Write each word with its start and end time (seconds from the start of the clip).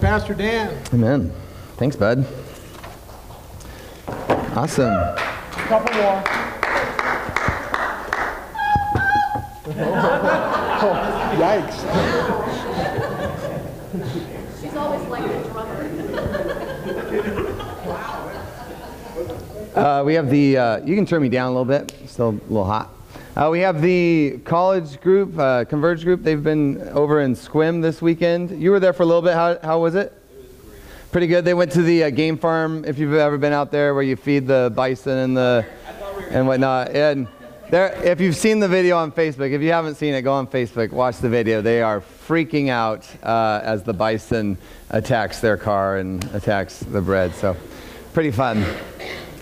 Welcome, 0.00 0.18
Pastor 0.18 0.34
Dan. 0.34 0.82
Amen. 0.94 1.30
Thanks, 1.76 1.94
bud. 1.94 2.24
Awesome. 4.56 4.94
Couple 5.50 5.94
more. 5.94 6.22
Yikes. 11.36 11.76
She's 14.62 14.74
always 14.74 15.06
like 15.08 15.24
the 15.24 15.48
drummer. 15.50 15.76
Uh, 19.74 20.02
we 20.06 20.14
have 20.14 20.30
the, 20.30 20.56
uh, 20.56 20.78
you 20.86 20.96
can 20.96 21.04
turn 21.04 21.20
me 21.20 21.28
down 21.28 21.48
a 21.48 21.50
little 21.50 21.66
bit, 21.66 21.92
still 22.06 22.30
a 22.30 22.40
little 22.48 22.64
hot. 22.64 22.88
Uh, 23.36 23.48
we 23.48 23.60
have 23.60 23.80
the 23.80 24.40
college 24.44 25.00
group, 25.00 25.38
uh, 25.38 25.64
Converge 25.64 26.02
group. 26.02 26.24
They've 26.24 26.42
been 26.42 26.82
over 26.88 27.20
in 27.20 27.36
Sequim 27.36 27.80
this 27.80 28.02
weekend. 28.02 28.60
You 28.60 28.72
were 28.72 28.80
there 28.80 28.92
for 28.92 29.04
a 29.04 29.06
little 29.06 29.22
bit. 29.22 29.34
How, 29.34 29.56
how 29.62 29.78
was 29.78 29.94
it? 29.94 30.12
Pretty 31.12 31.28
good. 31.28 31.44
They 31.44 31.54
went 31.54 31.70
to 31.72 31.82
the 31.82 32.04
uh, 32.04 32.10
game 32.10 32.36
farm, 32.36 32.84
if 32.84 32.98
you've 32.98 33.14
ever 33.14 33.38
been 33.38 33.52
out 33.52 33.70
there, 33.70 33.94
where 33.94 34.02
you 34.02 34.16
feed 34.16 34.48
the 34.48 34.72
bison 34.74 35.16
and 35.16 35.36
the 35.36 35.64
and 36.30 36.48
whatnot. 36.48 36.90
And 36.90 37.28
there, 37.70 37.92
if 38.04 38.20
you've 38.20 38.34
seen 38.34 38.58
the 38.58 38.68
video 38.68 38.96
on 38.96 39.12
Facebook, 39.12 39.52
if 39.52 39.62
you 39.62 39.70
haven't 39.70 39.94
seen 39.94 40.14
it, 40.14 40.22
go 40.22 40.32
on 40.32 40.48
Facebook, 40.48 40.90
watch 40.90 41.18
the 41.18 41.28
video. 41.28 41.62
They 41.62 41.82
are 41.82 42.00
freaking 42.00 42.68
out 42.68 43.08
uh, 43.22 43.60
as 43.62 43.84
the 43.84 43.92
bison 43.92 44.58
attacks 44.90 45.38
their 45.38 45.56
car 45.56 45.98
and 45.98 46.24
attacks 46.34 46.80
the 46.80 47.00
bread. 47.00 47.32
So, 47.36 47.56
pretty 48.12 48.32
fun. 48.32 48.64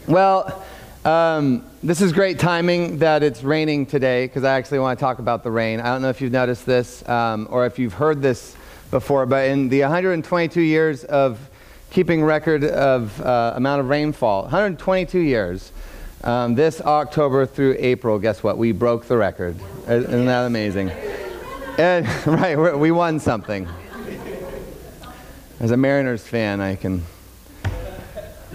Well, 0.06 0.62
um, 1.08 1.64
this 1.82 2.02
is 2.02 2.12
great 2.12 2.38
timing 2.38 2.98
that 2.98 3.22
it's 3.22 3.42
raining 3.42 3.86
today 3.86 4.26
because 4.26 4.44
I 4.44 4.58
actually 4.58 4.80
want 4.80 4.98
to 4.98 5.02
talk 5.02 5.20
about 5.20 5.42
the 5.42 5.50
rain. 5.50 5.80
I 5.80 5.84
don't 5.84 6.02
know 6.02 6.10
if 6.10 6.20
you've 6.20 6.32
noticed 6.32 6.66
this 6.66 7.06
um, 7.08 7.46
or 7.50 7.64
if 7.64 7.78
you've 7.78 7.94
heard 7.94 8.20
this 8.20 8.54
before, 8.90 9.24
but 9.24 9.48
in 9.48 9.70
the 9.70 9.80
122 9.80 10.60
years 10.60 11.04
of 11.04 11.38
keeping 11.90 12.22
record 12.22 12.62
of 12.62 13.18
uh, 13.22 13.54
amount 13.56 13.80
of 13.80 13.88
rainfall, 13.88 14.42
122 14.42 15.18
years, 15.18 15.72
um, 16.24 16.54
this 16.54 16.82
October 16.82 17.46
through 17.46 17.76
April, 17.78 18.18
guess 18.18 18.42
what? 18.42 18.58
We 18.58 18.72
broke 18.72 19.06
the 19.06 19.16
record. 19.16 19.56
Isn't 19.88 20.26
that 20.26 20.44
amazing? 20.44 20.90
And, 21.78 22.06
right, 22.26 22.56
we 22.76 22.90
won 22.90 23.18
something. 23.18 23.66
As 25.58 25.70
a 25.70 25.76
Mariners 25.78 26.26
fan, 26.26 26.60
I 26.60 26.76
can. 26.76 27.02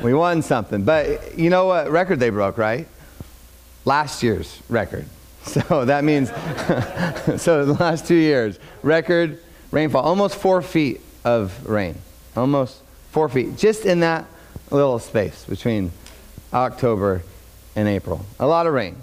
We 0.01 0.13
won 0.13 0.41
something. 0.41 0.83
But 0.83 1.37
you 1.37 1.49
know 1.49 1.65
what 1.65 1.89
record 1.89 2.19
they 2.19 2.29
broke, 2.29 2.57
right? 2.57 2.87
Last 3.85 4.23
year's 4.23 4.61
record. 4.69 5.05
So 5.45 5.83
that 5.83 6.05
means, 6.05 6.29
so 7.41 7.65
the 7.65 7.75
last 7.77 8.07
two 8.07 8.15
years, 8.15 8.57
record 8.81 9.39
rainfall, 9.71 10.01
almost 10.01 10.37
four 10.37 10.61
feet 10.61 11.01
of 11.25 11.67
rain. 11.67 11.95
Almost 12.37 12.81
four 13.11 13.27
feet, 13.27 13.57
just 13.57 13.85
in 13.85 13.99
that 13.99 14.25
little 14.71 14.99
space 14.99 15.43
between 15.43 15.91
October 16.53 17.23
and 17.75 17.89
April. 17.89 18.25
A 18.39 18.47
lot 18.47 18.67
of 18.67 18.73
rain. 18.73 18.95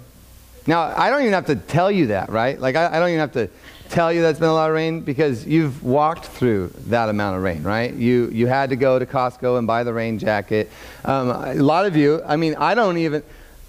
Now, 0.65 0.81
I 0.97 1.11
don't 1.11 1.21
even 1.21 1.33
have 1.33 1.45
to 1.45 1.55
tell 1.55 1.91
you 1.91 2.07
that, 2.07 2.29
right? 2.29 2.59
Like, 2.59 2.75
I, 2.75 2.87
I 2.87 2.99
don't 2.99 3.09
even 3.09 3.19
have 3.19 3.33
to 3.33 3.49
tell 3.91 4.11
you 4.11 4.21
that's 4.21 4.39
been 4.39 4.49
a 4.49 4.53
lot 4.53 4.69
of 4.69 4.75
rain 4.75 5.01
because 5.01 5.45
you've 5.45 5.83
walked 5.83 6.25
through 6.25 6.71
that 6.87 7.09
amount 7.09 7.35
of 7.35 7.43
rain, 7.43 7.61
right? 7.61 7.93
You, 7.93 8.29
you 8.31 8.47
had 8.47 8.69
to 8.69 8.77
go 8.77 8.97
to 8.97 9.05
Costco 9.05 9.57
and 9.57 9.67
buy 9.67 9.83
the 9.83 9.93
rain 9.93 10.17
jacket. 10.17 10.71
Um, 11.03 11.29
a 11.29 11.55
lot 11.55 11.85
of 11.85 11.95
you, 11.95 12.21
I 12.25 12.37
mean, 12.37 12.55
I 12.55 12.73
don't 12.73 12.97
even, 12.97 13.21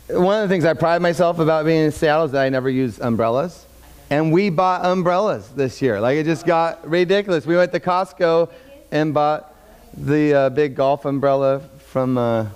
one 0.09 0.41
of 0.41 0.49
the 0.49 0.53
things 0.53 0.65
I 0.65 0.75
pride 0.75 1.03
myself 1.03 1.41
about 1.41 1.65
being 1.65 1.87
in 1.87 1.93
Seattle 1.93 2.27
is 2.27 2.33
that 2.33 2.43
I 2.43 2.49
never 2.49 2.71
use 2.71 3.01
umbrellas. 3.01 3.67
And 4.11 4.33
we 4.33 4.49
bought 4.49 4.85
umbrellas 4.85 5.49
this 5.49 5.83
year. 5.83 6.01
Like, 6.01 6.17
it 6.17 6.25
just 6.25 6.47
got 6.47 6.89
ridiculous. 6.89 7.45
We 7.45 7.57
went 7.57 7.73
to 7.73 7.81
Costco 7.81 8.51
and 8.93 9.13
bought 9.13 9.53
the 9.97 10.35
uh, 10.35 10.49
big 10.51 10.77
golf 10.77 11.05
umbrella 11.05 11.61
from, 11.87 12.17
uh, 12.17 12.47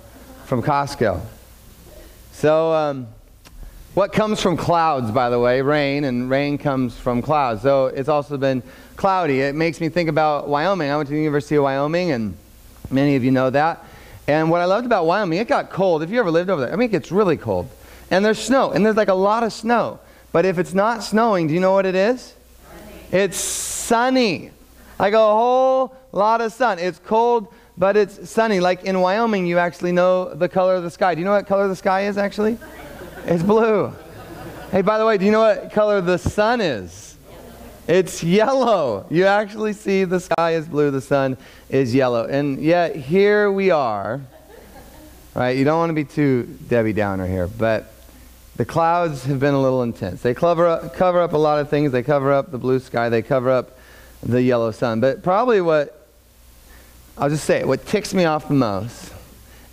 from 0.45 0.63
Costco. 0.63 1.19
So, 2.31 2.71
um, 2.71 3.07
what 3.97 4.13
comes 4.13 4.39
from 4.39 4.55
clouds, 4.55 5.09
by 5.09 5.27
the 5.31 5.39
way? 5.39 5.59
Rain, 5.63 6.03
and 6.03 6.29
rain 6.29 6.59
comes 6.59 6.95
from 6.95 7.19
clouds. 7.19 7.63
So 7.63 7.87
it's 7.87 8.09
also 8.09 8.37
been 8.37 8.61
cloudy. 8.95 9.41
It 9.41 9.55
makes 9.55 9.81
me 9.81 9.89
think 9.89 10.07
about 10.07 10.47
Wyoming. 10.47 10.91
I 10.91 10.97
went 10.97 11.07
to 11.07 11.15
the 11.15 11.19
University 11.19 11.55
of 11.55 11.63
Wyoming, 11.63 12.11
and 12.11 12.37
many 12.91 13.15
of 13.15 13.23
you 13.23 13.31
know 13.31 13.49
that. 13.49 13.83
And 14.27 14.51
what 14.51 14.61
I 14.61 14.65
loved 14.65 14.85
about 14.85 15.07
Wyoming, 15.07 15.39
it 15.39 15.47
got 15.47 15.71
cold. 15.71 16.03
If 16.03 16.11
you 16.11 16.19
ever 16.19 16.29
lived 16.29 16.51
over 16.51 16.61
there, 16.61 16.71
I 16.71 16.75
mean, 16.75 16.89
it 16.89 16.91
gets 16.91 17.11
really 17.11 17.37
cold. 17.37 17.71
And 18.11 18.23
there's 18.23 18.37
snow, 18.37 18.69
and 18.69 18.85
there's 18.85 18.97
like 18.97 19.07
a 19.07 19.15
lot 19.15 19.41
of 19.41 19.51
snow. 19.51 19.99
But 20.31 20.45
if 20.45 20.59
it's 20.59 20.75
not 20.75 21.03
snowing, 21.03 21.47
do 21.47 21.55
you 21.55 21.59
know 21.59 21.71
what 21.71 21.87
it 21.87 21.95
is? 21.95 22.35
Sunny. 22.69 23.23
It's 23.23 23.37
sunny. 23.37 24.51
Like 24.99 25.13
a 25.13 25.17
whole 25.17 25.95
lot 26.11 26.41
of 26.41 26.53
sun. 26.53 26.77
It's 26.77 26.99
cold, 26.99 27.51
but 27.79 27.97
it's 27.97 28.29
sunny. 28.29 28.59
Like 28.59 28.83
in 28.83 29.01
Wyoming, 29.01 29.47
you 29.47 29.57
actually 29.57 29.91
know 29.91 30.35
the 30.35 30.47
color 30.47 30.75
of 30.75 30.83
the 30.83 30.91
sky. 30.91 31.15
Do 31.15 31.19
you 31.19 31.25
know 31.25 31.31
what 31.31 31.47
color 31.47 31.67
the 31.67 31.75
sky 31.75 32.05
is 32.05 32.19
actually? 32.19 32.59
It's 33.29 33.43
blue. 33.43 33.91
Hey, 34.71 34.81
by 34.81 34.97
the 34.97 35.05
way, 35.05 35.17
do 35.17 35.25
you 35.25 35.33
know 35.33 35.41
what 35.41 35.73
color 35.73 35.99
the 35.99 36.17
sun 36.17 36.61
is? 36.61 37.17
It's 37.85 38.23
yellow. 38.23 39.05
You 39.09 39.25
actually 39.25 39.73
see 39.73 40.05
the 40.05 40.21
sky 40.21 40.51
is 40.53 40.65
blue, 40.65 40.91
the 40.91 41.01
sun 41.01 41.35
is 41.67 41.93
yellow. 41.93 42.23
And 42.23 42.61
yet, 42.61 42.95
here 42.95 43.51
we 43.51 43.69
are. 43.69 44.21
Right? 45.35 45.57
You 45.57 45.65
don't 45.65 45.77
want 45.77 45.89
to 45.89 45.93
be 45.93 46.05
too 46.05 46.57
Debbie 46.69 46.93
Downer 46.93 47.27
here, 47.27 47.47
but 47.49 47.93
the 48.55 48.63
clouds 48.63 49.25
have 49.25 49.41
been 49.41 49.53
a 49.53 49.61
little 49.61 49.83
intense. 49.83 50.21
They 50.21 50.33
cover 50.33 50.65
up, 50.65 50.95
cover 50.95 51.19
up 51.19 51.33
a 51.33 51.37
lot 51.37 51.59
of 51.59 51.69
things. 51.69 51.91
They 51.91 52.03
cover 52.03 52.31
up 52.31 52.49
the 52.49 52.57
blue 52.57 52.79
sky, 52.79 53.09
they 53.09 53.23
cover 53.23 53.51
up 53.51 53.77
the 54.23 54.41
yellow 54.41 54.71
sun. 54.71 55.01
But 55.01 55.21
probably 55.21 55.59
what, 55.59 56.07
I'll 57.17 57.29
just 57.29 57.43
say 57.43 57.59
it, 57.59 57.67
what 57.67 57.85
ticks 57.85 58.13
me 58.13 58.23
off 58.23 58.47
the 58.47 58.53
most 58.53 59.13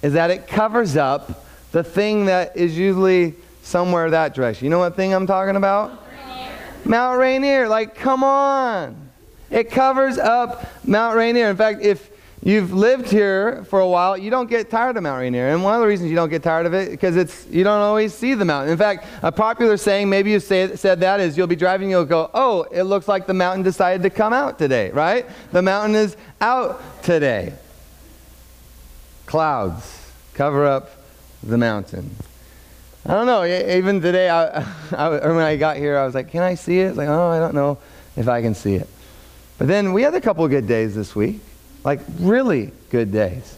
is 0.02 0.14
that 0.14 0.32
it 0.32 0.48
covers 0.48 0.96
up 0.96 1.44
the 1.70 1.84
thing 1.84 2.24
that 2.24 2.56
is 2.56 2.76
usually 2.76 3.34
somewhere 3.64 4.10
that 4.10 4.34
direction. 4.34 4.66
You 4.66 4.70
know 4.70 4.78
what 4.78 4.94
thing 4.94 5.12
I'm 5.12 5.26
talking 5.26 5.56
about? 5.56 6.02
Rainier. 6.26 6.52
Mount 6.84 7.18
Rainier. 7.18 7.68
Like, 7.68 7.94
come 7.94 8.22
on. 8.22 9.10
It 9.50 9.70
covers 9.70 10.18
up 10.18 10.66
Mount 10.86 11.16
Rainier. 11.16 11.48
In 11.48 11.56
fact, 11.56 11.82
if 11.82 12.10
you've 12.42 12.72
lived 12.72 13.10
here 13.10 13.64
for 13.64 13.80
a 13.80 13.88
while, 13.88 14.18
you 14.18 14.30
don't 14.30 14.50
get 14.50 14.70
tired 14.70 14.96
of 14.96 15.02
Mount 15.02 15.20
Rainier. 15.20 15.48
And 15.48 15.64
one 15.64 15.74
of 15.74 15.80
the 15.80 15.86
reasons 15.86 16.10
you 16.10 16.16
don't 16.16 16.28
get 16.28 16.42
tired 16.42 16.66
of 16.66 16.74
it 16.74 16.90
because 16.90 17.16
it's 17.16 17.46
you 17.48 17.64
don't 17.64 17.80
always 17.80 18.12
see 18.12 18.34
the 18.34 18.44
mountain. 18.44 18.70
In 18.70 18.78
fact, 18.78 19.06
a 19.22 19.32
popular 19.32 19.76
saying, 19.76 20.10
maybe 20.10 20.30
you 20.30 20.40
say, 20.40 20.76
said 20.76 21.00
that, 21.00 21.20
is 21.20 21.36
you'll 21.36 21.46
be 21.46 21.56
driving, 21.56 21.90
you'll 21.90 22.04
go, 22.04 22.30
oh, 22.34 22.62
it 22.64 22.82
looks 22.82 23.08
like 23.08 23.26
the 23.26 23.34
mountain 23.34 23.62
decided 23.62 24.02
to 24.02 24.10
come 24.10 24.32
out 24.32 24.58
today, 24.58 24.90
right? 24.90 25.26
The 25.52 25.62
mountain 25.62 25.94
is 25.94 26.16
out 26.40 27.02
today. 27.02 27.54
Clouds 29.26 30.12
cover 30.34 30.66
up 30.66 30.90
the 31.42 31.56
mountain. 31.56 32.14
I 33.06 33.12
don't 33.12 33.26
know. 33.26 33.44
Even 33.44 34.00
today, 34.00 34.30
I, 34.30 34.60
I, 34.92 35.08
when 35.08 35.38
I 35.38 35.56
got 35.56 35.76
here, 35.76 35.98
I 35.98 36.06
was 36.06 36.14
like, 36.14 36.30
"Can 36.30 36.42
I 36.42 36.54
see 36.54 36.80
it?" 36.80 36.96
like, 36.96 37.08
oh, 37.08 37.28
I 37.28 37.38
don't 37.38 37.54
know 37.54 37.78
if 38.16 38.28
I 38.28 38.40
can 38.40 38.54
see 38.54 38.74
it. 38.74 38.88
But 39.58 39.68
then 39.68 39.92
we 39.92 40.02
had 40.02 40.14
a 40.14 40.20
couple 40.20 40.46
good 40.48 40.66
days 40.66 40.94
this 40.94 41.14
week, 41.14 41.40
like 41.84 42.00
really 42.18 42.72
good 42.90 43.12
days. 43.12 43.56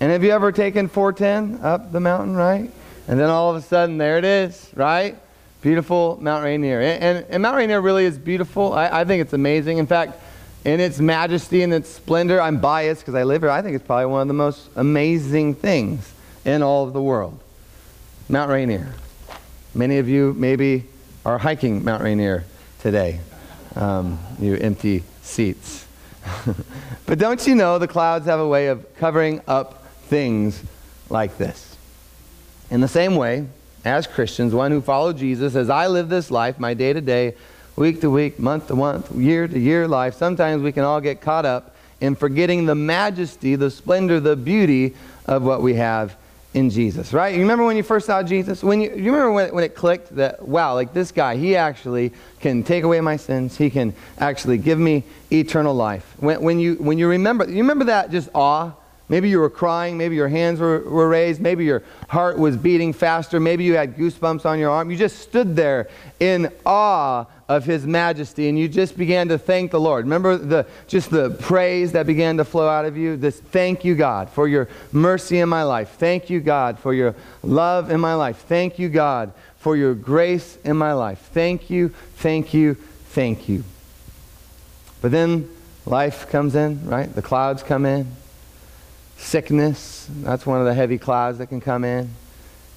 And 0.00 0.10
have 0.10 0.24
you 0.24 0.30
ever 0.30 0.50
taken 0.50 0.88
410 0.88 1.64
up 1.64 1.92
the 1.92 2.00
mountain, 2.00 2.34
right? 2.34 2.70
And 3.06 3.18
then 3.18 3.28
all 3.28 3.50
of 3.50 3.56
a 3.56 3.62
sudden, 3.62 3.98
there 3.98 4.18
it 4.18 4.24
is, 4.24 4.70
right? 4.74 5.16
Beautiful 5.62 6.18
Mount 6.20 6.42
Rainier. 6.42 6.80
And, 6.80 7.02
and, 7.02 7.26
and 7.28 7.42
Mount 7.42 7.56
Rainier 7.56 7.80
really 7.80 8.06
is 8.06 8.18
beautiful. 8.18 8.72
I, 8.72 9.00
I 9.00 9.04
think 9.04 9.20
it's 9.20 9.34
amazing. 9.34 9.78
In 9.78 9.86
fact, 9.86 10.18
in 10.64 10.80
its 10.80 11.00
majesty 11.00 11.62
and 11.62 11.72
its 11.72 11.88
splendor, 11.88 12.40
I'm 12.40 12.60
biased 12.60 13.02
because 13.02 13.14
I 13.14 13.24
live 13.24 13.42
here. 13.42 13.50
I 13.50 13.62
think 13.62 13.76
it's 13.76 13.84
probably 13.84 14.06
one 14.06 14.22
of 14.22 14.28
the 14.28 14.34
most 14.34 14.68
amazing 14.76 15.54
things 15.54 16.12
in 16.44 16.62
all 16.62 16.86
of 16.86 16.92
the 16.92 17.02
world. 17.02 17.38
Mount 18.30 18.48
Rainier. 18.48 18.94
Many 19.74 19.98
of 19.98 20.08
you 20.08 20.34
maybe 20.38 20.84
are 21.26 21.36
hiking 21.36 21.84
Mount 21.84 22.00
Rainier 22.00 22.44
today, 22.78 23.18
um, 23.74 24.20
you 24.38 24.54
empty 24.54 25.02
seats. 25.20 25.84
but 27.06 27.18
don't 27.18 27.44
you 27.44 27.56
know 27.56 27.80
the 27.80 27.88
clouds 27.88 28.26
have 28.26 28.38
a 28.38 28.46
way 28.46 28.68
of 28.68 28.86
covering 28.98 29.40
up 29.48 29.84
things 30.02 30.62
like 31.08 31.38
this? 31.38 31.76
In 32.70 32.80
the 32.80 32.86
same 32.86 33.16
way, 33.16 33.48
as 33.84 34.06
Christians, 34.06 34.54
one 34.54 34.70
who 34.70 34.80
follow 34.80 35.12
Jesus, 35.12 35.56
as 35.56 35.68
I 35.68 35.88
live 35.88 36.08
this 36.08 36.30
life, 36.30 36.60
my 36.60 36.72
day 36.72 36.92
to 36.92 37.00
day, 37.00 37.34
week 37.74 38.00
to 38.02 38.10
week, 38.10 38.38
month 38.38 38.68
to 38.68 38.76
month, 38.76 39.10
year 39.12 39.48
to 39.48 39.58
year 39.58 39.88
life, 39.88 40.14
sometimes 40.14 40.62
we 40.62 40.70
can 40.70 40.84
all 40.84 41.00
get 41.00 41.20
caught 41.20 41.46
up 41.46 41.74
in 42.00 42.14
forgetting 42.14 42.66
the 42.66 42.76
majesty, 42.76 43.56
the 43.56 43.72
splendor, 43.72 44.20
the 44.20 44.36
beauty 44.36 44.94
of 45.26 45.42
what 45.42 45.62
we 45.62 45.74
have 45.74 46.16
in 46.52 46.68
Jesus, 46.68 47.12
right? 47.12 47.34
You 47.34 47.40
remember 47.40 47.64
when 47.64 47.76
you 47.76 47.82
first 47.82 48.06
saw 48.06 48.22
Jesus? 48.22 48.62
When 48.62 48.80
you, 48.80 48.90
you 48.90 49.12
remember 49.12 49.32
when, 49.32 49.54
when 49.54 49.64
it 49.64 49.74
clicked 49.74 50.16
that, 50.16 50.46
wow, 50.46 50.74
like 50.74 50.92
this 50.92 51.12
guy, 51.12 51.36
he 51.36 51.54
actually 51.54 52.12
can 52.40 52.64
take 52.64 52.82
away 52.82 53.00
my 53.00 53.16
sins. 53.16 53.56
He 53.56 53.70
can 53.70 53.94
actually 54.18 54.58
give 54.58 54.78
me 54.78 55.04
eternal 55.30 55.74
life. 55.74 56.14
When, 56.18 56.42
when, 56.42 56.58
you, 56.58 56.74
when 56.74 56.98
you 56.98 57.08
remember, 57.08 57.48
you 57.48 57.58
remember 57.58 57.84
that 57.84 58.10
just 58.10 58.28
awe 58.34 58.72
Maybe 59.10 59.28
you 59.28 59.40
were 59.40 59.50
crying. 59.50 59.98
Maybe 59.98 60.14
your 60.14 60.28
hands 60.28 60.60
were, 60.60 60.78
were 60.88 61.08
raised. 61.08 61.40
Maybe 61.40 61.64
your 61.64 61.82
heart 62.08 62.38
was 62.38 62.56
beating 62.56 62.92
faster. 62.92 63.40
Maybe 63.40 63.64
you 63.64 63.74
had 63.74 63.96
goosebumps 63.96 64.46
on 64.46 64.60
your 64.60 64.70
arm. 64.70 64.88
You 64.88 64.96
just 64.96 65.18
stood 65.18 65.56
there 65.56 65.88
in 66.20 66.52
awe 66.64 67.26
of 67.48 67.64
his 67.64 67.84
majesty 67.84 68.48
and 68.48 68.56
you 68.56 68.68
just 68.68 68.96
began 68.96 69.26
to 69.26 69.36
thank 69.36 69.72
the 69.72 69.80
Lord. 69.80 70.04
Remember 70.04 70.36
the 70.36 70.64
just 70.86 71.10
the 71.10 71.30
praise 71.30 71.90
that 71.90 72.06
began 72.06 72.36
to 72.36 72.44
flow 72.44 72.68
out 72.68 72.84
of 72.84 72.96
you? 72.96 73.16
This 73.16 73.40
thank 73.40 73.84
you 73.84 73.96
God 73.96 74.30
for 74.30 74.46
your 74.46 74.68
mercy 74.92 75.40
in 75.40 75.48
my 75.48 75.64
life. 75.64 75.96
Thank 75.98 76.30
you 76.30 76.38
God 76.38 76.78
for 76.78 76.94
your 76.94 77.16
love 77.42 77.90
in 77.90 77.98
my 77.98 78.14
life. 78.14 78.44
Thank 78.46 78.78
you 78.78 78.88
God 78.88 79.32
for 79.58 79.76
your 79.76 79.94
grace 79.94 80.56
in 80.64 80.76
my 80.76 80.92
life. 80.92 81.18
Thank 81.32 81.68
you, 81.68 81.88
thank 82.14 82.54
you, 82.54 82.74
thank 83.08 83.48
you. 83.48 83.64
But 85.02 85.10
then 85.10 85.50
life 85.84 86.30
comes 86.30 86.54
in, 86.54 86.88
right? 86.88 87.12
The 87.12 87.22
clouds 87.22 87.64
come 87.64 87.84
in 87.84 88.06
sickness. 89.20 90.08
That's 90.22 90.46
one 90.46 90.60
of 90.60 90.66
the 90.66 90.74
heavy 90.74 90.98
clouds 90.98 91.38
that 91.38 91.48
can 91.48 91.60
come 91.60 91.84
in. 91.84 92.10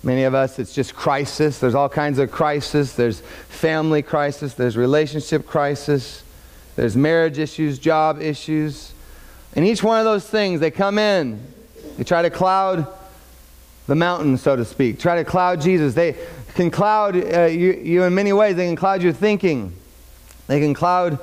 Many 0.03 0.23
of 0.23 0.33
us, 0.33 0.59
it's 0.59 0.73
just 0.73 0.93
crisis. 0.93 1.59
There's 1.59 1.75
all 1.75 1.89
kinds 1.89 2.19
of 2.19 2.29
crisis. 2.29 2.93
There's 2.93 3.21
family 3.21 4.01
crisis. 4.01 4.53
There's 4.53 4.75
relationship 4.75 5.47
crisis. 5.47 6.23
There's 6.75 6.97
marriage 6.97 7.39
issues, 7.39 7.79
job 7.79 8.21
issues. 8.21 8.91
And 9.55 9.65
each 9.65 9.81
one 9.81 9.99
of 9.99 10.05
those 10.05 10.27
things, 10.27 10.59
they 10.59 10.71
come 10.71 10.97
in. 10.97 11.39
They 11.97 12.03
try 12.03 12.21
to 12.21 12.29
cloud 12.29 12.87
the 13.87 13.95
mountain, 13.95 14.37
so 14.37 14.55
to 14.55 14.65
speak. 14.65 14.99
Try 14.99 15.15
to 15.15 15.23
cloud 15.23 15.61
Jesus. 15.61 15.93
They 15.93 16.17
can 16.55 16.69
cloud 16.69 17.15
uh, 17.15 17.45
you, 17.45 17.73
you 17.73 18.03
in 18.03 18.13
many 18.13 18.33
ways. 18.33 18.55
They 18.55 18.65
can 18.65 18.75
cloud 18.75 19.01
your 19.01 19.13
thinking. 19.13 19.73
They 20.47 20.59
can 20.59 20.73
cloud 20.73 21.19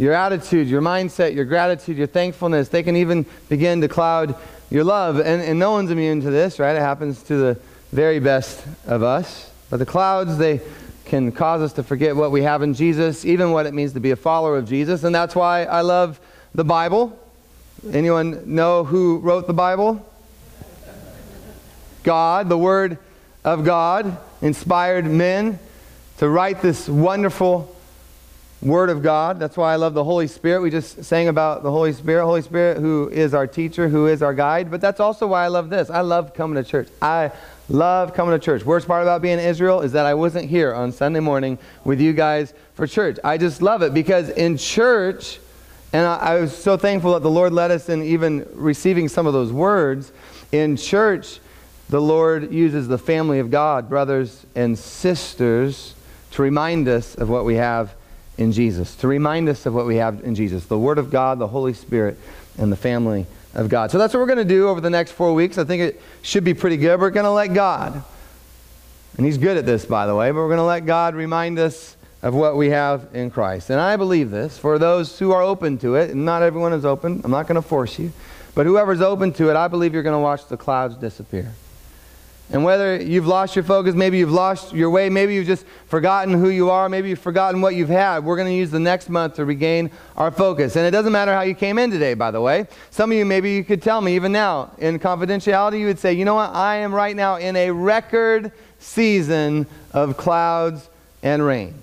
your 0.00 0.14
attitude, 0.14 0.66
your 0.66 0.80
mindset, 0.80 1.34
your 1.34 1.44
gratitude, 1.44 1.98
your 1.98 2.06
thankfulness. 2.06 2.68
They 2.68 2.82
can 2.82 2.96
even 2.96 3.26
begin 3.50 3.82
to 3.82 3.88
cloud 3.88 4.34
your 4.70 4.82
love. 4.82 5.18
And, 5.18 5.42
and 5.42 5.58
no 5.58 5.72
one's 5.72 5.90
immune 5.90 6.22
to 6.22 6.30
this, 6.30 6.58
right? 6.58 6.74
It 6.74 6.80
happens 6.80 7.22
to 7.24 7.36
the 7.36 7.60
very 7.92 8.18
best 8.18 8.64
of 8.86 9.02
us. 9.02 9.50
But 9.68 9.76
the 9.76 9.84
clouds, 9.84 10.38
they 10.38 10.62
can 11.04 11.30
cause 11.32 11.60
us 11.60 11.74
to 11.74 11.82
forget 11.82 12.16
what 12.16 12.30
we 12.30 12.42
have 12.42 12.62
in 12.62 12.72
Jesus, 12.72 13.26
even 13.26 13.52
what 13.52 13.66
it 13.66 13.74
means 13.74 13.92
to 13.92 14.00
be 14.00 14.10
a 14.10 14.16
follower 14.16 14.56
of 14.56 14.66
Jesus. 14.66 15.04
And 15.04 15.14
that's 15.14 15.34
why 15.34 15.64
I 15.64 15.82
love 15.82 16.18
the 16.54 16.64
Bible. 16.64 17.18
Anyone 17.92 18.54
know 18.54 18.84
who 18.84 19.18
wrote 19.18 19.46
the 19.46 19.52
Bible? 19.52 20.06
God, 22.04 22.48
the 22.48 22.56
Word 22.56 22.96
of 23.44 23.66
God, 23.66 24.16
inspired 24.40 25.04
men 25.04 25.58
to 26.16 26.26
write 26.26 26.62
this 26.62 26.88
wonderful 26.88 27.76
Word 28.62 28.90
of 28.90 29.02
God. 29.02 29.38
That's 29.38 29.56
why 29.56 29.72
I 29.72 29.76
love 29.76 29.94
the 29.94 30.04
Holy 30.04 30.26
Spirit. 30.26 30.60
We 30.60 30.70
just 30.70 31.02
sang 31.04 31.28
about 31.28 31.62
the 31.62 31.70
Holy 31.70 31.94
Spirit. 31.94 32.26
Holy 32.26 32.42
Spirit, 32.42 32.76
who 32.76 33.08
is 33.08 33.32
our 33.32 33.46
teacher, 33.46 33.88
who 33.88 34.06
is 34.06 34.22
our 34.22 34.34
guide. 34.34 34.70
But 34.70 34.82
that's 34.82 35.00
also 35.00 35.26
why 35.26 35.44
I 35.44 35.48
love 35.48 35.70
this. 35.70 35.88
I 35.88 36.02
love 36.02 36.34
coming 36.34 36.62
to 36.62 36.68
church. 36.68 36.88
I 37.00 37.32
love 37.70 38.12
coming 38.12 38.38
to 38.38 38.44
church. 38.44 38.62
Worst 38.62 38.86
part 38.86 39.02
about 39.02 39.22
being 39.22 39.38
in 39.38 39.44
Israel 39.46 39.80
is 39.80 39.92
that 39.92 40.04
I 40.04 40.12
wasn't 40.12 40.50
here 40.50 40.74
on 40.74 40.92
Sunday 40.92 41.20
morning 41.20 41.56
with 41.84 42.02
you 42.02 42.12
guys 42.12 42.52
for 42.74 42.86
church. 42.86 43.18
I 43.24 43.38
just 43.38 43.62
love 43.62 43.80
it 43.80 43.94
because 43.94 44.28
in 44.28 44.58
church, 44.58 45.38
and 45.94 46.06
I, 46.06 46.16
I 46.16 46.40
was 46.40 46.54
so 46.54 46.76
thankful 46.76 47.14
that 47.14 47.22
the 47.22 47.30
Lord 47.30 47.54
led 47.54 47.70
us 47.70 47.88
in 47.88 48.02
even 48.02 48.46
receiving 48.52 49.08
some 49.08 49.26
of 49.26 49.32
those 49.32 49.52
words. 49.52 50.12
In 50.52 50.76
church, 50.76 51.40
the 51.88 52.00
Lord 52.00 52.52
uses 52.52 52.88
the 52.88 52.98
family 52.98 53.38
of 53.38 53.50
God, 53.50 53.88
brothers 53.88 54.44
and 54.54 54.78
sisters, 54.78 55.94
to 56.32 56.42
remind 56.42 56.88
us 56.88 57.14
of 57.14 57.30
what 57.30 57.46
we 57.46 57.54
have 57.54 57.94
in 58.40 58.52
Jesus, 58.52 58.96
to 58.96 59.08
remind 59.08 59.48
us 59.48 59.66
of 59.66 59.74
what 59.74 59.86
we 59.86 59.96
have 59.96 60.24
in 60.24 60.34
Jesus 60.34 60.66
the 60.66 60.78
Word 60.78 60.98
of 60.98 61.10
God, 61.10 61.38
the 61.38 61.46
Holy 61.46 61.74
Spirit, 61.74 62.16
and 62.58 62.72
the 62.72 62.76
family 62.76 63.26
of 63.54 63.68
God. 63.68 63.90
So 63.90 63.98
that's 63.98 64.14
what 64.14 64.20
we're 64.20 64.26
going 64.26 64.38
to 64.38 64.44
do 64.44 64.68
over 64.68 64.80
the 64.80 64.90
next 64.90 65.12
four 65.12 65.34
weeks. 65.34 65.58
I 65.58 65.64
think 65.64 65.82
it 65.82 66.00
should 66.22 66.44
be 66.44 66.54
pretty 66.54 66.76
good. 66.76 67.00
We're 67.00 67.10
going 67.10 67.24
to 67.24 67.30
let 67.30 67.48
God, 67.48 68.02
and 69.16 69.26
He's 69.26 69.38
good 69.38 69.56
at 69.56 69.66
this, 69.66 69.84
by 69.84 70.06
the 70.06 70.14
way, 70.14 70.30
but 70.30 70.36
we're 70.36 70.48
going 70.48 70.58
to 70.58 70.64
let 70.64 70.86
God 70.86 71.14
remind 71.14 71.58
us 71.58 71.96
of 72.22 72.34
what 72.34 72.56
we 72.56 72.70
have 72.70 73.08
in 73.14 73.30
Christ. 73.30 73.70
And 73.70 73.80
I 73.80 73.96
believe 73.96 74.30
this 74.30 74.58
for 74.58 74.78
those 74.78 75.18
who 75.18 75.32
are 75.32 75.42
open 75.42 75.78
to 75.78 75.94
it, 75.96 76.10
and 76.10 76.24
not 76.24 76.42
everyone 76.42 76.72
is 76.72 76.84
open. 76.84 77.20
I'm 77.24 77.30
not 77.30 77.46
going 77.46 77.60
to 77.60 77.66
force 77.66 77.98
you. 77.98 78.12
But 78.54 78.66
whoever's 78.66 79.00
open 79.00 79.32
to 79.34 79.50
it, 79.50 79.56
I 79.56 79.68
believe 79.68 79.94
you're 79.94 80.02
going 80.02 80.16
to 80.16 80.20
watch 80.20 80.46
the 80.48 80.56
clouds 80.56 80.96
disappear. 80.96 81.52
And 82.52 82.64
whether 82.64 83.00
you've 83.00 83.28
lost 83.28 83.54
your 83.54 83.62
focus, 83.62 83.94
maybe 83.94 84.18
you've 84.18 84.32
lost 84.32 84.72
your 84.72 84.90
way, 84.90 85.08
maybe 85.08 85.34
you've 85.34 85.46
just 85.46 85.64
forgotten 85.86 86.34
who 86.34 86.48
you 86.48 86.68
are, 86.68 86.88
maybe 86.88 87.08
you've 87.08 87.20
forgotten 87.20 87.60
what 87.60 87.76
you've 87.76 87.88
had, 87.88 88.24
we're 88.24 88.34
going 88.34 88.48
to 88.48 88.54
use 88.54 88.72
the 88.72 88.80
next 88.80 89.08
month 89.08 89.36
to 89.36 89.44
regain 89.44 89.88
our 90.16 90.32
focus. 90.32 90.74
And 90.74 90.84
it 90.84 90.90
doesn't 90.90 91.12
matter 91.12 91.32
how 91.32 91.42
you 91.42 91.54
came 91.54 91.78
in 91.78 91.92
today, 91.92 92.14
by 92.14 92.32
the 92.32 92.40
way. 92.40 92.66
Some 92.90 93.12
of 93.12 93.18
you, 93.18 93.24
maybe 93.24 93.52
you 93.52 93.62
could 93.62 93.82
tell 93.82 94.00
me, 94.00 94.16
even 94.16 94.32
now, 94.32 94.72
in 94.78 94.98
confidentiality, 94.98 95.78
you 95.78 95.86
would 95.86 96.00
say, 96.00 96.12
you 96.12 96.24
know 96.24 96.34
what, 96.34 96.50
I 96.52 96.76
am 96.76 96.92
right 96.92 97.14
now 97.14 97.36
in 97.36 97.54
a 97.54 97.70
record 97.70 98.50
season 98.80 99.68
of 99.92 100.16
clouds 100.16 100.88
and 101.22 101.44
rain. 101.44 101.74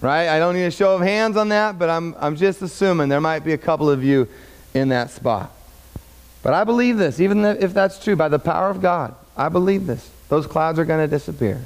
Right? 0.00 0.28
I 0.28 0.38
don't 0.38 0.54
need 0.54 0.66
a 0.66 0.70
show 0.70 0.94
of 0.94 1.00
hands 1.00 1.36
on 1.36 1.48
that, 1.48 1.76
but 1.76 1.90
I'm, 1.90 2.14
I'm 2.20 2.36
just 2.36 2.62
assuming 2.62 3.08
there 3.08 3.20
might 3.20 3.40
be 3.40 3.52
a 3.52 3.58
couple 3.58 3.90
of 3.90 4.04
you 4.04 4.28
in 4.74 4.90
that 4.90 5.10
spot. 5.10 5.50
But 6.44 6.54
I 6.54 6.62
believe 6.62 6.98
this, 6.98 7.18
even 7.18 7.44
if 7.44 7.74
that's 7.74 7.98
true, 7.98 8.14
by 8.14 8.28
the 8.28 8.38
power 8.38 8.70
of 8.70 8.80
God. 8.80 9.16
I 9.36 9.48
believe 9.48 9.86
this. 9.86 10.10
Those 10.28 10.46
clouds 10.46 10.78
are 10.78 10.84
going 10.84 11.04
to 11.04 11.10
disappear. 11.10 11.62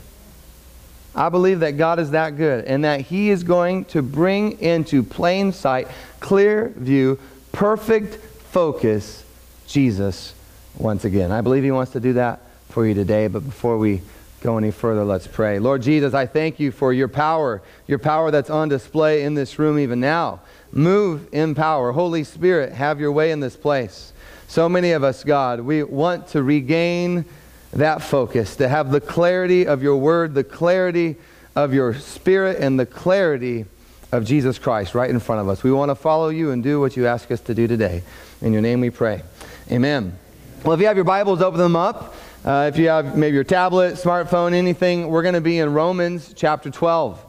I 1.14 1.28
believe 1.28 1.60
that 1.60 1.72
God 1.72 1.98
is 1.98 2.12
that 2.12 2.36
good 2.36 2.64
and 2.64 2.84
that 2.84 3.00
He 3.00 3.30
is 3.30 3.42
going 3.42 3.84
to 3.86 4.02
bring 4.02 4.60
into 4.60 5.02
plain 5.02 5.52
sight, 5.52 5.88
clear 6.20 6.72
view, 6.76 7.18
perfect 7.52 8.16
focus 8.52 9.24
Jesus 9.66 10.34
once 10.78 11.04
again. 11.04 11.32
I 11.32 11.40
believe 11.40 11.64
He 11.64 11.70
wants 11.70 11.92
to 11.92 12.00
do 12.00 12.14
that 12.14 12.40
for 12.68 12.86
you 12.86 12.94
today. 12.94 13.26
But 13.26 13.40
before 13.40 13.76
we 13.78 14.02
go 14.40 14.56
any 14.56 14.70
further, 14.70 15.04
let's 15.04 15.26
pray. 15.26 15.58
Lord 15.58 15.82
Jesus, 15.82 16.14
I 16.14 16.26
thank 16.26 16.60
you 16.60 16.70
for 16.70 16.92
your 16.92 17.08
power, 17.08 17.60
your 17.86 17.98
power 17.98 18.30
that's 18.30 18.50
on 18.50 18.68
display 18.68 19.24
in 19.24 19.34
this 19.34 19.58
room 19.58 19.78
even 19.78 20.00
now. 20.00 20.40
Move 20.72 21.28
in 21.32 21.54
power. 21.54 21.90
Holy 21.92 22.22
Spirit, 22.22 22.72
have 22.72 23.00
your 23.00 23.10
way 23.10 23.32
in 23.32 23.40
this 23.40 23.56
place. 23.56 24.12
So 24.46 24.68
many 24.68 24.92
of 24.92 25.02
us, 25.04 25.24
God, 25.24 25.60
we 25.60 25.82
want 25.82 26.28
to 26.28 26.42
regain 26.42 27.24
that 27.72 28.02
focus, 28.02 28.56
to 28.56 28.68
have 28.68 28.90
the 28.90 29.00
clarity 29.00 29.66
of 29.66 29.82
your 29.82 29.96
word, 29.96 30.34
the 30.34 30.44
clarity 30.44 31.16
of 31.54 31.72
your 31.72 31.94
spirit, 31.94 32.58
and 32.60 32.78
the 32.78 32.86
clarity 32.86 33.66
of 34.12 34.24
Jesus 34.24 34.58
Christ 34.58 34.94
right 34.94 35.08
in 35.08 35.20
front 35.20 35.40
of 35.40 35.48
us. 35.48 35.62
We 35.62 35.72
want 35.72 35.90
to 35.90 35.94
follow 35.94 36.28
you 36.28 36.50
and 36.50 36.62
do 36.62 36.80
what 36.80 36.96
you 36.96 37.06
ask 37.06 37.30
us 37.30 37.40
to 37.42 37.54
do 37.54 37.66
today. 37.66 38.02
In 38.42 38.52
your 38.52 38.62
name 38.62 38.80
we 38.80 38.90
pray. 38.90 39.22
Amen. 39.70 40.18
Well, 40.64 40.74
if 40.74 40.80
you 40.80 40.86
have 40.86 40.96
your 40.96 41.04
Bibles, 41.04 41.40
open 41.40 41.60
them 41.60 41.76
up. 41.76 42.14
Uh, 42.44 42.70
if 42.72 42.78
you 42.78 42.88
have 42.88 43.16
maybe 43.16 43.34
your 43.34 43.44
tablet, 43.44 43.94
smartphone, 43.94 44.52
anything, 44.52 45.08
we're 45.08 45.22
going 45.22 45.34
to 45.34 45.40
be 45.40 45.58
in 45.58 45.72
Romans 45.72 46.32
chapter 46.34 46.70
12. 46.70 47.24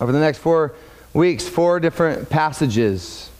Over 0.00 0.12
the 0.12 0.20
next 0.20 0.38
four 0.38 0.74
weeks, 1.12 1.48
four 1.48 1.80
different 1.80 2.30
passages. 2.30 3.30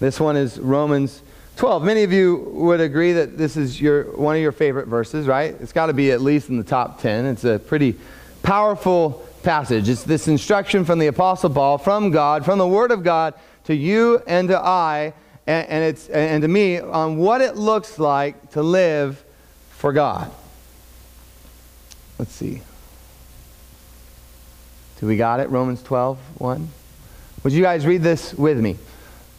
This 0.00 0.18
one 0.18 0.36
is 0.36 0.58
Romans 0.58 1.22
12. 1.60 1.84
Many 1.84 2.04
of 2.04 2.10
you 2.10 2.36
would 2.54 2.80
agree 2.80 3.12
that 3.12 3.36
this 3.36 3.54
is 3.54 3.78
your, 3.78 4.04
one 4.16 4.34
of 4.34 4.40
your 4.40 4.50
favorite 4.50 4.88
verses, 4.88 5.26
right? 5.26 5.54
It's 5.60 5.74
got 5.74 5.86
to 5.86 5.92
be 5.92 6.10
at 6.10 6.22
least 6.22 6.48
in 6.48 6.56
the 6.56 6.64
top 6.64 7.02
10. 7.02 7.26
It's 7.26 7.44
a 7.44 7.58
pretty 7.58 7.96
powerful 8.42 9.22
passage. 9.42 9.86
It's 9.86 10.02
this 10.02 10.26
instruction 10.26 10.86
from 10.86 10.98
the 10.98 11.08
Apostle 11.08 11.50
Paul, 11.50 11.76
from 11.76 12.12
God, 12.12 12.46
from 12.46 12.58
the 12.58 12.66
Word 12.66 12.90
of 12.90 13.04
God 13.04 13.34
to 13.64 13.74
you 13.74 14.22
and 14.26 14.48
to 14.48 14.58
I, 14.58 15.12
and, 15.46 15.68
and, 15.68 15.84
it's, 15.84 16.08
and 16.08 16.40
to 16.40 16.48
me, 16.48 16.80
on 16.80 17.18
what 17.18 17.42
it 17.42 17.56
looks 17.56 17.98
like 17.98 18.52
to 18.52 18.62
live 18.62 19.22
for 19.68 19.92
God. 19.92 20.32
Let's 22.18 22.32
see. 22.32 22.62
Do 24.98 25.06
we 25.06 25.18
got 25.18 25.40
it? 25.40 25.50
Romans 25.50 25.82
12, 25.82 26.18
1. 26.38 26.68
Would 27.44 27.52
you 27.52 27.60
guys 27.60 27.84
read 27.84 28.00
this 28.00 28.32
with 28.32 28.58
me? 28.58 28.78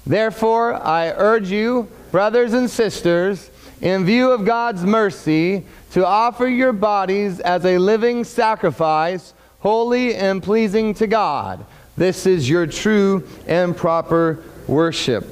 Therefore, 0.05 0.75
I 0.75 1.13
urge 1.17 1.49
you 1.49 1.89
brothers 2.11 2.53
and 2.53 2.69
sisters, 2.69 3.49
in 3.81 4.05
view 4.05 4.31
of 4.31 4.45
God's 4.45 4.83
mercy, 4.83 5.65
to 5.91 6.05
offer 6.05 6.47
your 6.47 6.73
bodies 6.73 7.39
as 7.39 7.65
a 7.65 7.77
living 7.77 8.23
sacrifice, 8.23 9.33
holy 9.59 10.15
and 10.15 10.43
pleasing 10.43 10.93
to 10.95 11.07
God. 11.07 11.65
This 11.97 12.25
is 12.25 12.49
your 12.49 12.67
true 12.67 13.27
and 13.47 13.75
proper 13.75 14.43
worship. 14.67 15.25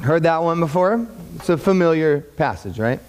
Heard 0.00 0.22
that 0.24 0.42
one 0.42 0.60
before? 0.60 1.06
It's 1.36 1.48
a 1.48 1.58
familiar 1.58 2.20
passage, 2.20 2.78
right? 2.78 3.00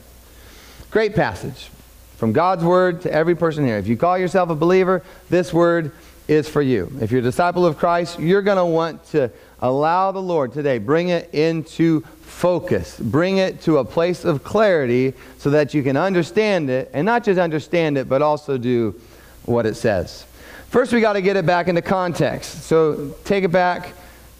Great 0.89 1.15
passage. 1.15 1.69
From 2.17 2.33
God's 2.33 2.63
word 2.63 3.01
to 3.01 3.11
every 3.11 3.35
person 3.35 3.65
here. 3.65 3.77
If 3.77 3.87
you 3.87 3.97
call 3.97 4.17
yourself 4.17 4.49
a 4.49 4.55
believer, 4.55 5.03
this 5.29 5.51
word 5.51 5.91
is 6.27 6.47
for 6.47 6.61
you. 6.61 6.91
If 7.01 7.11
you're 7.11 7.19
a 7.19 7.23
disciple 7.23 7.65
of 7.65 7.77
Christ, 7.77 8.19
you're 8.19 8.41
going 8.41 8.57
to 8.57 8.65
want 8.65 9.03
to 9.07 9.31
allow 9.61 10.11
the 10.11 10.21
Lord 10.21 10.53
today, 10.53 10.77
bring 10.77 11.09
it 11.09 11.33
into 11.33 12.01
focus. 12.21 12.99
Bring 12.99 13.37
it 13.37 13.61
to 13.61 13.77
a 13.77 13.85
place 13.85 14.25
of 14.25 14.43
clarity 14.43 15.13
so 15.37 15.51
that 15.51 15.73
you 15.73 15.83
can 15.83 15.97
understand 15.97 16.69
it, 16.69 16.89
and 16.93 17.05
not 17.05 17.23
just 17.23 17.39
understand 17.39 17.97
it, 17.97 18.09
but 18.09 18.21
also 18.21 18.57
do 18.57 18.99
what 19.45 19.65
it 19.65 19.75
says. 19.75 20.25
First, 20.69 20.93
we 20.93 21.01
got 21.01 21.13
to 21.13 21.21
get 21.21 21.35
it 21.35 21.45
back 21.45 21.67
into 21.67 21.81
context. 21.81 22.63
So 22.63 23.13
take 23.25 23.43
it 23.43 23.51
back, 23.51 23.93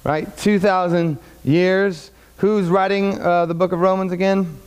right? 0.03 0.35
2,000 0.37 1.17
years. 1.43 2.11
Who's 2.37 2.69
writing 2.69 3.19
uh, 3.19 3.45
the 3.45 3.53
book 3.53 3.71
of 3.71 3.79
Romans 3.81 4.11
again? 4.11 4.57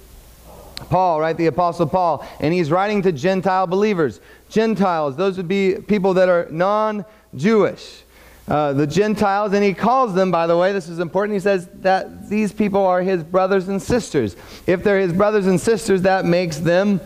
Paul, 0.90 1.20
right? 1.20 1.36
The 1.36 1.46
Apostle 1.46 1.86
Paul. 1.86 2.26
And 2.38 2.52
he's 2.52 2.70
writing 2.70 3.02
to 3.02 3.12
Gentile 3.12 3.66
believers. 3.66 4.20
Gentiles, 4.48 5.16
those 5.16 5.36
would 5.36 5.48
be 5.48 5.76
people 5.76 6.14
that 6.14 6.28
are 6.28 6.46
non 6.50 7.04
Jewish. 7.34 8.02
Uh, 8.46 8.74
the 8.74 8.86
Gentiles, 8.86 9.54
and 9.54 9.64
he 9.64 9.72
calls 9.72 10.14
them, 10.14 10.30
by 10.30 10.46
the 10.46 10.56
way, 10.56 10.72
this 10.72 10.88
is 10.88 10.98
important. 10.98 11.34
He 11.34 11.40
says 11.40 11.66
that 11.76 12.28
these 12.28 12.52
people 12.52 12.84
are 12.84 13.00
his 13.00 13.24
brothers 13.24 13.68
and 13.68 13.80
sisters. 13.80 14.36
If 14.66 14.84
they're 14.84 15.00
his 15.00 15.14
brothers 15.14 15.46
and 15.46 15.58
sisters, 15.58 16.02
that 16.02 16.26
makes 16.26 16.58
them 16.58 17.00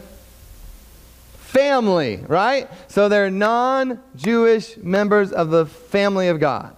family, 1.37 2.25
right? 2.27 2.69
So 2.89 3.09
they're 3.09 3.31
non 3.31 4.01
Jewish 4.17 4.77
members 4.79 5.31
of 5.31 5.51
the 5.51 5.67
family 5.67 6.29
of 6.29 6.41
God. 6.41 6.75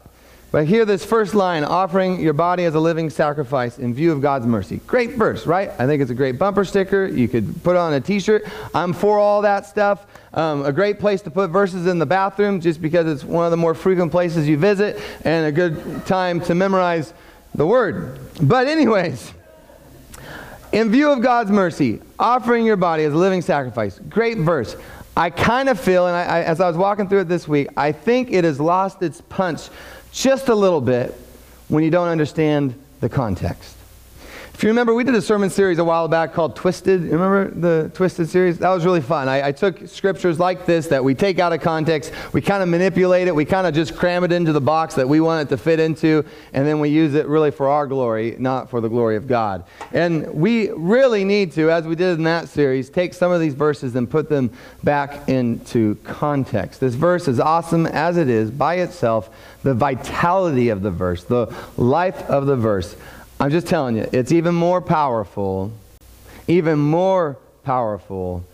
But 0.53 0.67
hear 0.67 0.85
this 0.85 1.05
first 1.05 1.35
line 1.35 1.63
offering 1.63 2.21
your 2.21 2.33
body 2.33 2.65
as 2.65 2.75
a 2.75 2.81
living 2.81 3.09
sacrifice 3.09 3.79
in 3.79 3.95
view 3.95 4.11
of 4.11 4.21
God's 4.21 4.47
mercy. 4.47 4.81
Great 4.87 5.11
verse, 5.11 5.47
right? 5.47 5.71
I 5.79 5.87
think 5.87 6.03
it's 6.03 6.11
a 6.11 6.15
great 6.15 6.39
bumper 6.39 6.65
sticker. 6.65 7.07
You 7.07 7.29
could 7.29 7.63
put 7.63 7.77
on 7.77 7.93
a 7.93 8.01
t 8.01 8.19
shirt. 8.19 8.45
I'm 8.75 8.93
for 8.93 9.19
all 9.19 9.43
that 9.43 9.67
stuff. 9.67 10.07
Um, 10.35 10.65
a 10.65 10.73
great 10.73 10.99
place 10.99 11.23
to 11.23 11.31
put 11.31 11.51
verses 11.51 11.87
in 11.87 12.01
the 12.01 12.07
bathroom 12.07 12.61
just 12.61 12.83
because 12.83 13.07
it's 13.07 13.23
one 13.23 13.45
of 13.45 13.53
the 13.53 13.57
more 13.57 13.75
frequent 13.75 14.11
places 14.11 14.49
you 14.49 14.57
visit 14.57 15.01
and 15.25 15.47
a 15.47 15.53
good 15.53 16.05
time 16.07 16.41
to 16.43 16.55
memorize 16.55 17.15
the 17.55 17.67
word. 17.67 18.19
But, 18.43 18.67
anyways, 18.67 19.33
in 20.73 20.91
view 20.91 21.11
of 21.11 21.23
God's 21.23 21.51
mercy, 21.51 22.01
offering 22.19 22.67
your 22.67 22.77
body 22.77 23.05
as 23.05 23.13
a 23.13 23.17
living 23.17 23.43
sacrifice. 23.43 24.01
Great 24.09 24.39
verse. 24.39 24.77
I 25.17 25.31
kind 25.31 25.69
of 25.69 25.79
feel, 25.79 26.07
and 26.07 26.17
I, 26.17 26.23
I, 26.23 26.43
as 26.43 26.61
I 26.61 26.69
was 26.69 26.77
walking 26.77 27.09
through 27.09 27.21
it 27.21 27.29
this 27.29 27.47
week, 27.47 27.69
I 27.77 27.93
think 27.93 28.33
it 28.33 28.45
has 28.45 28.61
lost 28.61 29.03
its 29.03 29.21
punch 29.21 29.69
just 30.13 30.49
a 30.49 30.55
little 30.55 30.81
bit 30.81 31.15
when 31.69 31.85
you 31.85 31.91
don't 31.91 32.09
understand 32.09 32.75
the 33.01 33.09
context. 33.09 33.77
If 34.61 34.65
you 34.65 34.69
remember, 34.69 34.93
we 34.93 35.05
did 35.05 35.15
a 35.15 35.23
sermon 35.23 35.49
series 35.49 35.79
a 35.79 35.85
while 35.85 36.07
back 36.07 36.35
called 36.35 36.55
Twisted. 36.55 37.01
Remember 37.05 37.51
the 37.51 37.91
Twisted 37.95 38.29
series? 38.29 38.59
That 38.59 38.69
was 38.69 38.85
really 38.85 39.01
fun. 39.01 39.27
I, 39.27 39.49
I 39.49 39.53
took 39.53 39.89
scriptures 39.89 40.39
like 40.39 40.67
this 40.67 40.89
that 40.89 41.03
we 41.03 41.15
take 41.15 41.39
out 41.39 41.55
of 41.55 41.63
context, 41.63 42.13
we 42.35 42.43
kind 42.43 42.63
of 42.63 42.69
manipulate 42.69 43.27
it, 43.27 43.35
we 43.35 43.47
kind 43.47 43.67
of 43.67 43.73
just 43.73 43.97
cram 43.97 44.23
it 44.23 44.33
into 44.33 44.53
the 44.53 44.61
box 44.61 44.97
that 44.97 45.09
we 45.09 45.19
want 45.19 45.47
it 45.47 45.49
to 45.49 45.57
fit 45.57 45.81
into, 45.81 46.27
and 46.53 46.67
then 46.67 46.79
we 46.79 46.91
use 46.91 47.15
it 47.15 47.27
really 47.27 47.51
for 47.51 47.71
our 47.71 47.87
glory, 47.87 48.37
not 48.39 48.69
for 48.69 48.83
the 48.83 48.89
glory 48.91 49.17
of 49.17 49.27
God. 49.27 49.65
And 49.93 50.31
we 50.35 50.69
really 50.73 51.25
need 51.25 51.53
to, 51.53 51.71
as 51.71 51.87
we 51.87 51.95
did 51.95 52.19
in 52.19 52.25
that 52.25 52.51
series, 52.51 52.91
take 52.91 53.15
some 53.15 53.33
of 53.33 53.41
these 53.41 53.55
verses 53.55 53.97
and 53.97 54.11
put 54.11 54.29
them 54.29 54.53
back 54.85 55.27
into 55.27 55.95
context. 56.05 56.81
This 56.81 56.97
verse, 56.97 57.29
as 57.29 57.41
awesome 57.41 57.87
as 57.87 58.19
it 58.19 58.29
is 58.29 58.51
by 58.51 58.75
itself, 58.75 59.31
the 59.63 59.73
vitality 59.73 60.69
of 60.69 60.83
the 60.83 60.91
verse, 60.91 61.25
the 61.25 61.47
life 61.79 62.21
of 62.29 62.45
the 62.45 62.57
verse, 62.57 62.95
I'm 63.41 63.51
just 63.51 63.67
telling 63.67 63.97
you, 63.97 64.07
it's 64.13 64.33
even 64.33 64.55
more 64.55 64.83
powerful, 64.83 65.73
even 66.47 66.79
more 66.79 67.39
powerful 67.65 68.45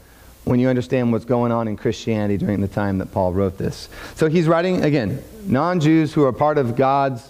when 0.44 0.60
you 0.60 0.68
understand 0.68 1.10
what's 1.10 1.24
going 1.24 1.50
on 1.50 1.66
in 1.66 1.76
Christianity 1.76 2.36
during 2.36 2.60
the 2.60 2.68
time 2.68 2.98
that 2.98 3.10
Paul 3.10 3.32
wrote 3.32 3.58
this. 3.58 3.88
So 4.14 4.28
he's 4.28 4.46
writing, 4.46 4.84
again, 4.84 5.24
non 5.44 5.80
Jews 5.80 6.12
who 6.12 6.22
are 6.22 6.32
part 6.32 6.56
of 6.56 6.76
God's 6.76 7.28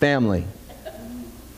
family. 0.00 0.46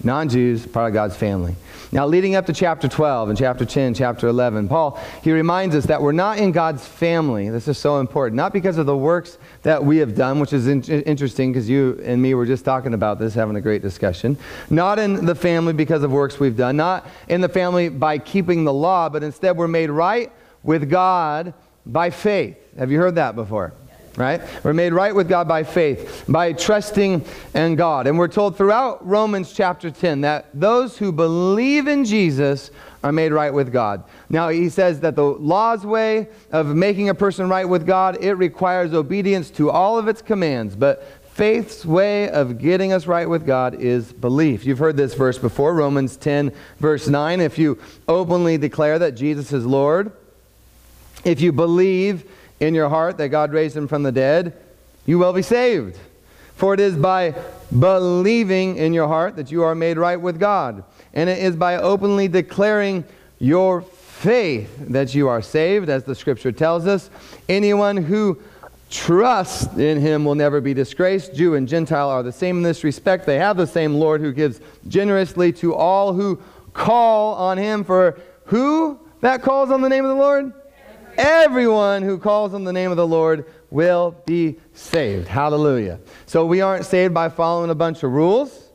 Non 0.03 0.29
Jews, 0.29 0.67
part 0.67 0.89
of 0.89 0.95
God's 0.95 1.17
family. 1.17 1.55
Now, 1.95 2.09
leading 2.09 2.35
up 2.35 2.45
to 2.47 2.53
chapter 2.53 2.89
12 2.89 3.29
and 3.29 3.39
chapter 3.39 3.65
10, 3.65 3.95
chapter 3.95 4.27
11, 4.27 4.67
Paul, 4.67 5.01
he 5.23 5.31
reminds 5.31 5.77
us 5.77 5.87
that 5.87 6.03
we're 6.03 6.11
not 6.11 6.39
in 6.39 6.51
God's 6.51 6.85
family. 6.85 7.49
This 7.51 7.69
is 7.69 7.79
so 7.79 8.01
important. 8.01 8.35
Not 8.35 8.53
because 8.53 8.79
of 8.79 8.87
the 8.87 8.97
works 8.97 9.39
that 9.63 9.85
we 9.85 9.99
have 9.99 10.17
done, 10.17 10.41
which 10.41 10.53
is 10.53 10.67
in- 10.67 10.83
interesting 10.83 11.53
because 11.53 11.71
you 11.71 12.03
and 12.05 12.21
me 12.21 12.35
were 12.35 12.47
just 12.47 12.65
talking 12.65 12.95
about 12.95 13.21
this, 13.21 13.33
having 13.33 13.55
a 13.55 13.61
great 13.61 13.81
discussion. 13.81 14.37
Not 14.71 14.99
in 14.99 15.25
the 15.25 15.37
family 15.37 15.73
because 15.73 16.03
of 16.03 16.11
works 16.11 16.41
we've 16.41 16.57
done. 16.57 16.77
Not 16.77 17.07
in 17.29 17.41
the 17.41 17.49
family 17.49 17.91
by 17.91 18.19
keeping 18.19 18.65
the 18.65 18.73
law, 18.73 19.09
but 19.09 19.23
instead 19.23 19.57
we're 19.57 19.69
made 19.69 19.89
right 19.89 20.33
with 20.65 20.91
God 20.91 21.55
by 21.87 22.11
faith. 22.11 22.57
Have 22.77 22.91
you 22.91 22.99
heard 22.99 23.15
that 23.15 23.37
before? 23.37 23.73
Right? 24.17 24.41
We're 24.63 24.73
made 24.73 24.93
right 24.93 25.15
with 25.15 25.29
God 25.29 25.49
by 25.49 25.65
faith, 25.65 26.25
by 26.29 26.53
trusting 26.53 27.25
in 27.55 27.77
God. 27.77 28.07
And 28.07 28.19
we're 28.19 28.29
told 28.29 28.57
throughout 28.57 29.07
Romans 29.07 29.53
chapter 29.53 29.91
10 29.91 30.23
that 30.23 30.47
those 30.55 30.99
who 30.99 31.13
believe 31.13 31.89
in 31.89 32.05
Jesus 32.05 32.71
are 33.03 33.13
made 33.13 33.33
right 33.33 33.53
with 33.53 33.73
God. 33.73 34.05
Now, 34.31 34.49
he 34.49 34.69
says 34.69 35.01
that 35.01 35.17
the 35.17 35.25
law's 35.25 35.85
way 35.85 36.29
of 36.53 36.75
making 36.75 37.09
a 37.09 37.15
person 37.15 37.49
right 37.49 37.69
with 37.69 37.87
God, 37.87 38.23
it 38.23 38.35
requires 38.35 38.95
obedience 38.95 39.51
to 39.53 39.71
all 39.71 39.99
of 39.99 40.09
its 40.09 40.23
commands, 40.23 40.75
but 40.75 41.07
faith's 41.35 41.85
way 41.85 42.31
of 42.31 42.59
getting 42.59 42.93
us 42.93 43.07
right 43.07 43.29
with 43.29 43.45
God 43.45 43.75
is 43.75 44.13
belief. 44.13 44.65
You've 44.65 44.79
heard 44.79 44.97
this 44.97 45.15
verse 45.15 45.37
before, 45.37 45.75
Romans 45.75 46.17
10 46.17 46.53
verse 46.79 47.09
9, 47.09 47.41
if 47.41 47.59
you 47.59 47.79
openly 48.07 48.57
declare 48.57 48.99
that 49.01 49.13
Jesus 49.13 49.53
is 49.53 49.67
Lord, 49.67 50.13
if 51.25 51.41
you 51.41 51.53
believe 51.53 52.31
in 52.61 52.75
your 52.75 52.89
heart 52.89 53.19
that 53.19 53.29
God 53.29 53.53
raised 53.53 53.77
him 53.77 53.89
from 53.89 54.03
the 54.03 54.13
dead, 54.13 54.57
you 55.07 55.19
will 55.19 55.33
be 55.33 55.43
saved. 55.43 55.99
For 56.55 56.73
it 56.75 56.81
is 56.81 56.95
by 56.95 57.35
believing 57.77 58.77
in 58.77 58.93
your 58.93 59.09
heart 59.09 59.37
that 59.37 59.51
you 59.51 59.63
are 59.65 59.75
made 59.75 59.99
right 59.99 60.21
with 60.21 60.39
God. 60.39 60.85
And 61.13 61.29
it 61.29 61.39
is 61.39 61.57
by 61.57 61.77
openly 61.77 62.29
declaring 62.29 63.05
your 63.39 63.83
faith 63.83 64.75
that 64.89 65.15
you 65.15 65.29
are 65.29 65.43
saved, 65.43 65.89
as 65.89 66.05
the 66.05 66.15
scripture 66.15 66.53
tells 66.53 66.87
us. 66.87 67.11
Anyone 67.49 67.97
who 67.97 68.41
trusts 68.89 69.77
in 69.77 70.01
him 70.01 70.25
will 70.25 70.37
never 70.37 70.61
be 70.61 70.73
disgraced. 70.73 71.35
Jew 71.35 71.55
and 71.55 71.67
Gentile 71.67 72.09
are 72.09 72.23
the 72.23 72.33
same 72.33 72.59
in 72.59 72.63
this 72.63 72.85
respect. 72.85 73.27
They 73.27 73.39
have 73.39 73.57
the 73.57 73.67
same 73.67 73.95
Lord 73.95 74.21
who 74.21 74.33
gives 74.33 74.61
generously 74.87 75.53
to 75.55 75.75
all 75.75 76.13
who 76.13 76.41
call 76.73 77.35
on 77.35 77.59
him. 77.59 77.83
For 77.83 78.19
who 78.45 79.01
that 79.21 79.43
calls 79.43 79.71
on 79.71 79.83
the 79.83 79.89
name 79.89 80.05
of 80.05 80.11
the 80.11 80.23
Lord? 80.23 80.53
Everyone 81.17 82.03
who 82.03 82.19
calls 82.19 82.55
on 82.55 82.65
the 82.65 82.73
name 82.73 82.91
of 82.91 82.97
the 82.97 83.07
Lord 83.07 83.47
will 83.71 84.17
be 84.27 84.57
saved. 84.73 85.29
Hallelujah. 85.29 85.99
So 86.27 86.47
we 86.47 86.61
aren't 86.61 86.85
saved 86.85 87.15
by 87.15 87.29
following 87.29 87.71
a 87.71 87.75
bunch 87.75 88.03
of 88.03 88.13
rules. 88.13 88.69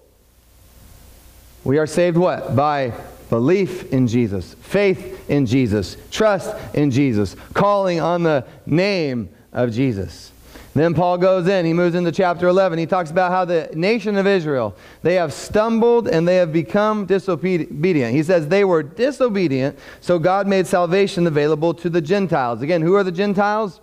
We 1.64 1.78
are 1.78 1.88
saved 1.88 2.18
what? 2.18 2.56
By 2.56 2.94
belief 3.30 3.92
in 3.94 4.08
Jesus, 4.08 4.56
faith 4.56 5.30
in 5.30 5.46
Jesus, 5.46 5.98
trust 6.10 6.56
in 6.74 6.90
Jesus, 6.92 7.36
calling 7.54 8.00
on 8.00 8.24
the 8.24 8.46
name 8.66 9.30
of 9.54 9.72
Jesus. 9.72 10.32
Then 10.80 10.94
Paul 10.94 11.18
goes 11.18 11.46
in, 11.50 11.66
he 11.66 11.74
moves 11.74 11.94
into 11.94 12.10
chapter 12.10 12.48
11. 12.48 12.80
He 12.80 12.86
talks 12.86 13.12
about 13.12 13.32
how 13.32 13.44
the 13.44 13.70
nation 13.74 14.16
of 14.16 14.26
Israel, 14.26 14.74
they 15.02 15.16
have 15.16 15.34
stumbled 15.34 16.08
and 16.08 16.26
they 16.26 16.38
have 16.38 16.54
become 16.54 17.06
disobedient. 17.06 18.16
He 18.16 18.24
says 18.24 18.48
they 18.48 18.64
were 18.64 18.82
disobedient, 18.82 19.78
so 20.00 20.18
God 20.18 20.48
made 20.48 20.66
salvation 20.66 21.28
available 21.28 21.74
to 21.74 21.90
the 21.90 22.00
Gentiles. 22.00 22.62
Again, 22.62 22.82
who 22.82 22.96
are 22.96 23.04
the 23.04 23.12
Gentiles? 23.12 23.82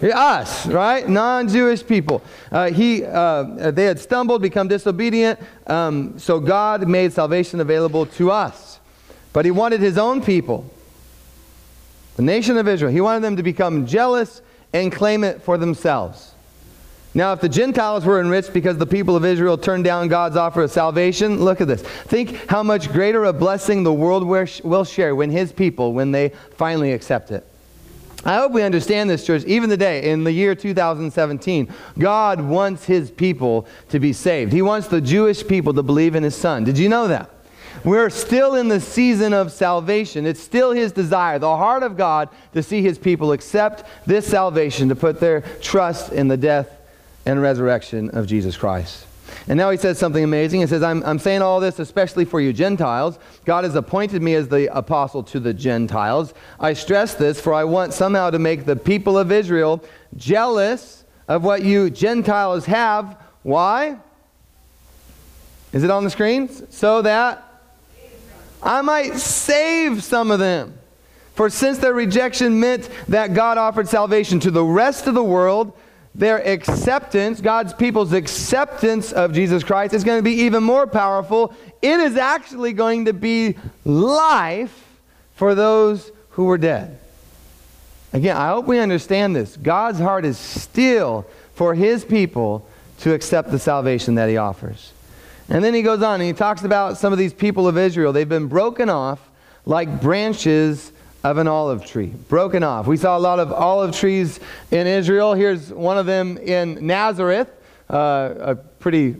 Us, 0.00 0.68
right? 0.68 1.08
Non-Jewish 1.08 1.84
people. 1.84 2.22
Uh, 2.52 2.70
he, 2.70 3.04
uh, 3.04 3.72
they 3.72 3.86
had 3.86 3.98
stumbled, 3.98 4.42
become 4.42 4.68
disobedient, 4.68 5.40
um, 5.66 6.16
so 6.16 6.38
God 6.38 6.86
made 6.86 7.12
salvation 7.12 7.60
available 7.60 8.06
to 8.06 8.30
us. 8.30 8.78
But 9.32 9.44
he 9.44 9.50
wanted 9.50 9.80
his 9.80 9.98
own 9.98 10.22
people, 10.22 10.70
the 12.14 12.22
nation 12.22 12.56
of 12.56 12.68
Israel, 12.68 12.92
he 12.92 13.00
wanted 13.00 13.24
them 13.24 13.34
to 13.34 13.42
become 13.42 13.84
jealous 13.84 14.42
and 14.72 14.92
claim 14.92 15.24
it 15.24 15.42
for 15.42 15.58
themselves. 15.58 16.32
Now, 17.14 17.32
if 17.32 17.40
the 17.40 17.48
Gentiles 17.48 18.04
were 18.04 18.20
enriched 18.20 18.52
because 18.52 18.76
the 18.76 18.86
people 18.86 19.16
of 19.16 19.24
Israel 19.24 19.56
turned 19.56 19.84
down 19.84 20.08
God's 20.08 20.36
offer 20.36 20.64
of 20.64 20.70
salvation, 20.70 21.42
look 21.42 21.62
at 21.62 21.66
this. 21.66 21.80
Think 21.80 22.46
how 22.46 22.62
much 22.62 22.92
greater 22.92 23.24
a 23.24 23.32
blessing 23.32 23.84
the 23.84 23.92
world 23.92 24.22
will 24.22 24.84
share 24.84 25.14
when 25.14 25.30
his 25.30 25.50
people, 25.50 25.94
when 25.94 26.12
they 26.12 26.28
finally 26.56 26.92
accept 26.92 27.30
it. 27.30 27.46
I 28.22 28.34
hope 28.36 28.52
we 28.52 28.62
understand 28.62 29.08
this, 29.08 29.24
church. 29.24 29.44
Even 29.44 29.70
today, 29.70 30.10
in 30.10 30.24
the 30.24 30.32
year 30.32 30.54
2017, 30.54 31.72
God 31.98 32.40
wants 32.40 32.84
his 32.84 33.10
people 33.10 33.66
to 33.88 34.00
be 34.00 34.12
saved. 34.12 34.52
He 34.52 34.62
wants 34.62 34.88
the 34.88 35.00
Jewish 35.00 35.46
people 35.46 35.72
to 35.74 35.82
believe 35.82 36.16
in 36.16 36.22
his 36.22 36.34
son. 36.34 36.64
Did 36.64 36.76
you 36.76 36.88
know 36.88 37.08
that? 37.08 37.30
We're 37.84 38.10
still 38.10 38.54
in 38.54 38.68
the 38.68 38.80
season 38.80 39.32
of 39.32 39.52
salvation. 39.52 40.26
It's 40.26 40.40
still 40.40 40.72
His 40.72 40.92
desire, 40.92 41.38
the 41.38 41.56
heart 41.56 41.82
of 41.82 41.96
God, 41.96 42.28
to 42.52 42.62
see 42.62 42.82
His 42.82 42.98
people 42.98 43.32
accept 43.32 43.84
this 44.06 44.26
salvation, 44.26 44.88
to 44.88 44.96
put 44.96 45.20
their 45.20 45.42
trust 45.60 46.12
in 46.12 46.28
the 46.28 46.36
death 46.36 46.70
and 47.24 47.42
resurrection 47.42 48.10
of 48.10 48.26
Jesus 48.26 48.56
Christ. 48.56 49.06
And 49.48 49.56
now 49.56 49.70
he 49.70 49.76
says 49.76 49.98
something 49.98 50.24
amazing. 50.24 50.60
He 50.60 50.66
says, 50.66 50.82
I'm, 50.82 51.02
I'm 51.04 51.18
saying 51.18 51.42
all 51.42 51.60
this 51.60 51.78
especially 51.78 52.24
for 52.24 52.40
you 52.40 52.52
Gentiles. 52.52 53.18
God 53.44 53.64
has 53.64 53.74
appointed 53.74 54.22
me 54.22 54.34
as 54.34 54.48
the 54.48 54.74
apostle 54.76 55.22
to 55.24 55.40
the 55.40 55.54
Gentiles. 55.54 56.34
I 56.58 56.72
stress 56.72 57.14
this, 57.14 57.40
for 57.40 57.54
I 57.54 57.64
want 57.64 57.92
somehow 57.92 58.30
to 58.30 58.38
make 58.38 58.64
the 58.64 58.76
people 58.76 59.18
of 59.18 59.30
Israel 59.30 59.82
jealous 60.16 61.04
of 61.28 61.44
what 61.44 61.62
you 61.62 61.90
Gentiles 61.90 62.66
have. 62.66 63.20
Why? 63.42 63.98
Is 65.72 65.84
it 65.84 65.90
on 65.90 66.04
the 66.04 66.10
screen? 66.10 66.48
So 66.70 67.02
that 67.02 67.45
I 68.62 68.82
might 68.82 69.14
save 69.14 70.02
some 70.02 70.30
of 70.30 70.38
them. 70.38 70.78
For 71.34 71.50
since 71.50 71.78
their 71.78 71.92
rejection 71.92 72.58
meant 72.60 72.88
that 73.08 73.34
God 73.34 73.58
offered 73.58 73.88
salvation 73.88 74.40
to 74.40 74.50
the 74.50 74.64
rest 74.64 75.06
of 75.06 75.14
the 75.14 75.22
world, 75.22 75.72
their 76.14 76.38
acceptance, 76.48 77.42
God's 77.42 77.74
people's 77.74 78.14
acceptance 78.14 79.12
of 79.12 79.34
Jesus 79.34 79.62
Christ, 79.62 79.92
is 79.92 80.02
going 80.02 80.18
to 80.18 80.22
be 80.22 80.44
even 80.44 80.62
more 80.62 80.86
powerful. 80.86 81.54
It 81.82 82.00
is 82.00 82.16
actually 82.16 82.72
going 82.72 83.04
to 83.04 83.12
be 83.12 83.56
life 83.84 84.84
for 85.34 85.54
those 85.54 86.10
who 86.30 86.44
were 86.44 86.56
dead. 86.56 86.98
Again, 88.14 88.34
I 88.34 88.48
hope 88.48 88.66
we 88.66 88.78
understand 88.78 89.36
this. 89.36 89.58
God's 89.58 89.98
heart 89.98 90.24
is 90.24 90.38
still 90.38 91.26
for 91.54 91.74
his 91.74 92.02
people 92.02 92.66
to 93.00 93.12
accept 93.12 93.50
the 93.50 93.58
salvation 93.58 94.14
that 94.14 94.30
he 94.30 94.38
offers. 94.38 94.92
And 95.48 95.62
then 95.62 95.74
he 95.74 95.82
goes 95.82 96.02
on 96.02 96.14
and 96.14 96.24
he 96.24 96.32
talks 96.32 96.64
about 96.64 96.96
some 96.96 97.12
of 97.12 97.18
these 97.18 97.32
people 97.32 97.68
of 97.68 97.78
Israel. 97.78 98.12
They've 98.12 98.28
been 98.28 98.48
broken 98.48 98.88
off 98.88 99.20
like 99.64 100.00
branches 100.00 100.92
of 101.22 101.38
an 101.38 101.48
olive 101.48 101.84
tree. 101.84 102.06
Broken 102.28 102.62
off. 102.62 102.86
We 102.86 102.96
saw 102.96 103.16
a 103.16 103.20
lot 103.20 103.38
of 103.38 103.52
olive 103.52 103.94
trees 103.94 104.40
in 104.70 104.86
Israel. 104.86 105.34
Here's 105.34 105.72
one 105.72 105.98
of 105.98 106.06
them 106.06 106.38
in 106.38 106.86
Nazareth, 106.86 107.50
uh, 107.90 108.34
a 108.38 108.54
pretty 108.54 109.16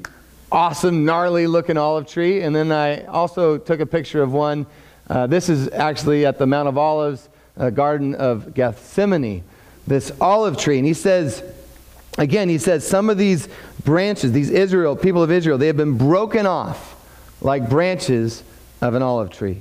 awesome, 0.51 1.05
gnarly 1.05 1.47
looking 1.47 1.77
olive 1.77 2.07
tree. 2.07 2.43
And 2.43 2.55
then 2.55 2.71
I 2.71 3.05
also 3.07 3.59
took 3.59 3.81
a 3.81 3.87
picture 3.87 4.23
of 4.23 4.33
one. 4.33 4.67
Uh, 5.09 5.27
this 5.27 5.49
is 5.49 5.69
actually 5.69 6.27
at 6.27 6.39
the 6.39 6.47
Mount 6.47 6.69
of 6.69 6.79
Olives, 6.79 7.29
uh, 7.57 7.71
Garden 7.71 8.15
of 8.15 8.55
Gethsemane, 8.55 9.43
this 9.87 10.13
olive 10.21 10.57
tree. 10.57 10.79
And 10.79 10.87
he 10.87 10.95
says, 10.95 11.43
again, 12.17 12.49
he 12.49 12.59
says, 12.59 12.87
some 12.87 13.11
of 13.11 13.19
these 13.19 13.49
branches, 13.85 14.33
these 14.33 14.51
Israel, 14.51 14.97
people 14.97 15.23
of 15.23 15.31
Israel, 15.31 15.59
they 15.59 15.67
have 15.67 15.77
been 15.77 15.97
broken 15.97 16.47
off 16.47 16.95
like 17.41 17.69
branches 17.69 18.43
of 18.81 18.95
an 18.95 19.03
olive 19.03 19.31
tree. 19.31 19.61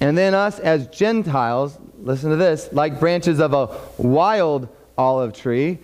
And 0.00 0.18
then 0.18 0.34
us 0.34 0.58
as 0.58 0.88
Gentiles, 0.88 1.78
listen 2.00 2.30
to 2.30 2.36
this, 2.36 2.68
like 2.72 2.98
branches 2.98 3.40
of 3.40 3.54
a 3.54 3.78
wild 3.98 4.68
olive 4.98 5.32
tree. 5.32 5.78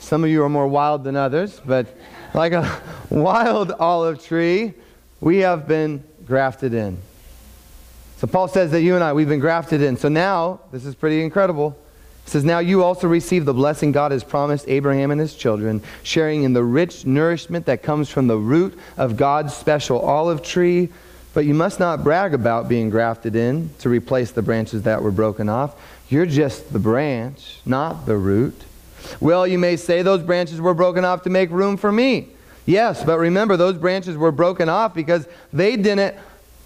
Some 0.00 0.24
of 0.24 0.30
you 0.30 0.42
are 0.42 0.48
more 0.48 0.68
wild 0.68 1.04
than 1.04 1.16
others, 1.16 1.60
but 1.64 1.86
like 2.34 2.52
a 2.52 2.80
wild 3.10 3.72
olive 3.72 4.24
tree, 4.24 4.74
we 5.20 5.38
have 5.38 5.68
been 5.68 6.02
grafted 6.24 6.72
in. 6.74 6.98
So 8.18 8.26
Paul 8.26 8.48
says 8.48 8.70
that 8.72 8.82
you 8.82 8.94
and 8.94 9.04
I, 9.04 9.12
we've 9.12 9.28
been 9.28 9.38
grafted 9.38 9.80
in. 9.80 9.96
So 9.96 10.08
now, 10.08 10.60
this 10.72 10.84
is 10.84 10.94
pretty 10.94 11.22
incredible. 11.22 11.78
It 12.28 12.32
says, 12.32 12.44
Now 12.44 12.58
you 12.58 12.84
also 12.84 13.08
receive 13.08 13.46
the 13.46 13.54
blessing 13.54 13.90
God 13.90 14.12
has 14.12 14.22
promised 14.22 14.68
Abraham 14.68 15.10
and 15.10 15.18
his 15.18 15.34
children, 15.34 15.82
sharing 16.02 16.42
in 16.42 16.52
the 16.52 16.62
rich 16.62 17.06
nourishment 17.06 17.64
that 17.66 17.82
comes 17.82 18.10
from 18.10 18.26
the 18.26 18.36
root 18.36 18.78
of 18.98 19.16
God's 19.16 19.54
special 19.54 19.98
olive 19.98 20.42
tree 20.42 20.90
but 21.38 21.44
you 21.44 21.54
must 21.54 21.78
not 21.78 22.02
brag 22.02 22.34
about 22.34 22.68
being 22.68 22.90
grafted 22.90 23.36
in 23.36 23.70
to 23.78 23.88
replace 23.88 24.32
the 24.32 24.42
branches 24.42 24.82
that 24.82 25.00
were 25.00 25.12
broken 25.12 25.48
off. 25.48 25.80
You're 26.08 26.26
just 26.26 26.72
the 26.72 26.80
branch, 26.80 27.60
not 27.64 28.06
the 28.06 28.16
root. 28.16 28.60
Well, 29.20 29.46
you 29.46 29.56
may 29.56 29.76
say 29.76 30.02
those 30.02 30.22
branches 30.22 30.60
were 30.60 30.74
broken 30.74 31.04
off 31.04 31.22
to 31.22 31.30
make 31.30 31.50
room 31.50 31.76
for 31.76 31.92
me. 31.92 32.30
Yes, 32.66 33.04
but 33.04 33.18
remember, 33.18 33.56
those 33.56 33.76
branches 33.76 34.16
were 34.16 34.32
broken 34.32 34.68
off 34.68 34.94
because 34.94 35.28
they 35.52 35.76
didn't 35.76 36.16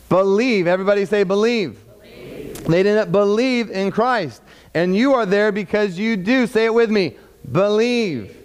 believe. 0.09 0.67
Everybody 0.67 1.05
say 1.05 1.23
believe. 1.25 1.79
believe. 2.01 2.65
They 2.65 2.83
didn't 2.83 3.13
believe 3.13 3.71
in 3.71 3.91
Christ. 3.91 4.41
And 4.75 4.97
you 4.97 5.15
are 5.15 5.27
there 5.27 5.53
because 5.53 5.99
you 5.99 6.17
do. 6.17 6.47
Say 6.47 6.67
it 6.67 6.75
with 6.75 6.91
me. 6.91 7.17
Believe. 7.51 8.37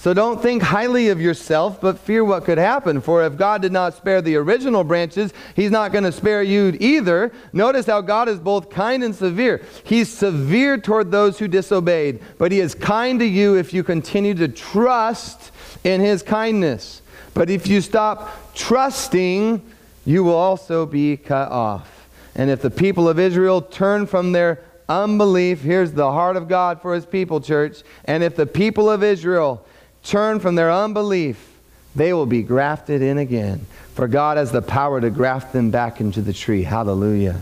So 0.00 0.14
don't 0.14 0.40
think 0.40 0.62
highly 0.62 1.10
of 1.10 1.20
yourself, 1.20 1.78
but 1.78 1.98
fear 1.98 2.24
what 2.24 2.46
could 2.46 2.56
happen. 2.56 3.02
For 3.02 3.22
if 3.26 3.36
God 3.36 3.60
did 3.60 3.70
not 3.70 3.92
spare 3.92 4.22
the 4.22 4.36
original 4.36 4.82
branches, 4.82 5.34
He's 5.54 5.70
not 5.70 5.92
going 5.92 6.04
to 6.04 6.12
spare 6.12 6.42
you 6.42 6.74
either. 6.80 7.30
Notice 7.52 7.84
how 7.84 8.00
God 8.00 8.26
is 8.26 8.38
both 8.38 8.70
kind 8.70 9.04
and 9.04 9.14
severe. 9.14 9.62
He's 9.84 10.08
severe 10.08 10.78
toward 10.78 11.10
those 11.10 11.38
who 11.38 11.48
disobeyed, 11.48 12.22
but 12.38 12.50
He 12.50 12.60
is 12.60 12.74
kind 12.74 13.18
to 13.18 13.26
you 13.26 13.56
if 13.56 13.74
you 13.74 13.84
continue 13.84 14.32
to 14.36 14.48
trust 14.48 15.52
in 15.84 16.00
His 16.00 16.22
kindness. 16.22 17.02
But 17.34 17.50
if 17.50 17.66
you 17.66 17.82
stop 17.82 18.54
trusting, 18.54 19.60
you 20.06 20.24
will 20.24 20.34
also 20.34 20.86
be 20.86 21.18
cut 21.18 21.50
off. 21.50 22.08
And 22.34 22.48
if 22.48 22.62
the 22.62 22.70
people 22.70 23.06
of 23.06 23.18
Israel 23.18 23.60
turn 23.60 24.06
from 24.06 24.32
their 24.32 24.64
unbelief, 24.90 25.62
here's 25.62 25.92
the 25.92 26.10
heart 26.10 26.36
of 26.36 26.48
God 26.48 26.82
for 26.82 26.94
His 26.94 27.06
people, 27.06 27.40
church. 27.40 27.82
And 28.04 28.22
if 28.22 28.36
the 28.36 28.46
people 28.46 28.90
of 28.90 29.02
Israel 29.02 29.64
turn 30.02 30.40
from 30.40 30.56
their 30.56 30.70
unbelief, 30.70 31.46
they 31.94 32.12
will 32.12 32.26
be 32.26 32.42
grafted 32.42 33.00
in 33.00 33.18
again. 33.18 33.66
For 33.94 34.08
God 34.08 34.36
has 34.36 34.52
the 34.52 34.62
power 34.62 35.00
to 35.00 35.10
graft 35.10 35.52
them 35.52 35.70
back 35.70 36.00
into 36.00 36.20
the 36.20 36.32
tree. 36.32 36.62
Hallelujah. 36.62 37.40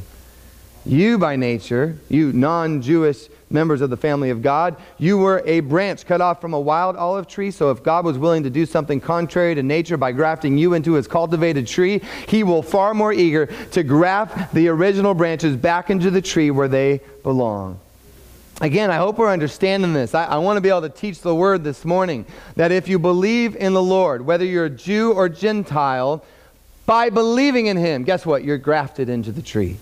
You, 0.84 1.18
by 1.18 1.36
nature, 1.36 1.98
you 2.08 2.32
non 2.32 2.82
Jewish 2.82 3.28
members 3.50 3.80
of 3.80 3.90
the 3.90 3.96
family 3.96 4.30
of 4.30 4.42
God, 4.42 4.76
you 4.98 5.18
were 5.18 5.42
a 5.44 5.60
branch 5.60 6.06
cut 6.06 6.20
off 6.20 6.40
from 6.40 6.54
a 6.54 6.60
wild 6.60 6.96
olive 6.96 7.26
tree. 7.26 7.50
So 7.50 7.70
if 7.70 7.82
God 7.82 8.04
was 8.04 8.18
willing 8.18 8.42
to 8.44 8.50
do 8.50 8.66
something 8.66 9.00
contrary 9.00 9.54
to 9.54 9.62
nature 9.62 9.96
by 9.96 10.12
grafting 10.12 10.58
you 10.58 10.74
into 10.74 10.92
his 10.94 11.08
cultivated 11.08 11.66
tree, 11.66 12.02
he 12.26 12.42
will 12.42 12.62
far 12.62 12.94
more 12.94 13.12
eager 13.12 13.46
to 13.72 13.82
graft 13.82 14.54
the 14.54 14.68
original 14.68 15.14
branches 15.14 15.56
back 15.56 15.90
into 15.90 16.10
the 16.10 16.22
tree 16.22 16.50
where 16.50 16.68
they 16.68 17.00
belong. 17.22 17.80
Again, 18.60 18.90
I 18.90 18.96
hope 18.96 19.18
we're 19.18 19.32
understanding 19.32 19.92
this. 19.92 20.14
I, 20.14 20.24
I 20.24 20.38
want 20.38 20.56
to 20.56 20.60
be 20.60 20.68
able 20.68 20.82
to 20.82 20.88
teach 20.88 21.20
the 21.20 21.34
word 21.34 21.62
this 21.62 21.84
morning 21.84 22.26
that 22.56 22.72
if 22.72 22.88
you 22.88 22.98
believe 22.98 23.54
in 23.54 23.72
the 23.72 23.82
Lord, 23.82 24.22
whether 24.26 24.44
you're 24.44 24.64
a 24.64 24.70
Jew 24.70 25.12
or 25.12 25.28
Gentile, 25.28 26.24
by 26.84 27.10
believing 27.10 27.66
in 27.66 27.76
Him, 27.76 28.02
guess 28.02 28.26
what? 28.26 28.42
You're 28.42 28.58
grafted 28.58 29.08
into 29.08 29.30
the 29.30 29.42
tree. 29.42 29.76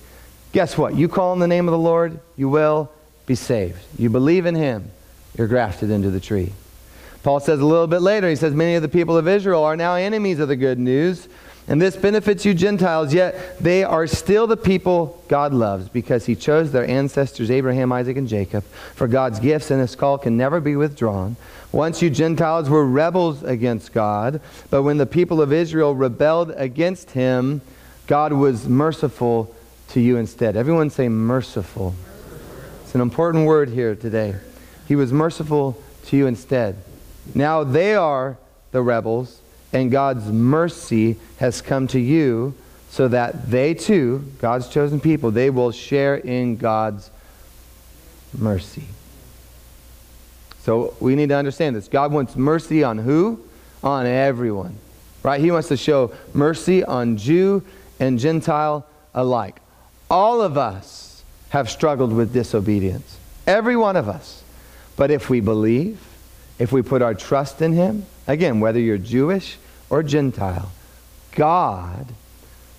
Guess 0.53 0.79
what? 0.79 0.95
You 0.97 1.09
call 1.09 1.33
on 1.33 1.39
the 1.39 1.47
name 1.47 1.69
of 1.69 1.73
the 1.73 1.79
Lord, 1.79 2.19
you 2.37 2.49
will 2.49 2.91
be 3.27 3.35
saved. 3.35 3.79
You 3.99 4.11
believe 4.11 4.47
in 4.47 4.55
Him, 4.55 4.91
you're 5.37 5.49
grafted 5.49 5.91
into 5.91 6.11
the 6.11 6.21
tree. 6.21 6.53
Paul 7.23 7.41
says 7.41 7.61
a 7.61 7.67
little 7.67 7.89
bit 7.89 8.03
later, 8.03 8.29
he 8.29 8.37
says, 8.37 8.55
Many 8.55 8.77
of 8.77 8.83
the 8.83 8.89
people 8.89 9.17
of 9.17 9.27
Israel 9.27 9.65
are 9.65 9.77
now 9.77 9.97
enemies 9.97 10.39
of 10.39 10.49
the 10.49 10.57
good 10.57 10.79
news 10.79 11.29
and 11.69 11.83
this 11.83 11.97
benefits 11.97 12.45
you 12.45 12.55
Gentiles, 12.55 13.13
yet 13.13 13.59
they 13.59 13.83
are 13.83 14.07
still 14.07 14.47
the 14.47 14.57
people 14.57 15.21
God 15.27 15.53
loves 15.53 15.89
because 15.89 16.27
he 16.27 16.37
chose 16.37 16.71
their 16.71 16.89
ancestors, 16.89 17.51
Abraham, 17.51 17.91
Isaac, 17.91 18.17
and 18.17 18.29
Jacob. 18.29 18.63
For 18.95 19.09
God's 19.09 19.41
gifts 19.41 19.71
and 19.73 19.81
his 19.81 19.97
call 19.97 20.17
can 20.19 20.37
never 20.37 20.61
be 20.61 20.77
withdrawn. 20.77 21.37
Once 21.73 22.03
you 22.03 22.09
Gentiles 22.09 22.71
were 22.71 22.87
rebels 22.87 23.43
against 23.43 23.93
God, 23.93 24.41
but 24.71 24.85
when 24.85 24.99
the 24.99 25.07
people 25.07 25.43
of 25.43 25.53
Israel 25.53 25.95
rebelled 25.95 26.53
against 26.57 27.11
him, 27.11 27.61
God 28.07 28.33
was 28.33 28.69
merciful 28.69 29.53
to 29.97 30.03
you 30.03 30.19
instead. 30.19 30.59
Everyone 30.59 30.91
say 30.91 31.09
merciful. 31.09 31.95
It's 32.83 32.95
an 32.95 33.01
important 33.01 33.47
word 33.47 33.71
here 33.71 33.95
today. 33.95 34.35
He 34.87 34.95
was 34.95 35.11
merciful 35.11 35.83
to 36.09 36.19
you 36.19 36.27
instead. 36.27 36.77
Now 37.35 37.65
they 37.65 37.95
are 37.95 38.37
the 38.73 38.83
rebels 38.83 39.41
and 39.73 39.91
God's 39.91 40.27
mercy 40.27 41.17
has 41.39 41.63
come 41.63 41.87
to 41.87 41.99
you 41.99 42.53
so 42.91 43.09
that 43.09 43.51
they 43.51 43.73
too, 43.73 44.31
God's 44.39 44.69
chosen 44.69 45.01
people, 45.01 45.31
they 45.31 45.49
will 45.49 45.71
share 45.71 46.17
in 46.17 46.59
God's 46.59 47.11
mercy. 48.37 48.85
So 50.61 50.95
we 51.01 51.15
need 51.15 51.31
to 51.31 51.37
understand 51.37 51.75
this. 51.75 51.89
God 51.89 52.13
wants 52.13 52.37
mercy 52.37 52.85
on 52.85 52.99
who? 52.99 53.41
On 53.83 54.05
everyone. 54.05 54.77
Right? 55.23 55.41
He 55.41 55.51
wants 55.51 55.69
to 55.69 55.77
show 55.79 56.13
mercy 56.35 56.85
on 56.85 57.17
Jew 57.17 57.63
and 57.99 58.19
Gentile 58.19 58.87
alike. 59.15 59.57
All 60.11 60.41
of 60.41 60.57
us 60.57 61.23
have 61.51 61.71
struggled 61.71 62.13
with 62.13 62.33
disobedience. 62.33 63.19
Every 63.47 63.77
one 63.77 63.97
of 63.97 64.09
us. 64.09 64.43
But 64.97 65.11
if 65.11 65.29
we 65.29 65.41
believe, 65.41 66.01
if 66.59 66.73
we 66.73 66.83
put 66.83 67.03
our 67.03 67.15
trust 67.15 67.61
in 67.61 67.73
Him, 67.73 68.07
again, 68.27 68.61
whether 68.61 68.81
you're 68.81 68.99
Jewish 68.99 69.59
or 69.91 70.03
Gentile, 70.03 70.71
God 71.33 72.07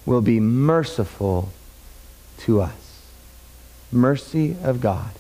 will 0.06 0.22
be 0.22 0.40
merciful 0.40 1.50
to 2.40 2.62
us. 2.62 3.02
Mercy 3.92 4.56
of 4.64 4.82
God. 4.82 5.12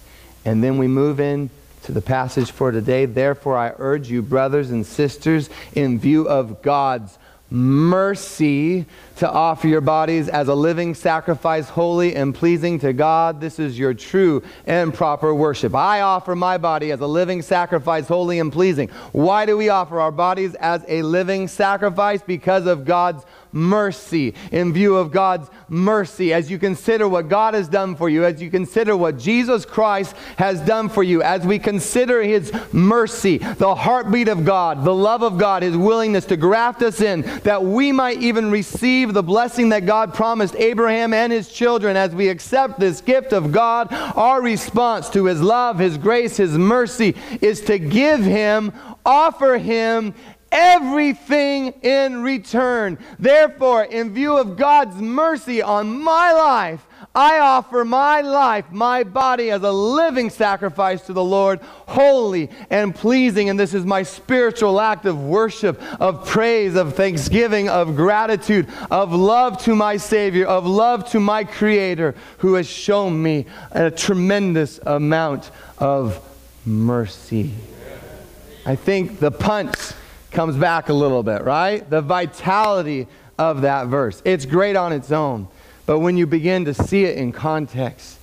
And 0.44 0.64
then 0.64 0.78
we 0.78 0.88
move 0.88 1.20
in 1.20 1.50
to 1.84 1.92
the 1.92 2.02
passage 2.02 2.52
for 2.52 2.72
today. 2.72 3.06
Therefore, 3.06 3.58
I 3.58 3.74
urge 3.78 4.10
you, 4.10 4.22
brothers 4.22 4.72
and 4.72 4.86
sisters, 4.86 5.50
in 5.74 6.00
view 6.00 6.28
of 6.28 6.62
God's 6.62 7.18
mercy 7.50 8.86
to 9.18 9.30
offer 9.30 9.68
your 9.68 9.82
bodies 9.82 10.30
as 10.30 10.48
a 10.48 10.56
living 10.56 10.94
sacrifice, 10.94 11.70
holy 11.70 12.16
and 12.16 12.34
pleasing 12.34 12.80
to 12.80 12.94
God. 12.94 13.42
This 13.42 13.60
is 13.60 13.78
your 13.78 13.94
true 13.94 14.44
and 14.66 14.94
proper 14.94 15.34
worship. 15.34 15.74
I 15.74 16.02
offer 16.02 16.36
my 16.36 16.58
body 16.58 16.92
as 16.92 17.00
a 17.00 17.08
living 17.08 17.42
sacrifice, 17.42 18.08
holy 18.08 18.40
and 18.40 18.54
pleasing. 18.54 18.90
Why 19.12 19.46
do 19.46 19.58
we 19.58 19.70
offer 19.70 20.00
our 20.00 20.12
bodies 20.12 20.54
as 20.56 20.86
a 20.88 21.02
living 21.02 21.48
sacrifice? 21.48 22.22
Because 22.22 22.68
of 22.68 22.86
God's 22.86 23.26
mercy, 23.52 24.36
in 24.52 24.72
view 24.74 24.96
of 24.96 25.12
God's 25.12 25.50
mercy, 25.68 26.34
as 26.34 26.52
you 26.52 26.60
consider 26.60 27.08
what 27.08 27.28
God 27.28 27.54
has 27.54 27.68
done 27.68 27.96
for 27.96 28.10
you, 28.10 28.24
as 28.24 28.42
you 28.42 28.50
consider 28.50 28.96
what 28.96 29.18
Jesus 29.18 29.66
Christ 29.66 30.16
has 30.38 30.62
done 30.62 30.90
for 30.90 31.04
you, 31.04 31.22
as 31.22 31.46
we 31.46 31.60
consider 31.60 32.22
His 32.22 32.52
mercy, 32.72 33.40
the 33.40 33.74
heartbeat 33.74 34.28
of 34.28 34.46
God, 34.46 34.84
the 34.84 34.94
love 34.94 35.24
of 35.24 35.38
God, 35.38 35.64
His 35.64 35.76
willingness 35.76 36.26
to 36.26 36.38
graft 36.38 36.82
us 36.82 37.02
in, 37.02 37.22
that 37.44 37.64
we 37.64 37.92
might 37.92 38.22
even 38.22 38.52
receive 38.52 39.07
the 39.14 39.24
blessing 39.24 39.70
that 39.70 39.86
God 39.86 40.14
promised 40.14 40.56
Abraham 40.56 41.14
and 41.14 41.32
his 41.32 41.52
children 41.52 41.98
as 41.98 42.14
we 42.14 42.30
accept 42.30 42.80
this 42.80 43.02
gift 43.02 43.34
of 43.34 43.52
God, 43.52 43.88
our 43.92 44.42
response 44.42 45.10
to 45.12 45.26
His 45.26 45.42
love, 45.42 45.80
His 45.80 45.98
grace, 45.98 46.38
His 46.38 46.58
mercy 46.58 47.16
is 47.42 47.62
to 47.62 47.80
give 47.80 48.22
Him 48.22 48.74
offer 49.08 49.58
him 49.58 50.14
everything 50.52 51.74
in 51.82 52.22
return. 52.22 52.98
Therefore, 53.18 53.84
in 53.86 54.14
view 54.14 54.38
of 54.38 54.58
God's 54.58 54.98
mercy 54.98 55.62
on 55.62 56.02
my 56.02 56.32
life, 56.32 56.86
I 57.14 57.40
offer 57.40 57.84
my 57.84 58.22
life, 58.22 58.66
my 58.72 59.04
body 59.04 59.52
as 59.52 59.64
a 59.64 59.72
living 59.72 60.30
sacrifice 60.30 61.02
to 61.04 61.14
the 61.14 61.24
Lord, 61.24 61.60
holy 61.88 62.50
and 62.70 62.94
pleasing. 62.94 63.50
And 63.50 63.60
this 63.60 63.74
is 63.74 63.86
my 63.86 64.04
spiritual 64.04 64.80
act 64.80 65.06
of 65.06 65.24
worship, 65.24 65.82
of 66.00 66.28
praise, 66.28 66.76
of 66.76 66.96
thanksgiving, 66.96 67.70
of 67.70 67.96
gratitude, 67.96 68.68
of 68.92 69.14
love 69.14 69.62
to 69.64 69.76
my 69.76 69.98
Savior, 69.98 70.46
of 70.46 70.66
love 70.66 71.10
to 71.12 71.20
my 71.20 71.44
Creator, 71.44 72.16
who 72.40 72.56
has 72.56 72.68
shown 72.68 73.22
me 73.22 73.46
a 73.72 73.90
tremendous 73.90 74.80
amount 74.86 75.52
of 75.78 76.24
mercy. 76.66 77.54
I 78.66 78.76
think 78.76 79.20
the 79.20 79.32
punch 79.32 79.76
comes 80.32 80.56
back 80.56 80.90
a 80.90 80.94
little 80.94 81.24
bit, 81.24 81.44
right? 81.44 81.90
The 81.90 82.02
vitality 82.02 83.08
of 83.38 83.62
that 83.62 83.88
verse. 83.88 84.22
It's 84.26 84.46
great 84.46 84.76
on 84.76 84.92
its 84.92 85.12
own. 85.12 85.48
But 85.88 86.00
when 86.00 86.18
you 86.18 86.28
begin 86.28 86.66
to 86.66 86.74
see 86.74 87.06
it 87.06 87.18
in 87.18 87.32
context, 87.32 88.20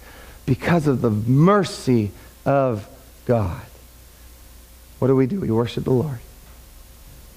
because 0.46 0.86
of 0.86 1.00
the 1.00 1.10
mercy 1.10 2.12
of 2.44 2.86
God, 3.24 3.62
what 4.98 5.08
do 5.08 5.16
we 5.16 5.26
do? 5.26 5.40
We 5.40 5.50
worship 5.50 5.84
the 5.84 5.90
Lord. 5.90 6.18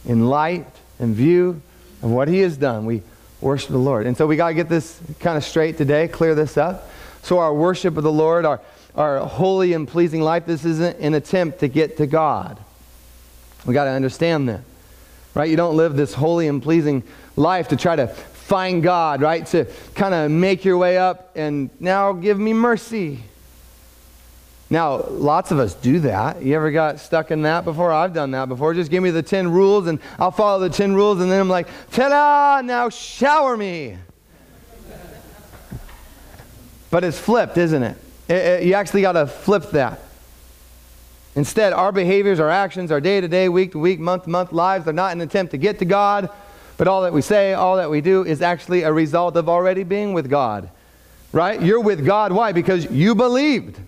In 0.05 0.29
light 0.29 0.67
and 0.99 1.15
view 1.15 1.61
of 2.03 2.11
what 2.11 2.27
He 2.27 2.39
has 2.39 2.57
done, 2.57 2.85
we 2.85 3.01
worship 3.39 3.69
the 3.69 3.77
Lord. 3.77 4.05
And 4.05 4.17
so 4.17 4.27
we 4.27 4.35
got 4.35 4.49
to 4.49 4.53
get 4.53 4.67
this 4.67 4.99
kind 5.21 5.37
of 5.37 5.45
straight 5.45 5.77
today, 5.77 6.09
clear 6.09 6.35
this 6.35 6.57
up. 6.57 6.89
So 7.23 7.39
our 7.39 7.53
worship 7.53 7.95
of 7.95 8.03
the 8.03 8.11
Lord, 8.11 8.43
our, 8.45 8.59
our 8.95 9.19
holy 9.19 9.71
and 9.71 9.87
pleasing 9.87 10.21
life, 10.21 10.45
this 10.45 10.65
isn't 10.65 10.99
an 10.99 11.13
attempt 11.13 11.59
to 11.59 11.69
get 11.69 11.97
to 11.97 12.05
God. 12.05 12.59
We 13.65 13.73
got 13.73 13.85
to 13.85 13.91
understand 13.91 14.49
that. 14.49 14.61
Right? 15.33 15.49
You 15.49 15.55
don't 15.55 15.77
live 15.77 15.95
this 15.95 16.13
holy 16.13 16.49
and 16.49 16.61
pleasing 16.61 17.03
life 17.37 17.69
to 17.69 17.77
try 17.77 17.95
to 17.95 18.07
find 18.47 18.81
God, 18.81 19.21
right? 19.21 19.45
To 19.47 19.65
kind 19.93 20.13
of 20.13 20.31
make 20.31 20.63
your 20.63 20.77
way 20.77 20.97
up 20.97 21.35
and 21.35 21.69
now 21.81 22.13
give 22.13 22.39
me 22.39 22.53
mercy. 22.53 23.19
Now, 24.69 25.03
lots 25.09 25.51
of 25.51 25.59
us 25.59 25.73
do 25.73 25.99
that. 25.99 26.41
You 26.41 26.55
ever 26.55 26.71
got 26.71 27.01
stuck 27.01 27.29
in 27.29 27.41
that 27.41 27.65
before? 27.65 27.91
I've 27.91 28.13
done 28.13 28.31
that 28.31 28.47
before. 28.47 28.73
Just 28.73 28.89
give 28.89 29.03
me 29.03 29.11
the 29.11 29.21
10 29.21 29.51
rules 29.51 29.87
and 29.87 29.99
I'll 30.17 30.31
follow 30.31 30.61
the 30.61 30.69
10 30.69 30.95
rules 30.95 31.19
and 31.19 31.29
then 31.29 31.41
I'm 31.41 31.49
like, 31.49 31.67
ta 31.91 32.07
da, 32.07 32.61
now 32.65 32.87
shower 32.87 33.57
me. 33.57 33.97
But 36.89 37.03
it's 37.03 37.19
flipped, 37.19 37.57
isn't 37.57 37.83
it? 37.83 37.97
it, 38.29 38.33
it 38.33 38.63
you 38.63 38.75
actually 38.75 39.01
got 39.01 39.13
to 39.13 39.27
flip 39.27 39.71
that. 39.71 39.99
Instead, 41.35 41.73
our 41.73 41.91
behaviors, 41.91 42.39
our 42.39 42.49
actions, 42.49 42.93
our 42.93 43.01
day 43.01 43.19
to 43.19 43.27
day, 43.27 43.49
week 43.49 43.73
to 43.73 43.79
week, 43.79 43.99
month 43.99 44.23
to 44.23 44.29
month 44.29 44.53
lives 44.53 44.87
are 44.87 44.93
not 44.93 45.11
an 45.11 45.19
attempt 45.19 45.51
to 45.51 45.57
get 45.57 45.79
to 45.79 45.85
God, 45.85 46.29
but 46.77 46.87
all 46.87 47.01
that 47.01 47.13
we 47.13 47.21
say, 47.21 47.53
all 47.53 47.77
that 47.77 47.89
we 47.89 48.01
do 48.01 48.23
is 48.23 48.41
actually 48.41 48.83
a 48.83 48.93
result 48.93 49.35
of 49.35 49.49
already 49.49 49.83
being 49.83 50.13
with 50.13 50.29
God. 50.29 50.69
Right? 51.33 51.61
You're 51.61 51.81
with 51.81 52.05
God. 52.05 52.31
Why? 52.31 52.51
Because 52.51 52.89
you 52.89 53.15
believed. 53.15 53.79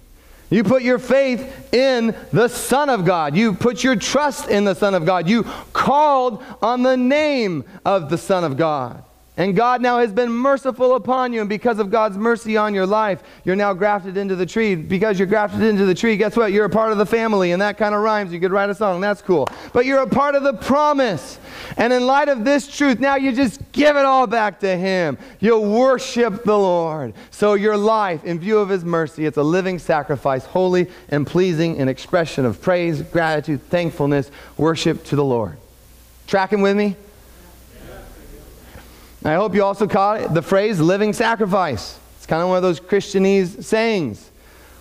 You 0.49 0.63
put 0.63 0.81
your 0.81 0.97
faith 0.97 1.73
in 1.73 2.15
the 2.33 2.47
Son 2.47 2.89
of 2.89 3.05
God. 3.05 3.35
You 3.35 3.53
put 3.53 3.83
your 3.83 3.95
trust 3.95 4.49
in 4.49 4.65
the 4.65 4.73
Son 4.73 4.95
of 4.95 5.05
God. 5.05 5.29
You 5.29 5.43
called 5.73 6.43
on 6.61 6.81
the 6.81 6.97
name 6.97 7.63
of 7.85 8.09
the 8.09 8.17
Son 8.17 8.43
of 8.43 8.57
God. 8.57 9.03
And 9.39 9.55
God 9.55 9.81
now 9.81 9.99
has 9.99 10.11
been 10.11 10.29
merciful 10.29 10.95
upon 10.95 11.31
you. 11.31 11.39
And 11.39 11.47
because 11.47 11.79
of 11.79 11.89
God's 11.89 12.17
mercy 12.17 12.57
on 12.57 12.73
your 12.73 12.85
life, 12.85 13.23
you're 13.45 13.55
now 13.55 13.73
grafted 13.73 14.17
into 14.17 14.35
the 14.35 14.45
tree. 14.45 14.75
Because 14.75 15.17
you're 15.17 15.29
grafted 15.29 15.61
into 15.61 15.85
the 15.85 15.95
tree, 15.95 16.17
guess 16.17 16.35
what? 16.35 16.51
You're 16.51 16.65
a 16.65 16.69
part 16.69 16.91
of 16.91 16.97
the 16.97 17.05
family. 17.05 17.53
And 17.53 17.61
that 17.61 17.77
kind 17.77 17.95
of 17.95 18.01
rhymes. 18.01 18.33
You 18.33 18.41
could 18.41 18.51
write 18.51 18.69
a 18.69 18.75
song. 18.75 18.99
That's 18.99 19.21
cool. 19.21 19.47
But 19.71 19.85
you're 19.85 20.01
a 20.01 20.07
part 20.07 20.35
of 20.35 20.43
the 20.43 20.55
promise. 20.55 21.39
And 21.77 21.93
in 21.93 22.05
light 22.05 22.27
of 22.27 22.43
this 22.43 22.67
truth, 22.67 22.99
now 22.99 23.15
you 23.15 23.31
just 23.31 23.61
give 23.71 23.95
it 23.95 24.03
all 24.03 24.27
back 24.27 24.59
to 24.59 24.75
Him. 24.75 25.17
You 25.39 25.57
worship 25.57 26.43
the 26.43 26.59
Lord. 26.59 27.13
So 27.31 27.53
your 27.53 27.77
life, 27.77 28.25
in 28.25 28.39
view 28.39 28.59
of 28.59 28.67
His 28.67 28.83
mercy, 28.83 29.25
it's 29.25 29.37
a 29.37 29.43
living 29.43 29.79
sacrifice, 29.79 30.43
holy 30.43 30.91
and 31.07 31.25
pleasing, 31.25 31.79
an 31.79 31.87
expression 31.87 32.43
of 32.43 32.61
praise, 32.61 33.01
gratitude, 33.01 33.63
thankfulness, 33.69 34.31
worship 34.57 35.05
to 35.05 35.15
the 35.15 35.23
Lord. 35.23 35.55
Tracking 36.27 36.59
with 36.59 36.75
me? 36.75 36.97
I 39.23 39.33
hope 39.33 39.53
you 39.53 39.63
also 39.63 39.85
caught 39.87 40.33
the 40.33 40.41
phrase 40.41 40.79
living 40.79 41.13
sacrifice. 41.13 41.99
It's 42.17 42.25
kind 42.25 42.41
of 42.41 42.47
one 42.47 42.57
of 42.57 42.63
those 42.63 42.79
Christianese 42.79 43.63
sayings. 43.63 44.29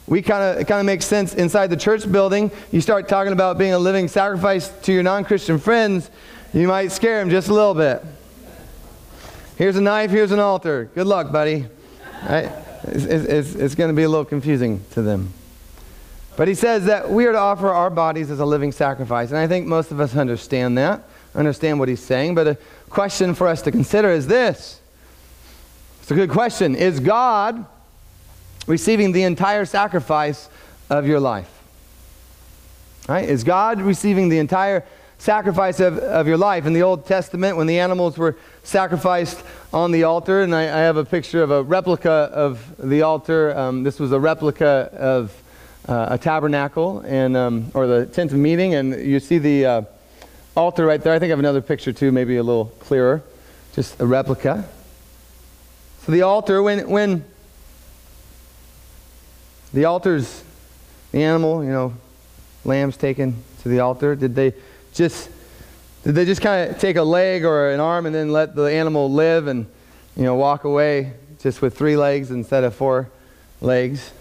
We 0.07 0.23
kind 0.23 0.43
of, 0.43 0.61
it 0.61 0.67
kind 0.67 0.81
of 0.81 0.87
makes 0.87 1.05
sense 1.05 1.35
inside 1.35 1.69
the 1.69 1.77
church 1.77 2.11
building. 2.11 2.51
You 2.73 2.81
start 2.81 3.09
talking 3.09 3.33
about 3.33 3.59
being 3.59 3.73
a 3.73 3.79
living 3.79 4.09
sacrifice 4.09 4.69
to 4.83 4.93
your 4.93 5.03
non 5.03 5.25
Christian 5.25 5.59
friends, 5.59 6.11
you 6.55 6.67
might 6.67 6.93
scare 6.93 7.19
them 7.19 7.31
just 7.31 7.49
a 7.49 7.55
little 7.55 7.75
bit. 7.75 8.03
Here's 9.57 9.77
a 9.77 9.81
knife, 9.81 10.11
here's 10.11 10.31
an 10.31 10.39
altar. 10.39 10.89
Good 10.95 11.07
luck, 11.07 11.33
buddy. 11.33 11.67
It's, 12.23 13.05
it's, 13.05 13.55
it's 13.55 13.75
going 13.75 13.89
to 13.89 13.95
be 13.95 14.05
a 14.05 14.09
little 14.09 14.25
confusing 14.25 14.85
to 14.93 15.03
them. 15.03 15.33
But 16.37 16.47
he 16.47 16.55
says 16.55 16.85
that 16.85 17.11
we 17.11 17.27
are 17.27 17.33
to 17.33 17.39
offer 17.39 17.69
our 17.69 17.91
bodies 17.91 18.31
as 18.31 18.39
a 18.39 18.47
living 18.47 18.71
sacrifice. 18.71 19.31
And 19.31 19.39
I 19.39 19.49
think 19.49 19.67
most 19.67 19.91
of 19.91 19.99
us 19.99 20.17
understand 20.17 20.79
that, 20.79 21.03
understand 21.35 21.81
what 21.81 21.89
he's 21.89 22.03
saying. 22.03 22.37
But 22.37 22.47
a 22.47 22.59
question 22.89 23.35
for 23.35 23.47
us 23.47 23.63
to 23.63 23.71
consider 23.71 24.11
is 24.11 24.27
this 24.27 24.81
it's 26.09 26.11
a 26.11 26.15
good 26.15 26.31
question. 26.31 26.75
Is 26.75 27.01
God 27.01 27.67
receiving 28.67 29.13
the 29.13 29.25
entire 29.25 29.67
sacrifice 29.67 30.49
of 30.89 31.07
your 31.07 31.21
life? 31.21 31.51
Right? 33.07 33.29
Is 33.29 33.45
God 33.45 33.83
receiving 33.83 34.31
the 34.31 34.39
entire 34.39 34.87
sacrifice 35.19 35.81
of, 35.81 35.99
of 35.99 36.27
your 36.27 36.39
life? 36.39 36.65
In 36.65 36.73
the 36.73 36.83
Old 36.83 37.05
Testament, 37.05 37.59
when 37.59 37.67
the 37.67 37.79
animals 37.79 38.17
were 38.17 38.37
sacrificed 38.63 39.43
on 39.71 39.93
the 39.93 40.05
altar, 40.05 40.41
and 40.41 40.55
I, 40.55 40.63
I 40.63 40.81
have 40.81 40.97
a 40.97 41.05
picture 41.05 41.43
of 41.43 41.51
a 41.51 41.63
replica 41.63 42.11
of 42.11 42.75
the 42.79 43.03
altar. 43.03 43.55
Um, 43.55 43.83
this 43.83 44.01
was 44.01 44.11
a 44.11 44.19
replica 44.19 44.91
of 44.95 45.43
uh, 45.87 46.07
a 46.13 46.17
tabernacle 46.17 47.01
and 47.01 47.37
um, 47.37 47.71
or 47.75 47.87
the 47.87 48.07
tent 48.07 48.33
of 48.33 48.39
meeting, 48.39 48.73
and 48.73 48.99
you 48.99 49.21
see 49.21 49.37
the 49.37 49.67
uh, 49.67 49.83
altar 50.57 50.87
right 50.87 51.03
there. 51.03 51.13
I 51.13 51.19
think 51.19 51.29
I 51.29 51.33
have 51.33 51.39
another 51.39 51.61
picture 51.61 51.93
too, 51.93 52.13
maybe 52.13 52.37
a 52.37 52.43
little 52.43 52.67
clearer, 52.81 53.23
just 53.75 54.01
a 54.01 54.07
replica. 54.07 54.69
So 56.05 56.13
the 56.13 56.23
altar, 56.23 56.63
when 56.63 56.89
when 56.89 57.25
the 59.73 59.85
altar's 59.85 60.43
the 61.13 61.23
animal, 61.23 61.65
you 61.65 61.71
know, 61.71 61.95
lambs 62.65 62.97
taken 62.97 63.43
to 63.63 63.69
the 63.69 63.81
altar, 63.81 64.15
did 64.17 64.35
they 64.35 64.55
just 64.95 65.29
did 66.05 66.15
they 66.15 66.25
just 66.25 66.41
kind 66.41 66.71
of 66.71 66.79
take 66.79 66.97
a 66.97 67.03
leg 67.03 67.45
or 67.45 67.71
an 67.71 67.81
arm 67.81 68.07
and 68.07 68.15
then 68.15 68.31
let 68.31 68.55
the 68.55 68.65
animal 68.65 69.13
live 69.13 69.47
and 69.47 69.67
you 70.17 70.23
know 70.23 70.35
walk 70.35 70.65
away 70.65 71.13
just 71.41 71.61
with 71.61 71.77
three 71.77 71.97
legs 71.97 72.31
instead 72.31 72.65
of 72.65 72.75
four 72.75 73.11
legs? 73.61 74.13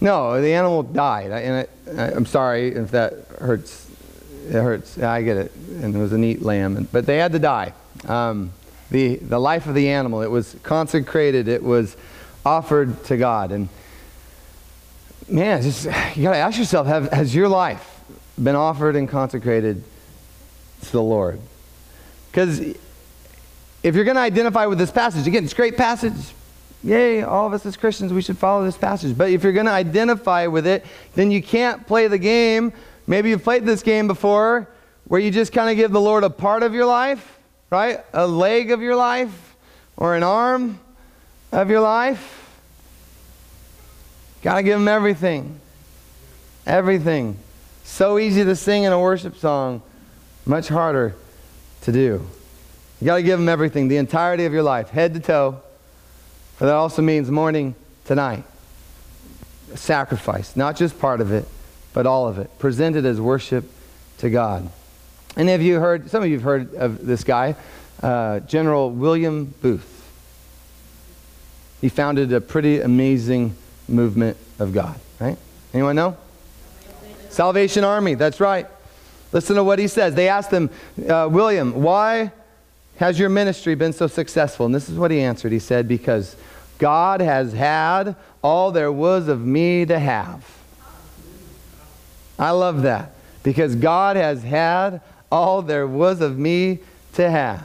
No, 0.00 0.40
the 0.40 0.52
animal 0.52 0.82
died. 0.82 1.32
I, 1.32 1.40
and 1.40 1.68
I, 1.98 2.02
I'm 2.12 2.26
sorry 2.26 2.68
if 2.68 2.90
that 2.90 3.14
hurts. 3.38 3.85
It 4.46 4.52
hurts. 4.52 4.98
I 4.98 5.22
get 5.22 5.36
it. 5.36 5.52
And 5.54 5.94
it 5.94 5.98
was 5.98 6.12
a 6.12 6.18
neat 6.18 6.42
lamb. 6.42 6.88
But 6.92 7.06
they 7.06 7.18
had 7.18 7.32
to 7.32 7.38
die. 7.38 7.72
Um, 8.06 8.52
the, 8.90 9.16
the 9.16 9.38
life 9.38 9.66
of 9.66 9.74
the 9.74 9.88
animal, 9.88 10.22
it 10.22 10.30
was 10.30 10.56
consecrated, 10.62 11.48
it 11.48 11.62
was 11.62 11.96
offered 12.44 13.02
to 13.04 13.16
God. 13.16 13.50
And 13.50 13.68
man, 15.28 15.62
just, 15.62 15.84
you 15.84 16.22
got 16.22 16.32
to 16.32 16.36
ask 16.36 16.58
yourself 16.58 16.86
have, 16.86 17.10
has 17.12 17.34
your 17.34 17.48
life 17.48 18.00
been 18.40 18.54
offered 18.54 18.94
and 18.96 19.08
consecrated 19.08 19.82
to 20.82 20.92
the 20.92 21.02
Lord? 21.02 21.40
Because 22.30 22.60
if 22.60 23.94
you're 23.94 24.04
going 24.04 24.16
to 24.16 24.20
identify 24.20 24.66
with 24.66 24.78
this 24.78 24.92
passage, 24.92 25.26
again, 25.26 25.42
it's 25.42 25.52
a 25.52 25.56
great 25.56 25.76
passage, 25.76 26.12
yay, 26.84 27.22
all 27.22 27.46
of 27.46 27.52
us 27.52 27.66
as 27.66 27.76
Christians, 27.76 28.12
we 28.12 28.22
should 28.22 28.38
follow 28.38 28.64
this 28.64 28.76
passage. 28.76 29.16
But 29.16 29.30
if 29.30 29.42
you're 29.42 29.52
going 29.52 29.66
to 29.66 29.72
identify 29.72 30.46
with 30.46 30.66
it, 30.66 30.84
then 31.14 31.30
you 31.30 31.42
can't 31.42 31.86
play 31.86 32.06
the 32.06 32.18
game. 32.18 32.72
Maybe 33.06 33.30
you've 33.30 33.44
played 33.44 33.64
this 33.64 33.82
game 33.82 34.06
before 34.06 34.68
where 35.06 35.20
you 35.20 35.30
just 35.30 35.52
kind 35.52 35.70
of 35.70 35.76
give 35.76 35.92
the 35.92 36.00
Lord 36.00 36.24
a 36.24 36.30
part 36.30 36.62
of 36.62 36.74
your 36.74 36.86
life, 36.86 37.38
right? 37.70 38.00
A 38.12 38.26
leg 38.26 38.70
of 38.70 38.82
your 38.82 38.96
life 38.96 39.56
or 39.96 40.16
an 40.16 40.22
arm 40.22 40.80
of 41.52 41.70
your 41.70 41.80
life. 41.80 42.32
Got 44.42 44.56
to 44.56 44.62
give 44.62 44.80
him 44.80 44.88
everything. 44.88 45.60
Everything. 46.66 47.36
So 47.84 48.18
easy 48.18 48.44
to 48.44 48.56
sing 48.56 48.82
in 48.82 48.92
a 48.92 48.98
worship 48.98 49.36
song, 49.36 49.82
much 50.44 50.68
harder 50.68 51.14
to 51.82 51.92
do. 51.92 52.26
You 53.00 53.04
got 53.04 53.16
to 53.16 53.22
give 53.22 53.38
him 53.38 53.48
everything, 53.48 53.88
the 53.88 53.96
entirety 53.96 54.44
of 54.44 54.52
your 54.52 54.62
life, 54.62 54.90
head 54.90 55.14
to 55.14 55.20
toe. 55.20 55.60
But 56.58 56.66
that 56.66 56.74
also 56.74 57.02
means 57.02 57.30
morning 57.30 57.74
to 58.06 58.14
night. 58.14 58.42
Sacrifice, 59.74 60.56
not 60.56 60.76
just 60.76 60.98
part 60.98 61.20
of 61.20 61.32
it, 61.32 61.46
but 61.96 62.04
all 62.04 62.28
of 62.28 62.38
it, 62.38 62.50
presented 62.58 63.06
as 63.06 63.18
worship 63.18 63.64
to 64.18 64.28
God. 64.28 64.68
And 65.34 65.48
have 65.48 65.62
you 65.62 65.80
heard, 65.80 66.10
some 66.10 66.22
of 66.22 66.28
you 66.28 66.34
have 66.34 66.42
heard 66.42 66.74
of 66.74 67.06
this 67.06 67.24
guy, 67.24 67.56
uh, 68.02 68.40
General 68.40 68.90
William 68.90 69.46
Booth. 69.62 70.06
He 71.80 71.88
founded 71.88 72.34
a 72.34 72.40
pretty 72.42 72.80
amazing 72.80 73.56
movement 73.88 74.36
of 74.58 74.74
God, 74.74 75.00
right? 75.18 75.38
Anyone 75.72 75.96
know? 75.96 76.18
Salvation 77.30 77.82
Army, 77.82 78.12
that's 78.12 78.40
right. 78.40 78.66
Listen 79.32 79.56
to 79.56 79.64
what 79.64 79.78
he 79.78 79.88
says. 79.88 80.14
They 80.14 80.28
asked 80.28 80.50
him, 80.50 80.68
uh, 81.08 81.30
William, 81.32 81.82
why 81.82 82.30
has 82.98 83.18
your 83.18 83.30
ministry 83.30 83.74
been 83.74 83.94
so 83.94 84.06
successful? 84.06 84.66
And 84.66 84.74
this 84.74 84.90
is 84.90 84.98
what 84.98 85.10
he 85.10 85.22
answered. 85.22 85.50
He 85.50 85.58
said, 85.60 85.88
Because 85.88 86.36
God 86.76 87.22
has 87.22 87.54
had 87.54 88.16
all 88.44 88.70
there 88.70 88.92
was 88.92 89.28
of 89.28 89.46
me 89.46 89.86
to 89.86 89.98
have. 89.98 90.55
I 92.38 92.50
love 92.50 92.82
that. 92.82 93.12
Because 93.42 93.76
God 93.76 94.16
has 94.16 94.42
had 94.42 95.00
all 95.30 95.62
there 95.62 95.86
was 95.86 96.20
of 96.20 96.38
me 96.38 96.80
to 97.14 97.30
have. 97.30 97.62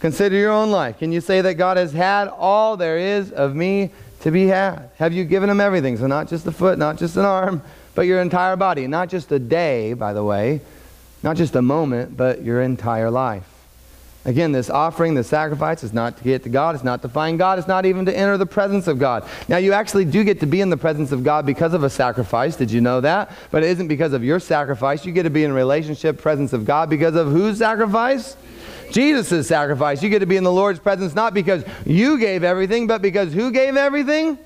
Consider 0.00 0.36
your 0.36 0.52
own 0.52 0.70
life. 0.70 0.98
Can 0.98 1.12
you 1.12 1.20
say 1.20 1.40
that 1.40 1.54
God 1.54 1.76
has 1.76 1.92
had 1.92 2.28
all 2.28 2.76
there 2.76 2.98
is 2.98 3.32
of 3.32 3.56
me 3.56 3.90
to 4.20 4.30
be 4.30 4.46
had? 4.48 4.90
Have 4.96 5.12
you 5.12 5.24
given 5.24 5.48
him 5.48 5.60
everything? 5.60 5.96
So, 5.96 6.06
not 6.06 6.28
just 6.28 6.46
a 6.46 6.52
foot, 6.52 6.78
not 6.78 6.98
just 6.98 7.16
an 7.16 7.24
arm, 7.24 7.62
but 7.94 8.02
your 8.02 8.20
entire 8.20 8.56
body. 8.56 8.86
Not 8.86 9.08
just 9.08 9.32
a 9.32 9.38
day, 9.38 9.94
by 9.94 10.12
the 10.12 10.22
way, 10.22 10.60
not 11.22 11.36
just 11.36 11.56
a 11.56 11.62
moment, 11.62 12.16
but 12.16 12.42
your 12.42 12.60
entire 12.60 13.10
life. 13.10 13.53
Again, 14.26 14.52
this 14.52 14.70
offering, 14.70 15.14
this 15.14 15.28
sacrifice 15.28 15.84
is 15.84 15.92
not 15.92 16.16
to 16.16 16.24
get 16.24 16.42
to 16.44 16.48
God. 16.48 16.74
It's 16.74 16.84
not 16.84 17.02
to 17.02 17.08
find 17.10 17.38
God. 17.38 17.58
It's 17.58 17.68
not 17.68 17.84
even 17.84 18.06
to 18.06 18.16
enter 18.16 18.38
the 18.38 18.46
presence 18.46 18.86
of 18.86 18.98
God. 18.98 19.28
Now, 19.48 19.58
you 19.58 19.74
actually 19.74 20.06
do 20.06 20.24
get 20.24 20.40
to 20.40 20.46
be 20.46 20.62
in 20.62 20.70
the 20.70 20.78
presence 20.78 21.12
of 21.12 21.22
God 21.22 21.44
because 21.44 21.74
of 21.74 21.82
a 21.82 21.90
sacrifice. 21.90 22.56
Did 22.56 22.70
you 22.70 22.80
know 22.80 23.02
that? 23.02 23.30
But 23.50 23.62
it 23.62 23.70
isn't 23.70 23.88
because 23.88 24.14
of 24.14 24.24
your 24.24 24.40
sacrifice. 24.40 25.04
You 25.04 25.12
get 25.12 25.24
to 25.24 25.30
be 25.30 25.44
in 25.44 25.52
relationship, 25.52 26.18
presence 26.18 26.54
of 26.54 26.64
God 26.64 26.88
because 26.88 27.14
of 27.16 27.30
whose 27.30 27.58
sacrifice? 27.58 28.36
Jesus' 28.90 29.46
sacrifice. 29.46 30.02
You 30.02 30.08
get 30.08 30.20
to 30.20 30.26
be 30.26 30.36
in 30.36 30.44
the 30.44 30.52
Lord's 30.52 30.78
presence 30.78 31.14
not 31.14 31.34
because 31.34 31.62
you 31.84 32.18
gave 32.18 32.44
everything, 32.44 32.86
but 32.86 33.02
because 33.02 33.32
who 33.34 33.50
gave 33.50 33.76
everything? 33.76 34.38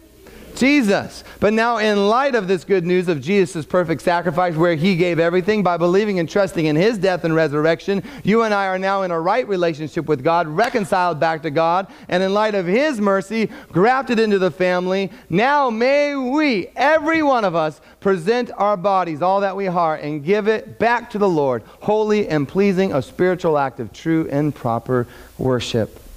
Jesus. 0.58 1.24
But 1.40 1.52
now, 1.52 1.78
in 1.78 2.08
light 2.08 2.34
of 2.34 2.48
this 2.48 2.64
good 2.64 2.84
news 2.84 3.08
of 3.08 3.20
Jesus' 3.20 3.64
perfect 3.64 4.02
sacrifice, 4.02 4.56
where 4.56 4.74
he 4.74 4.96
gave 4.96 5.18
everything 5.18 5.62
by 5.62 5.76
believing 5.76 6.18
and 6.18 6.28
trusting 6.28 6.66
in 6.66 6.74
his 6.74 6.98
death 6.98 7.24
and 7.24 7.34
resurrection, 7.34 8.02
you 8.24 8.42
and 8.42 8.52
I 8.52 8.66
are 8.66 8.78
now 8.78 9.02
in 9.02 9.10
a 9.10 9.20
right 9.20 9.46
relationship 9.46 10.06
with 10.06 10.24
God, 10.24 10.48
reconciled 10.48 11.20
back 11.20 11.42
to 11.42 11.50
God, 11.50 11.86
and 12.08 12.22
in 12.22 12.34
light 12.34 12.54
of 12.54 12.66
his 12.66 13.00
mercy, 13.00 13.50
grafted 13.70 14.18
into 14.18 14.38
the 14.38 14.50
family. 14.50 15.10
Now, 15.30 15.70
may 15.70 16.16
we, 16.16 16.68
every 16.74 17.22
one 17.22 17.44
of 17.44 17.54
us, 17.54 17.80
present 18.00 18.50
our 18.56 18.76
bodies, 18.76 19.22
all 19.22 19.40
that 19.40 19.56
we 19.56 19.68
are, 19.68 19.96
and 19.96 20.24
give 20.24 20.48
it 20.48 20.78
back 20.78 21.10
to 21.10 21.18
the 21.18 21.28
Lord, 21.28 21.62
holy 21.80 22.28
and 22.28 22.48
pleasing, 22.48 22.92
a 22.92 23.02
spiritual 23.02 23.58
act 23.58 23.80
of 23.80 23.92
true 23.92 24.28
and 24.30 24.54
proper 24.54 25.06
worship. 25.38 26.07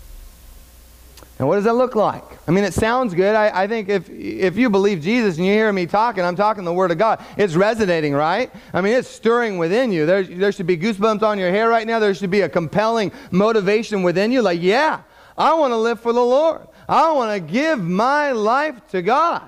And 1.41 1.47
what 1.47 1.55
does 1.55 1.63
that 1.63 1.73
look 1.73 1.95
like? 1.95 2.23
I 2.47 2.51
mean, 2.51 2.63
it 2.63 2.75
sounds 2.75 3.15
good. 3.15 3.33
I, 3.33 3.63
I, 3.63 3.67
think 3.67 3.89
if, 3.89 4.07
if 4.11 4.57
you 4.57 4.69
believe 4.69 5.01
Jesus 5.01 5.37
and 5.37 5.45
you 5.47 5.51
hear 5.51 5.73
me 5.73 5.87
talking, 5.87 6.23
I'm 6.23 6.35
talking 6.35 6.63
the 6.65 6.71
Word 6.71 6.91
of 6.91 6.99
God. 6.99 7.19
It's 7.35 7.55
resonating, 7.55 8.13
right? 8.13 8.51
I 8.75 8.81
mean, 8.81 8.93
it's 8.93 9.07
stirring 9.07 9.57
within 9.57 9.91
you. 9.91 10.05
There, 10.05 10.21
there 10.21 10.51
should 10.51 10.67
be 10.67 10.77
goosebumps 10.77 11.23
on 11.23 11.39
your 11.39 11.49
hair 11.49 11.67
right 11.67 11.87
now. 11.87 11.97
There 11.97 12.13
should 12.13 12.29
be 12.29 12.41
a 12.41 12.49
compelling 12.49 13.11
motivation 13.31 14.03
within 14.03 14.31
you. 14.31 14.43
Like, 14.43 14.61
yeah, 14.61 15.01
I 15.35 15.55
want 15.55 15.71
to 15.71 15.77
live 15.77 15.99
for 15.99 16.13
the 16.13 16.21
Lord. 16.21 16.61
I 16.87 17.11
want 17.11 17.33
to 17.33 17.51
give 17.51 17.81
my 17.81 18.33
life 18.33 18.75
to 18.89 19.01
God. 19.01 19.41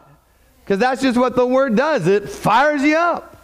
Because 0.65 0.79
that's 0.79 0.99
just 0.99 1.19
what 1.19 1.35
the 1.35 1.45
Word 1.45 1.75
does. 1.75 2.07
It 2.07 2.27
fires 2.27 2.81
you 2.81 2.97
up. 2.97 3.37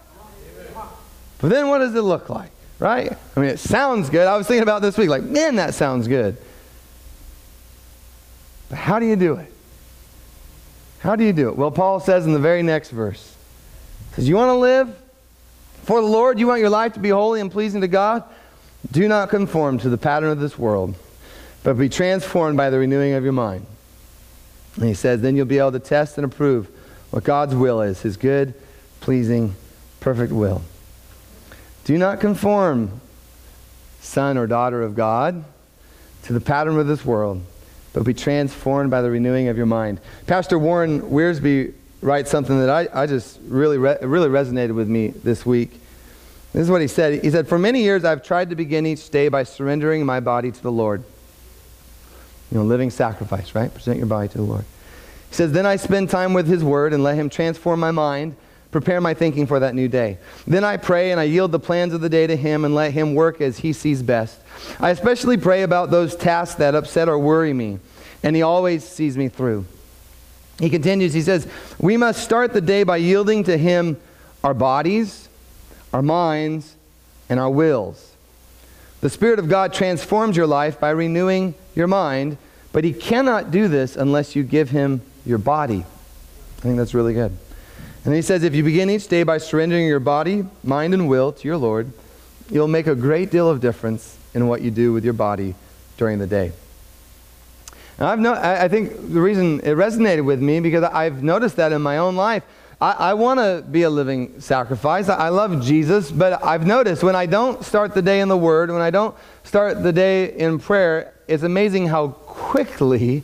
But 1.37 1.49
then 1.49 1.67
what 1.67 1.77
does 1.77 1.93
it 1.93 2.01
look 2.01 2.31
like, 2.31 2.49
right? 2.79 3.11
I 3.35 3.39
mean, 3.39 3.51
it 3.51 3.59
sounds 3.59 4.09
good. 4.09 4.25
I 4.25 4.37
was 4.37 4.47
thinking 4.47 4.63
about 4.63 4.81
this 4.81 4.97
week, 4.97 5.09
like, 5.09 5.21
man, 5.21 5.57
that 5.57 5.75
sounds 5.75 6.07
good. 6.07 6.35
But 8.69 8.77
how 8.77 8.99
do 8.99 9.05
you 9.05 9.15
do 9.15 9.35
it? 9.35 9.51
How 10.99 11.15
do 11.15 11.23
you 11.23 11.33
do 11.33 11.49
it? 11.49 11.55
Well, 11.55 11.71
Paul 11.71 11.99
says 11.99 12.25
in 12.25 12.33
the 12.33 12.39
very 12.39 12.61
next 12.61 12.91
verse, 12.91 13.35
says, 14.13 14.27
You 14.27 14.35
want 14.35 14.49
to 14.49 14.55
live 14.55 14.95
for 15.83 16.01
the 16.01 16.07
Lord? 16.07 16.39
You 16.39 16.47
want 16.47 16.59
your 16.59 16.69
life 16.69 16.93
to 16.93 16.99
be 16.99 17.09
holy 17.09 17.41
and 17.41 17.51
pleasing 17.51 17.81
to 17.81 17.87
God? 17.87 18.23
Do 18.91 19.07
not 19.07 19.29
conform 19.29 19.79
to 19.79 19.89
the 19.89 19.97
pattern 19.97 20.29
of 20.29 20.39
this 20.39 20.57
world, 20.57 20.95
but 21.63 21.75
be 21.77 21.89
transformed 21.89 22.57
by 22.57 22.69
the 22.69 22.79
renewing 22.79 23.13
of 23.13 23.23
your 23.23 23.33
mind. 23.33 23.65
And 24.75 24.85
he 24.85 24.93
says, 24.93 25.21
Then 25.21 25.35
you'll 25.35 25.45
be 25.45 25.57
able 25.57 25.71
to 25.71 25.79
test 25.79 26.17
and 26.17 26.25
approve 26.25 26.69
what 27.11 27.23
God's 27.23 27.55
will 27.55 27.81
is, 27.81 28.01
his 28.01 28.17
good, 28.17 28.53
pleasing, 29.01 29.55
perfect 29.99 30.31
will. 30.31 30.61
Do 31.85 31.97
not 31.97 32.19
conform, 32.19 33.01
son 34.01 34.37
or 34.37 34.47
daughter 34.47 34.81
of 34.81 34.95
God, 34.95 35.43
to 36.23 36.33
the 36.33 36.41
pattern 36.41 36.77
of 36.77 36.87
this 36.87 37.03
world 37.03 37.41
but 37.93 38.03
be 38.03 38.13
transformed 38.13 38.91
by 38.91 39.01
the 39.01 39.09
renewing 39.09 39.47
of 39.47 39.57
your 39.57 39.65
mind. 39.65 39.99
Pastor 40.27 40.59
Warren 40.59 41.01
Wiersbe 41.01 41.73
writes 42.01 42.29
something 42.29 42.59
that 42.59 42.69
I, 42.69 42.87
I 42.93 43.05
just 43.05 43.39
really, 43.47 43.77
re- 43.77 43.97
really 44.01 44.29
resonated 44.29 44.75
with 44.75 44.87
me 44.87 45.09
this 45.09 45.45
week. 45.45 45.71
This 46.53 46.63
is 46.63 46.71
what 46.71 46.81
he 46.81 46.87
said. 46.87 47.23
He 47.23 47.29
said, 47.29 47.47
For 47.47 47.59
many 47.59 47.81
years 47.81 48.03
I've 48.03 48.23
tried 48.23 48.49
to 48.49 48.55
begin 48.55 48.85
each 48.85 49.09
day 49.09 49.27
by 49.27 49.43
surrendering 49.43 50.05
my 50.05 50.19
body 50.19 50.51
to 50.51 50.63
the 50.63 50.71
Lord. 50.71 51.03
You 52.51 52.57
know, 52.57 52.63
living 52.63 52.89
sacrifice, 52.89 53.53
right? 53.53 53.71
Present 53.71 53.97
your 53.97 54.07
body 54.07 54.27
to 54.29 54.37
the 54.37 54.43
Lord. 54.43 54.65
He 55.29 55.35
says, 55.35 55.51
Then 55.51 55.65
I 55.65 55.75
spend 55.75 56.09
time 56.09 56.33
with 56.33 56.47
his 56.47 56.63
word 56.63 56.93
and 56.93 57.03
let 57.03 57.15
him 57.15 57.29
transform 57.29 57.79
my 57.79 57.91
mind, 57.91 58.35
prepare 58.71 59.01
my 59.01 59.13
thinking 59.13 59.47
for 59.47 59.59
that 59.59 59.75
new 59.75 59.87
day. 59.87 60.17
Then 60.45 60.63
I 60.63 60.77
pray 60.77 61.11
and 61.11 61.19
I 61.19 61.23
yield 61.23 61.51
the 61.51 61.59
plans 61.59 61.93
of 61.93 62.01
the 62.01 62.09
day 62.09 62.27
to 62.27 62.35
him 62.35 62.65
and 62.65 62.75
let 62.75 62.91
him 62.91 63.15
work 63.15 63.41
as 63.41 63.59
he 63.59 63.73
sees 63.73 64.03
best. 64.03 64.39
I 64.79 64.89
especially 64.89 65.37
pray 65.37 65.63
about 65.63 65.89
those 65.91 66.15
tasks 66.15 66.55
that 66.55 66.75
upset 66.75 67.09
or 67.09 67.17
worry 67.17 67.53
me, 67.53 67.79
and 68.23 68.35
He 68.35 68.41
always 68.41 68.87
sees 68.87 69.17
me 69.17 69.29
through. 69.29 69.65
He 70.59 70.69
continues, 70.69 71.13
He 71.13 71.21
says, 71.21 71.47
We 71.77 71.97
must 71.97 72.23
start 72.23 72.53
the 72.53 72.61
day 72.61 72.83
by 72.83 72.97
yielding 72.97 73.43
to 73.45 73.57
Him 73.57 73.97
our 74.43 74.53
bodies, 74.53 75.27
our 75.93 76.01
minds, 76.01 76.75
and 77.29 77.39
our 77.39 77.49
wills. 77.49 78.15
The 79.01 79.09
Spirit 79.09 79.39
of 79.39 79.47
God 79.47 79.73
transforms 79.73 80.35
your 80.35 80.47
life 80.47 80.79
by 80.79 80.89
renewing 80.89 81.55
your 81.75 81.87
mind, 81.87 82.37
but 82.73 82.83
He 82.83 82.93
cannot 82.93 83.51
do 83.51 83.67
this 83.67 83.95
unless 83.95 84.35
you 84.35 84.43
give 84.43 84.69
Him 84.69 85.01
your 85.25 85.37
body. 85.37 85.85
I 86.57 86.61
think 86.61 86.77
that's 86.77 86.93
really 86.93 87.13
good. 87.13 87.37
And 88.05 88.13
he 88.13 88.21
says, 88.21 88.43
if 88.43 88.55
you 88.55 88.63
begin 88.63 88.89
each 88.89 89.07
day 89.07 89.23
by 89.23 89.37
surrendering 89.37 89.85
your 89.85 89.99
body, 89.99 90.45
mind, 90.63 90.93
and 90.93 91.09
will 91.09 91.31
to 91.33 91.47
your 91.47 91.57
Lord, 91.57 91.91
you'll 92.49 92.67
make 92.67 92.87
a 92.87 92.95
great 92.95 93.29
deal 93.29 93.49
of 93.49 93.59
difference 93.59 94.17
in 94.33 94.47
what 94.47 94.61
you 94.61 94.71
do 94.71 94.93
with 94.93 95.03
your 95.03 95.13
body 95.13 95.55
during 95.97 96.19
the 96.19 96.27
day. 96.27 96.51
And 97.97 98.07
I've 98.07 98.19
no, 98.19 98.33
I, 98.33 98.63
I 98.63 98.67
think 98.69 99.13
the 99.13 99.19
reason 99.19 99.59
it 99.59 99.75
resonated 99.75 100.23
with 100.23 100.41
me 100.41 100.61
because 100.61 100.83
I've 100.83 101.21
noticed 101.21 101.57
that 101.57 101.73
in 101.73 101.81
my 101.81 101.97
own 101.97 102.15
life. 102.15 102.43
I, 102.81 102.91
I 102.91 103.13
want 103.15 103.41
to 103.41 103.65
be 103.69 103.83
a 103.83 103.89
living 103.89 104.39
sacrifice. 104.39 105.09
I, 105.09 105.15
I 105.15 105.29
love 105.29 105.61
Jesus, 105.61 106.09
but 106.09 106.41
I've 106.43 106.65
noticed 106.65 107.03
when 107.03 107.15
I 107.15 107.25
don't 107.25 107.63
start 107.65 107.93
the 107.93 108.01
day 108.01 108.21
in 108.21 108.29
the 108.29 108.37
Word, 108.37 108.71
when 108.71 108.81
I 108.81 108.89
don't 108.89 109.13
start 109.43 109.83
the 109.83 109.91
day 109.91 110.31
in 110.31 110.59
prayer, 110.59 111.13
it's 111.27 111.43
amazing 111.43 111.87
how 111.87 112.09
quickly 112.09 113.23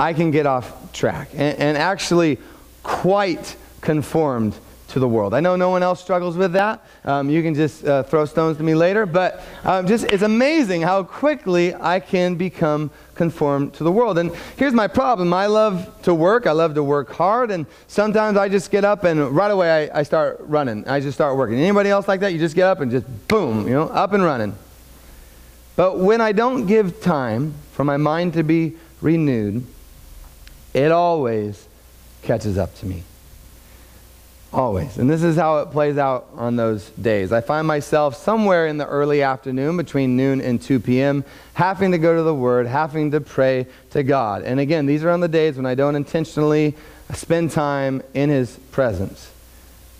I 0.00 0.12
can 0.12 0.32
get 0.32 0.46
off 0.46 0.92
track 0.92 1.30
and, 1.32 1.56
and 1.58 1.78
actually 1.78 2.38
quite 2.82 3.56
conformed 3.80 4.54
to 4.88 4.98
the 4.98 5.08
world. 5.08 5.34
I 5.34 5.40
know 5.40 5.54
no 5.54 5.68
one 5.68 5.82
else 5.82 6.00
struggles 6.00 6.36
with 6.36 6.54
that. 6.54 6.84
Um, 7.04 7.28
you 7.28 7.42
can 7.42 7.54
just 7.54 7.84
uh, 7.84 8.02
throw 8.04 8.24
stones 8.24 8.56
to 8.56 8.62
me 8.62 8.74
later, 8.74 9.04
but 9.04 9.42
um, 9.64 9.86
just 9.86 10.04
it's 10.04 10.22
amazing 10.22 10.82
how 10.82 11.02
quickly 11.02 11.74
I 11.74 12.00
can 12.00 12.36
become 12.36 12.90
conformed 13.14 13.74
to 13.74 13.84
the 13.84 13.92
world. 13.92 14.18
And 14.18 14.34
here's 14.56 14.72
my 14.72 14.88
problem: 14.88 15.32
I 15.34 15.46
love 15.46 16.02
to 16.02 16.14
work. 16.14 16.46
I 16.46 16.52
love 16.52 16.74
to 16.74 16.82
work 16.82 17.12
hard, 17.12 17.50
and 17.50 17.66
sometimes 17.86 18.38
I 18.38 18.48
just 18.48 18.70
get 18.70 18.84
up 18.84 19.04
and 19.04 19.30
right 19.30 19.50
away 19.50 19.90
I, 19.90 20.00
I 20.00 20.02
start 20.02 20.38
running. 20.40 20.88
I 20.88 21.00
just 21.00 21.16
start 21.16 21.36
working. 21.36 21.58
Anybody 21.58 21.90
else 21.90 22.08
like 22.08 22.20
that? 22.20 22.32
You 22.32 22.38
just 22.38 22.54
get 22.54 22.66
up 22.66 22.80
and 22.80 22.90
just 22.90 23.06
boom, 23.28 23.68
you 23.68 23.74
know, 23.74 23.88
up 23.88 24.14
and 24.14 24.22
running. 24.22 24.54
But 25.76 25.98
when 25.98 26.20
I 26.20 26.32
don't 26.32 26.66
give 26.66 27.02
time 27.02 27.54
for 27.72 27.84
my 27.84 27.98
mind 27.98 28.32
to 28.32 28.42
be 28.42 28.76
renewed, 29.00 29.64
it 30.72 30.90
always 30.90 31.68
catches 32.22 32.56
up 32.58 32.74
to 32.76 32.86
me. 32.86 33.04
Always. 34.50 34.96
And 34.96 35.10
this 35.10 35.22
is 35.22 35.36
how 35.36 35.58
it 35.58 35.70
plays 35.72 35.98
out 35.98 36.28
on 36.34 36.56
those 36.56 36.88
days. 36.90 37.32
I 37.32 37.42
find 37.42 37.66
myself 37.66 38.16
somewhere 38.16 38.66
in 38.66 38.78
the 38.78 38.86
early 38.86 39.22
afternoon 39.22 39.76
between 39.76 40.16
noon 40.16 40.40
and 40.40 40.60
2 40.60 40.80
p.m. 40.80 41.22
having 41.52 41.92
to 41.92 41.98
go 41.98 42.16
to 42.16 42.22
the 42.22 42.34
Word, 42.34 42.66
having 42.66 43.10
to 43.10 43.20
pray 43.20 43.66
to 43.90 44.02
God. 44.02 44.42
And 44.42 44.58
again, 44.58 44.86
these 44.86 45.04
are 45.04 45.10
on 45.10 45.20
the 45.20 45.28
days 45.28 45.56
when 45.56 45.66
I 45.66 45.74
don't 45.74 45.96
intentionally 45.96 46.74
spend 47.12 47.50
time 47.50 48.02
in 48.14 48.30
His 48.30 48.58
presence. 48.72 49.30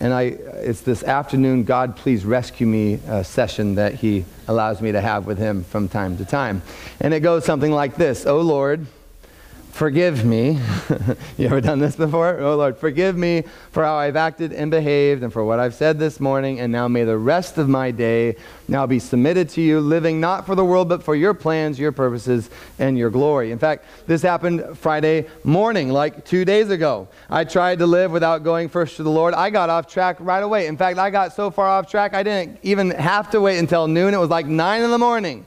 And 0.01 0.15
I, 0.15 0.23
it's 0.23 0.81
this 0.81 1.03
afternoon, 1.03 1.65
God, 1.65 1.97
please 1.97 2.25
rescue 2.25 2.67
me 2.67 3.01
uh, 3.07 3.25
session 3.25 3.75
that 3.75 3.95
He 3.95 4.25
allows 4.47 4.81
me 4.81 4.93
to 4.93 5.01
have 5.01 5.27
with 5.27 5.37
Him 5.37 5.63
from 5.63 5.89
time 5.89 6.17
to 6.19 6.25
time. 6.25 6.63
And 7.01 7.13
it 7.13 7.21
goes 7.21 7.45
something 7.45 7.73
like 7.73 7.97
this 7.97 8.25
Oh 8.25 8.41
Lord, 8.41 8.87
forgive 9.79 10.25
me. 10.25 10.59
you 11.39 11.47
ever 11.47 11.61
done 11.61 11.79
this 11.79 11.95
before? 11.95 12.41
Oh, 12.41 12.57
Lord, 12.57 12.77
forgive 12.77 13.17
me 13.17 13.45
for 13.71 13.85
how 13.85 13.95
I've 13.95 14.17
acted 14.17 14.53
and 14.53 14.73
behaved 14.73 15.23
and 15.23 15.33
for 15.33 15.45
what 15.45 15.61
I've 15.61 15.73
said 15.73 16.01
this 16.01 16.19
morning. 16.19 16.59
And 16.59 16.73
now 16.73 16.89
may 16.89 17.05
the 17.05 17.17
rest 17.17 17.59
of 17.59 17.69
my 17.69 17.93
day 17.93 18.35
now 18.67 18.87
be 18.87 18.99
submitted 18.99 19.49
to 19.51 19.61
you, 19.61 19.79
living 19.79 20.19
not 20.19 20.47
for 20.47 20.57
the 20.57 20.65
world, 20.65 20.89
but 20.89 21.05
for 21.05 21.15
your 21.15 21.33
plans, 21.33 21.79
your 21.79 21.93
purposes, 21.93 22.51
and 22.81 22.99
your 22.99 23.09
glory. 23.09 23.53
In 23.53 23.59
fact, 23.61 23.85
this 24.09 24.21
happened 24.21 24.77
Friday 24.77 25.27
morning, 25.45 25.91
like 25.91 26.25
two 26.25 26.45
days 26.45 26.71
ago. 26.71 27.07
I 27.31 27.45
tried 27.45 27.79
to 27.79 27.87
live 27.87 28.11
without 28.11 28.43
going 28.43 28.69
first 28.69 28.97
to 28.97 29.05
the 29.05 29.11
Lord. 29.11 29.33
I 29.33 29.49
got 29.49 29.71
off 29.71 29.87
track 29.87 30.17
right 30.19 30.43
away. 30.43 30.67
In 30.67 30.77
fact, 30.77 30.99
I 30.99 31.11
got 31.11 31.35
so 31.35 31.53
far 31.53 31.69
off 31.69 31.89
track, 31.89 32.15
I 32.15 32.25
didn't 32.25 32.59
even 32.65 32.91
have 32.91 33.31
to 33.31 33.41
wait 33.41 33.59
until 33.59 33.87
noon. 33.87 34.13
It 34.13 34.19
was 34.19 34.29
like 34.29 34.47
9 34.47 34.83
in 34.83 34.91
the 34.91 34.99
morning. 34.99 35.47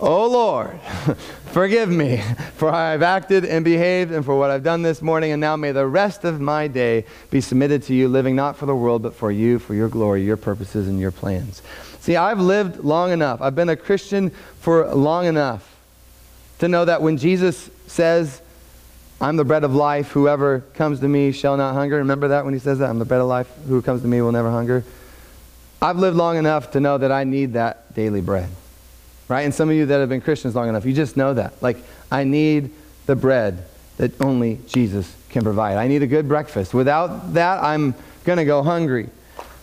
Oh 0.00 0.28
Lord, 0.28 0.80
forgive 1.52 1.88
me 1.88 2.20
for 2.56 2.70
how 2.72 2.78
I've 2.78 3.02
acted 3.02 3.44
and 3.44 3.64
behaved 3.64 4.10
and 4.10 4.24
for 4.24 4.36
what 4.36 4.50
I've 4.50 4.64
done 4.64 4.82
this 4.82 5.00
morning. 5.00 5.30
And 5.30 5.40
now 5.40 5.54
may 5.54 5.70
the 5.70 5.86
rest 5.86 6.24
of 6.24 6.40
my 6.40 6.66
day 6.66 7.04
be 7.30 7.40
submitted 7.40 7.84
to 7.84 7.94
you, 7.94 8.08
living 8.08 8.34
not 8.34 8.56
for 8.56 8.66
the 8.66 8.74
world, 8.74 9.02
but 9.02 9.14
for 9.14 9.30
you, 9.30 9.60
for 9.60 9.72
your 9.72 9.88
glory, 9.88 10.24
your 10.24 10.36
purposes, 10.36 10.88
and 10.88 10.98
your 10.98 11.12
plans. 11.12 11.62
See, 12.00 12.16
I've 12.16 12.40
lived 12.40 12.82
long 12.82 13.12
enough. 13.12 13.40
I've 13.40 13.54
been 13.54 13.68
a 13.68 13.76
Christian 13.76 14.30
for 14.60 14.92
long 14.92 15.26
enough 15.26 15.76
to 16.58 16.66
know 16.66 16.84
that 16.84 17.00
when 17.00 17.16
Jesus 17.16 17.70
says, 17.86 18.42
I'm 19.20 19.36
the 19.36 19.44
bread 19.44 19.62
of 19.62 19.76
life, 19.76 20.10
whoever 20.10 20.60
comes 20.74 20.98
to 21.00 21.08
me 21.08 21.30
shall 21.30 21.56
not 21.56 21.72
hunger. 21.74 21.98
Remember 21.98 22.28
that 22.28 22.44
when 22.44 22.52
he 22.52 22.58
says 22.58 22.80
that? 22.80 22.90
I'm 22.90 22.98
the 22.98 23.04
bread 23.04 23.20
of 23.20 23.28
life, 23.28 23.48
who 23.68 23.80
comes 23.80 24.02
to 24.02 24.08
me 24.08 24.20
will 24.20 24.32
never 24.32 24.50
hunger. 24.50 24.84
I've 25.80 25.98
lived 25.98 26.16
long 26.16 26.36
enough 26.36 26.72
to 26.72 26.80
know 26.80 26.98
that 26.98 27.12
I 27.12 27.22
need 27.22 27.52
that 27.52 27.94
daily 27.94 28.20
bread 28.20 28.50
right? 29.28 29.42
And 29.42 29.54
some 29.54 29.68
of 29.68 29.76
you 29.76 29.86
that 29.86 29.98
have 29.98 30.08
been 30.08 30.20
Christians 30.20 30.54
long 30.54 30.68
enough, 30.68 30.84
you 30.84 30.92
just 30.92 31.16
know 31.16 31.34
that. 31.34 31.62
Like, 31.62 31.78
I 32.10 32.24
need 32.24 32.70
the 33.06 33.16
bread 33.16 33.64
that 33.96 34.20
only 34.20 34.58
Jesus 34.66 35.14
can 35.28 35.42
provide. 35.42 35.76
I 35.76 35.88
need 35.88 36.02
a 36.02 36.06
good 36.06 36.28
breakfast. 36.28 36.74
Without 36.74 37.34
that, 37.34 37.62
I'm 37.62 37.94
going 38.24 38.38
to 38.38 38.44
go 38.44 38.62
hungry. 38.62 39.08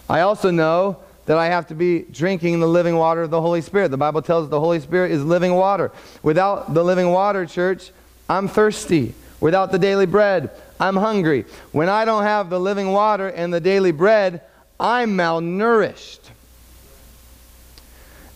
I 0.10 0.22
also 0.22 0.52
know 0.52 0.98
that 1.26 1.38
I 1.38 1.48
have 1.48 1.68
to 1.68 1.76
be 1.76 2.02
drinking 2.12 2.60
the 2.60 2.68
living 2.68 2.96
water 2.96 3.22
of 3.22 3.30
the 3.30 3.42
Holy 3.42 3.62
Spirit. 3.62 3.90
The 3.90 3.98
Bible 3.98 4.22
tells 4.22 4.46
us 4.46 4.50
the 4.50 4.60
Holy 4.60 4.80
Spirit 4.80 5.12
is 5.12 5.24
living 5.24 5.54
water. 5.54 5.92
Without 6.24 6.74
the 6.74 6.84
living 6.84 7.12
water, 7.12 7.46
church, 7.46 7.92
I'm 8.30 8.48
thirsty. 8.48 9.14
Without 9.40 9.72
the 9.72 9.80
daily 9.80 10.06
bread, 10.06 10.50
I'm 10.80 10.96
hungry. 10.96 11.46
When 11.72 11.90
I 11.90 12.06
don't 12.06 12.24
have 12.24 12.50
the 12.50 12.60
living 12.60 12.92
water 12.92 13.28
and 13.28 13.54
the 13.54 13.60
daily 13.60 13.92
bread, 13.92 14.42
I'm 14.80 15.18
malnourished. 15.18 16.21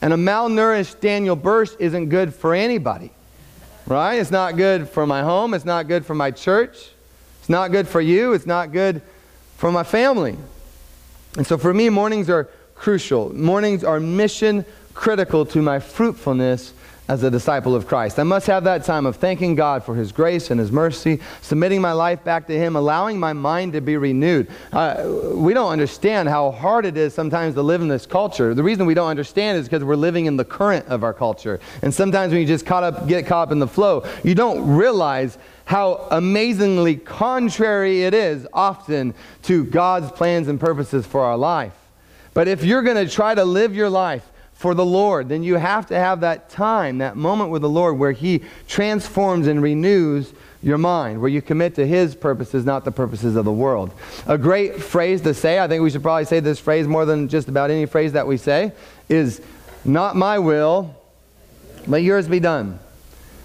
And 0.06 0.14
a 0.14 0.18
malnourished 0.18 1.00
Daniel 1.00 1.36
Burst 1.36 1.78
isn't 1.80 2.10
good 2.10 2.32
for 2.32 2.54
anybody, 2.54 3.10
right? 3.88 4.20
It's 4.20 4.30
not 4.30 4.56
good 4.56 4.88
for 4.88 5.08
my 5.08 5.24
home. 5.24 5.56
It's 5.56 5.66
not 5.66 5.88
good 5.88 6.06
for 6.06 6.14
my 6.14 6.30
church. 6.30 6.92
It's 7.40 7.50
not 7.50 7.72
good 7.72 7.88
for 7.88 8.00
you. 8.00 8.34
It's 8.34 8.46
not 8.46 8.72
good 8.72 9.02
for 9.58 9.72
my 9.72 9.82
family. 9.82 10.38
And 11.38 11.48
so 11.48 11.58
for 11.58 11.74
me, 11.74 11.90
mornings 11.90 12.30
are 12.30 12.48
crucial. 12.76 13.36
Mornings 13.36 13.84
are 13.84 14.00
mission 14.00 14.64
critical 14.94 15.44
to 15.48 15.64
my 15.64 15.80
fruitfulness 15.80 16.72
as 17.08 17.24
a 17.24 17.30
disciple 17.30 17.76
of 17.76 17.88
Christ. 17.88 18.18
I 18.20 18.24
must 18.24 18.48
have 18.48 18.64
that 18.64 18.84
time 18.84 19.06
of 19.06 19.18
thanking 19.18 19.56
God 19.56 19.84
for 19.84 19.96
His 19.96 20.12
grace 20.12 20.50
and 20.50 20.60
His 20.60 20.72
mercy, 20.72 21.20
submitting 21.42 21.82
my 21.82 21.92
life 21.92 22.24
back 22.24 22.48
to 22.48 22.58
Him, 22.58 22.76
allowing 22.76 23.20
my 23.20 23.34
mind 23.34 23.74
to 23.74 23.82
be 23.82 23.98
renewed. 23.98 24.48
Uh, 24.72 25.32
we 25.34 25.54
don't 25.54 25.72
understand 25.72 26.30
how 26.30 26.52
hard 26.52 26.86
it 26.86 26.98
is 26.98 27.14
sometimes 27.14 27.54
to 27.56 27.62
live 27.62 27.82
in 27.82 27.88
this 27.88 28.06
culture. 28.06 28.54
The 28.54 28.64
reason 28.64 28.86
we 28.86 28.94
don't 28.94 29.10
understand 29.10 29.58
is 29.58 29.68
because 29.68 29.84
we're 29.84 29.96
living 29.96 30.26
in 30.26 30.36
the 30.36 30.46
current 30.46 30.88
of 30.88 31.04
our 31.04 31.14
culture. 31.14 31.60
And 31.82 31.94
sometimes 31.94 32.32
when 32.32 32.42
you 32.42 32.48
just 32.48 32.66
caught 32.66 32.84
up, 32.84 33.08
get 33.08 33.28
caught 33.28 33.50
up 33.50 33.52
in 33.52 33.60
the 33.60 33.68
flow, 33.68 34.06
you 34.24 34.34
don't 34.34 34.68
realize 34.76 35.38
how 35.66 36.08
amazingly 36.12 36.96
contrary 36.96 38.04
it 38.04 38.14
is 38.14 38.48
often 38.54 39.14
to 39.44 39.66
God's 39.66 40.12
plans 40.12 40.48
and 40.48 40.60
purposes 40.60 41.06
for 41.06 41.22
our 41.22 41.38
life. 41.38 41.74
But 42.34 42.48
if 42.48 42.64
you're 42.64 42.84
going 42.84 43.04
to 43.04 43.12
try 43.12 43.34
to 43.34 43.46
live 43.46 43.76
your 43.76 43.90
life 43.90 44.30
for 44.56 44.74
the 44.74 44.86
Lord, 44.86 45.30
then 45.30 45.44
you 45.44 45.56
have 45.56 45.86
to 45.88 45.96
have 45.96 46.22
that 46.22 46.50
time, 46.50 47.00
that 47.00 47.16
moment 47.18 47.52
with 47.52 47.62
the 47.62 47.70
Lord 47.70 48.00
where 48.00 48.14
He 48.14 48.42
transforms 48.68 49.48
and 49.48 49.62
renews 49.62 50.34
your 50.64 50.78
mind, 50.78 51.22
where 51.22 51.30
you 51.30 51.42
commit 51.42 51.76
to 51.76 51.86
His 51.86 52.16
purposes, 52.16 52.66
not 52.66 52.86
the 52.86 52.92
purposes 52.92 53.36
of 53.36 53.46
the 53.46 53.52
world. 53.52 53.92
A 54.26 54.38
great 54.38 54.82
phrase 54.82 55.22
to 55.22 55.34
say, 55.34 55.60
I 55.60 55.68
think 55.68 55.84
we 55.84 55.90
should 55.90 56.02
probably 56.02 56.26
say 56.26 56.40
this 56.40 56.58
phrase 56.58 56.88
more 56.88 57.06
than 57.06 57.28
just 57.28 57.50
about 57.50 57.70
any 57.70 57.86
phrase 57.86 58.14
that 58.14 58.26
we 58.26 58.38
say, 58.38 58.72
is 59.10 59.42
not 59.84 60.16
my 60.16 60.40
will, 60.40 60.96
but 61.86 61.98
yours 61.98 62.28
be 62.28 62.40
done. 62.40 62.80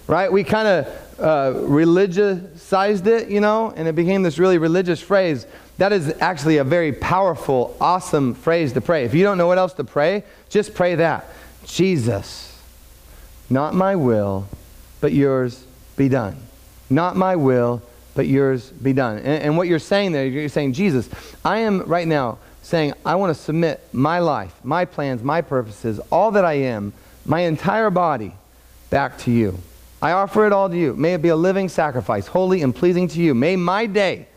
Right? 0.07 0.31
We 0.31 0.43
kind 0.43 0.67
of 0.67 1.19
uh, 1.19 1.59
religiousized 1.59 3.05
it, 3.05 3.29
you 3.29 3.41
know, 3.41 3.71
and 3.75 3.87
it 3.87 3.93
became 3.93 4.23
this 4.23 4.39
really 4.39 4.57
religious 4.57 4.99
phrase. 5.01 5.45
That 5.81 5.93
is 5.93 6.13
actually 6.21 6.57
a 6.57 6.63
very 6.63 6.93
powerful, 6.93 7.75
awesome 7.81 8.35
phrase 8.35 8.71
to 8.73 8.81
pray. 8.81 9.03
If 9.03 9.15
you 9.15 9.23
don't 9.23 9.39
know 9.39 9.47
what 9.47 9.57
else 9.57 9.73
to 9.73 9.83
pray, 9.83 10.23
just 10.47 10.75
pray 10.75 10.93
that. 10.93 11.25
Jesus, 11.65 12.55
not 13.49 13.73
my 13.73 13.95
will, 13.95 14.47
but 14.99 15.11
yours 15.11 15.65
be 15.97 16.07
done. 16.07 16.37
Not 16.91 17.15
my 17.15 17.35
will, 17.35 17.81
but 18.13 18.27
yours 18.27 18.69
be 18.69 18.93
done. 18.93 19.17
And, 19.17 19.41
and 19.41 19.57
what 19.57 19.67
you're 19.67 19.79
saying 19.79 20.11
there, 20.11 20.27
you're 20.27 20.49
saying, 20.49 20.73
Jesus, 20.73 21.09
I 21.43 21.61
am 21.61 21.81
right 21.87 22.07
now 22.07 22.37
saying, 22.61 22.93
I 23.03 23.15
want 23.15 23.35
to 23.35 23.43
submit 23.43 23.81
my 23.91 24.19
life, 24.19 24.53
my 24.63 24.85
plans, 24.85 25.23
my 25.23 25.41
purposes, 25.41 25.99
all 26.11 26.29
that 26.33 26.45
I 26.45 26.53
am, 26.53 26.93
my 27.25 27.39
entire 27.39 27.89
body, 27.89 28.35
back 28.91 29.17
to 29.21 29.31
you. 29.31 29.57
I 29.99 30.11
offer 30.11 30.45
it 30.45 30.53
all 30.53 30.69
to 30.69 30.77
you. 30.77 30.93
May 30.93 31.15
it 31.15 31.23
be 31.23 31.29
a 31.29 31.35
living 31.35 31.69
sacrifice, 31.69 32.27
holy 32.27 32.61
and 32.61 32.75
pleasing 32.75 33.07
to 33.07 33.19
you. 33.19 33.33
May 33.33 33.55
my 33.55 33.87
day 33.87 34.27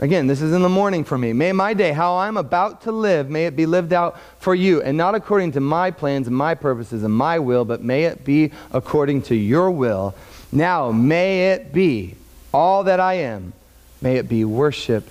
Again, 0.00 0.26
this 0.26 0.40
is 0.40 0.54
in 0.54 0.62
the 0.62 0.68
morning 0.68 1.04
for 1.04 1.18
me. 1.18 1.34
May 1.34 1.52
my 1.52 1.74
day, 1.74 1.92
how 1.92 2.16
I'm 2.16 2.38
about 2.38 2.82
to 2.82 2.92
live, 2.92 3.28
may 3.28 3.44
it 3.44 3.54
be 3.54 3.66
lived 3.66 3.92
out 3.92 4.18
for 4.38 4.54
you, 4.54 4.80
and 4.80 4.96
not 4.96 5.14
according 5.14 5.52
to 5.52 5.60
my 5.60 5.90
plans 5.90 6.26
and 6.26 6.34
my 6.34 6.54
purposes 6.54 7.04
and 7.04 7.12
my 7.12 7.38
will, 7.38 7.66
but 7.66 7.82
may 7.82 8.04
it 8.04 8.24
be 8.24 8.50
according 8.72 9.20
to 9.22 9.34
your 9.34 9.70
will. 9.70 10.14
Now, 10.52 10.90
may 10.90 11.50
it 11.50 11.74
be 11.74 12.14
all 12.52 12.84
that 12.84 12.98
I 12.98 13.14
am, 13.14 13.52
may 14.00 14.16
it 14.16 14.26
be 14.26 14.42
worship 14.42 15.06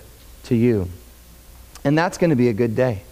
to 0.45 0.56
you. 0.56 0.89
And 1.84 1.95
that's 1.95 2.17
going 2.17 2.32
to 2.32 2.36
be 2.36 2.49
a 2.49 2.54
good 2.54 2.75
day. 2.75 3.04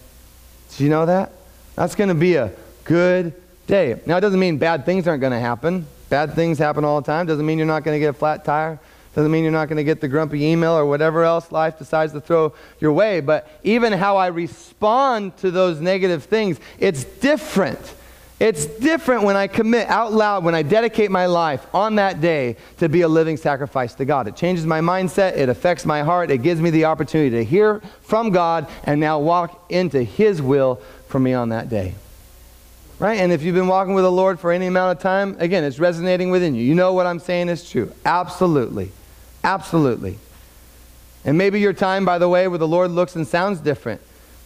Do 0.76 0.82
you 0.82 0.90
know 0.90 1.06
that? 1.06 1.30
That's 1.76 1.94
going 1.94 2.08
to 2.08 2.14
be 2.14 2.34
a 2.34 2.52
good 2.82 3.32
day. 3.68 4.00
Now, 4.04 4.16
it 4.16 4.20
doesn't 4.20 4.40
mean 4.40 4.58
bad 4.58 4.84
things 4.84 5.06
aren't 5.06 5.20
going 5.20 5.32
to 5.32 5.38
happen. 5.38 5.86
Bad 6.10 6.34
things 6.34 6.58
happen 6.58 6.84
all 6.84 7.00
the 7.00 7.06
time. 7.06 7.26
Doesn't 7.26 7.46
mean 7.46 7.56
you're 7.56 7.68
not 7.68 7.84
going 7.84 7.94
to 7.94 8.00
get 8.00 8.10
a 8.10 8.18
flat 8.18 8.44
tire. 8.44 8.80
Doesn't 9.14 9.30
mean 9.32 9.42
you're 9.42 9.52
not 9.52 9.68
going 9.68 9.78
to 9.78 9.84
get 9.84 10.00
the 10.00 10.08
grumpy 10.08 10.44
email 10.44 10.72
or 10.72 10.86
whatever 10.86 11.24
else 11.24 11.50
life 11.50 11.78
decides 11.78 12.12
to 12.12 12.20
throw 12.20 12.54
your 12.78 12.92
way. 12.92 13.20
But 13.20 13.48
even 13.64 13.92
how 13.92 14.16
I 14.16 14.28
respond 14.28 15.36
to 15.38 15.50
those 15.50 15.80
negative 15.80 16.24
things, 16.24 16.60
it's 16.78 17.04
different. 17.04 17.94
It's 18.40 18.66
different 18.66 19.24
when 19.24 19.34
I 19.34 19.48
commit 19.48 19.88
out 19.88 20.12
loud, 20.12 20.44
when 20.44 20.54
I 20.54 20.62
dedicate 20.62 21.10
my 21.10 21.26
life 21.26 21.66
on 21.74 21.96
that 21.96 22.20
day 22.20 22.56
to 22.78 22.88
be 22.88 23.00
a 23.00 23.08
living 23.08 23.36
sacrifice 23.36 23.94
to 23.94 24.04
God. 24.04 24.28
It 24.28 24.36
changes 24.36 24.64
my 24.64 24.80
mindset, 24.80 25.36
it 25.36 25.48
affects 25.48 25.84
my 25.84 26.02
heart, 26.02 26.30
it 26.30 26.38
gives 26.38 26.60
me 26.60 26.70
the 26.70 26.84
opportunity 26.84 27.30
to 27.30 27.44
hear 27.44 27.80
from 28.02 28.30
God 28.30 28.68
and 28.84 29.00
now 29.00 29.18
walk 29.18 29.64
into 29.68 30.04
His 30.04 30.40
will 30.40 30.76
for 31.08 31.18
me 31.18 31.34
on 31.34 31.48
that 31.48 31.68
day. 31.68 31.94
Right? 33.00 33.18
And 33.20 33.32
if 33.32 33.42
you've 33.42 33.56
been 33.56 33.68
walking 33.68 33.94
with 33.94 34.04
the 34.04 34.12
Lord 34.12 34.38
for 34.38 34.52
any 34.52 34.66
amount 34.66 34.96
of 34.96 35.02
time, 35.02 35.36
again, 35.40 35.64
it's 35.64 35.80
resonating 35.80 36.30
within 36.30 36.54
you. 36.54 36.62
You 36.62 36.76
know 36.76 36.92
what 36.92 37.06
I'm 37.06 37.20
saying 37.20 37.48
is 37.48 37.68
true. 37.68 37.92
Absolutely. 38.04 38.92
Absolutely. 39.44 40.18
And 41.24 41.36
maybe 41.36 41.60
your 41.60 41.72
time, 41.72 42.04
by 42.04 42.18
the 42.18 42.28
way, 42.28 42.48
where 42.48 42.58
the 42.58 42.68
Lord 42.68 42.90
looks 42.90 43.16
and 43.16 43.26
sounds 43.26 43.60
different. 43.60 44.00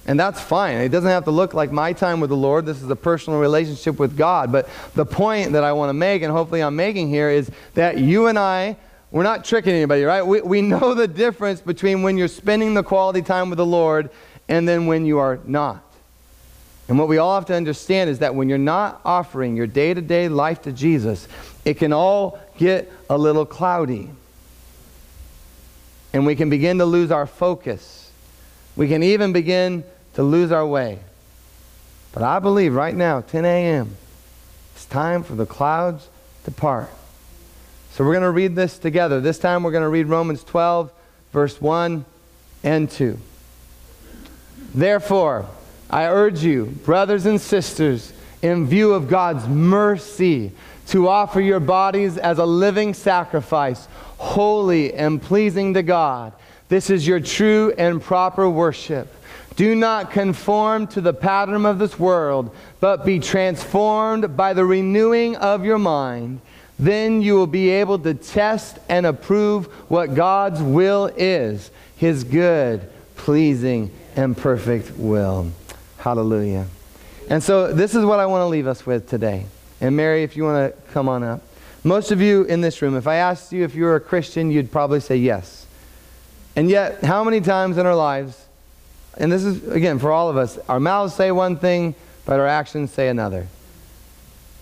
And 0.07 0.19
that's 0.19 0.41
fine. 0.41 0.79
It 0.79 0.89
doesn't 0.89 1.09
have 1.09 1.25
to 1.25 1.31
look 1.31 1.55
like 1.55 1.71
my 1.71 1.93
time 1.93 2.19
with 2.19 2.31
the 2.31 2.37
Lord. 2.37 2.67
This 2.67 2.83
is 2.83 2.91
a 2.91 2.97
personal 2.97 3.39
relationship 3.39 3.99
with 3.99 4.17
God. 4.17 4.51
But 4.51 4.69
the 4.95 5.07
point 5.07 5.53
that 5.53 5.63
I 5.63 5.73
want 5.73 5.91
to 5.91 5.95
make, 5.95 6.23
and 6.23 6.33
hopefully 6.33 6.61
I'm 6.61 6.75
making 6.75 7.09
here, 7.09 7.31
is 7.31 7.51
that 7.75 7.99
you 7.99 8.27
and 8.27 8.39
I, 8.39 8.77
we're 9.13 9.23
not 9.23 9.45
tricking 9.45 9.75
anybody, 9.75 10.03
right? 10.03 10.23
We, 10.23 10.41
we 10.41 10.63
know 10.63 10.95
the 10.95 11.07
difference 11.07 11.61
between 11.61 12.03
when 12.03 12.17
you're 12.17 12.29
spending 12.29 12.75
the 12.75 12.83
quality 12.83 13.23
time 13.23 13.49
with 13.49 13.59
the 13.59 13.67
Lord 13.67 14.11
and 14.49 14.67
then 14.67 14.87
when 14.87 15.07
you 15.07 15.19
are 15.19 15.39
not. 15.45 15.85
And 16.89 16.99
what 16.99 17.07
we 17.07 17.19
all 17.19 17.37
have 17.37 17.47
to 17.47 17.55
understand 17.55 18.11
is 18.11 18.19
that 18.19 18.35
when 18.35 18.49
you're 18.49 18.59
not 18.59 19.01
offering 19.05 19.57
your 19.57 19.69
day 19.69 19.95
to 19.95 20.01
day 20.01 20.29
life 20.29 20.63
to 20.63 20.73
Jesus, 20.73 21.29
it 21.65 21.75
can 21.75 21.93
all 21.93 22.41
get 22.59 22.91
a 23.09 23.17
little 23.17 23.47
cloudy 23.47 24.11
and 26.13 26.27
we 26.27 26.35
can 26.35 26.51
begin 26.51 26.79
to 26.79 26.85
lose 26.85 27.11
our 27.11 27.27
focus. 27.27 28.11
We 28.77 28.89
can 28.89 29.03
even 29.03 29.33
begin 29.33 29.85
to 30.15 30.23
lose 30.23 30.53
our 30.53 30.67
way. 30.67 30.99
But 32.13 32.23
I 32.23 32.39
believe 32.39 32.75
right 32.75 32.95
now, 32.95 33.21
10 33.21 33.45
a.m., 33.45 33.97
it's 34.75 34.85
time 34.87 35.23
for 35.23 35.35
the 35.35 35.47
clouds 35.47 36.09
to 36.45 36.51
part. 36.51 36.91
So 37.93 38.05
we're 38.05 38.13
going 38.13 38.23
to 38.23 38.31
read 38.31 38.55
this 38.55 38.79
together. 38.79 39.21
This 39.21 39.39
time 39.39 39.63
we're 39.63 39.71
going 39.71 39.83
to 39.83 39.89
read 39.89 40.07
Romans 40.07 40.45
12, 40.45 40.91
verse 41.33 41.61
1 41.61 42.05
and 42.63 42.91
2. 42.91 43.19
Therefore, 44.75 45.47
I 45.91 46.07
urge 46.07 46.43
you, 46.43 46.67
brothers 46.67 47.27
and 47.27 47.41
sisters, 47.41 48.13
in 48.41 48.67
view 48.67 48.93
of 48.93 49.09
God's 49.09 49.47
mercy, 49.47 50.53
to 50.89 51.09
offer 51.09 51.41
your 51.41 51.61
bodies 51.61 52.19
as 52.19 52.39
a 52.39 52.47
living 52.47 52.95
sacrifice, 52.95 53.87
holy 54.23 54.95
and 54.95 55.21
pleasing 55.21 55.75
to 55.75 55.83
God. 55.83 56.33
This 56.69 56.91
is 56.91 57.07
your 57.07 57.19
true 57.19 57.75
and 57.77 58.01
proper 58.01 58.49
worship. 58.49 59.13
Do 59.57 59.75
not 59.75 60.13
conform 60.13 60.87
to 60.89 61.01
the 61.01 61.13
pattern 61.13 61.67
of 61.67 61.81
this 61.81 61.99
world, 61.99 62.55
but 62.79 63.05
be 63.05 63.19
transformed 63.19 64.37
by 64.37 64.55
the 64.55 64.65
renewing 64.65 65.35
of 65.37 65.65
your 65.65 65.79
mind. 65.79 66.41
Then 66.79 67.21
you 67.21 67.35
will 67.35 67.49
be 67.49 67.69
able 67.71 67.99
to 67.99 68.15
test 68.15 68.79
and 68.89 69.07
approve 69.07 69.67
what 69.91 70.15
God's 70.15 70.63
will 70.63 71.07
is 71.17 71.71
his 71.97 72.23
good, 72.23 72.89
pleasing, 73.17 73.91
and 74.15 74.37
perfect 74.37 74.97
will. 74.97 75.51
Hallelujah. 75.99 76.67
And 77.29 77.43
so, 77.43 77.73
this 77.73 77.95
is 77.95 78.05
what 78.05 78.21
I 78.21 78.27
want 78.27 78.43
to 78.43 78.47
leave 78.47 78.67
us 78.69 78.87
with 78.87 79.09
today. 79.09 79.47
And, 79.81 79.97
Mary, 79.97 80.23
if 80.23 80.37
you 80.37 80.45
want 80.45 80.75
to 80.75 80.93
come 80.93 81.09
on 81.09 81.23
up. 81.25 81.43
Most 81.85 82.13
of 82.13 82.21
you 82.21 82.45
in 82.45 82.61
this 82.61 82.81
room, 82.81 82.97
if 82.97 83.07
I 83.07 83.17
asked 83.17 83.53
you 83.53 83.65
if 83.65 83.75
you 83.75 83.85
were 83.85 83.97
a 83.97 84.01
Christian, 84.01 84.51
you'd 84.51 84.71
probably 84.71 85.01
say 85.01 85.17
yes. 85.17 85.67
And 86.55 86.71
yet, 86.71 87.03
how 87.03 87.25
many 87.25 87.41
times 87.41 87.77
in 87.79 87.87
our 87.87 87.97
lives, 87.97 88.47
and 89.17 89.33
this 89.33 89.43
is, 89.43 89.67
again, 89.69 89.99
for 89.99 90.13
all 90.13 90.29
of 90.29 90.37
us, 90.37 90.59
our 90.69 90.79
mouths 90.79 91.15
say 91.15 91.33
one 91.33 91.57
thing, 91.57 91.95
but 92.25 92.39
our 92.39 92.47
actions 92.47 92.93
say 92.93 93.09
another. 93.09 93.49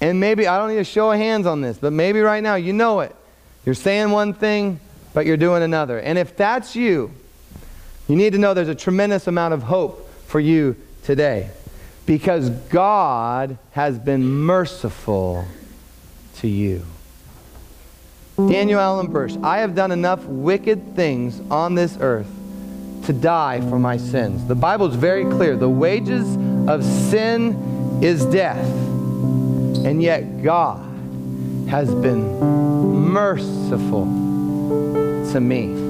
And 0.00 0.18
maybe, 0.18 0.46
I 0.46 0.56
don't 0.56 0.70
need 0.70 0.78
a 0.78 0.84
show 0.84 1.10
of 1.10 1.18
hands 1.18 1.46
on 1.46 1.60
this, 1.60 1.76
but 1.76 1.92
maybe 1.92 2.20
right 2.20 2.42
now 2.42 2.54
you 2.54 2.72
know 2.72 3.00
it. 3.00 3.14
You're 3.66 3.74
saying 3.74 4.10
one 4.10 4.32
thing, 4.32 4.80
but 5.12 5.26
you're 5.26 5.36
doing 5.36 5.62
another. 5.62 5.98
And 5.98 6.16
if 6.16 6.36
that's 6.36 6.74
you, 6.74 7.12
you 8.08 8.16
need 8.16 8.32
to 8.32 8.38
know 8.38 8.54
there's 8.54 8.68
a 8.68 8.74
tremendous 8.74 9.26
amount 9.26 9.52
of 9.52 9.64
hope 9.64 10.10
for 10.26 10.40
you 10.40 10.74
today. 11.02 11.50
Because 12.06 12.48
God 12.48 13.58
has 13.72 13.98
been 13.98 14.26
merciful 14.26 15.44
to 16.36 16.48
you. 16.48 16.84
Daniel 18.48 18.80
Allen 18.80 19.08
Birch, 19.08 19.36
I 19.42 19.58
have 19.58 19.74
done 19.74 19.90
enough 19.90 20.24
wicked 20.24 20.94
things 20.94 21.40
on 21.50 21.74
this 21.74 21.96
earth 22.00 22.28
to 23.04 23.12
die 23.12 23.60
for 23.62 23.78
my 23.78 23.96
sins. 23.96 24.46
The 24.46 24.54
Bible 24.54 24.86
is 24.86 24.94
very 24.94 25.24
clear. 25.24 25.56
The 25.56 25.68
wages 25.68 26.36
of 26.68 26.84
sin 26.84 28.00
is 28.02 28.24
death. 28.26 28.64
And 29.84 30.02
yet 30.02 30.42
God 30.42 30.80
has 31.68 31.94
been 31.94 32.38
merciful 33.10 34.04
to 35.32 35.40
me. 35.40 35.88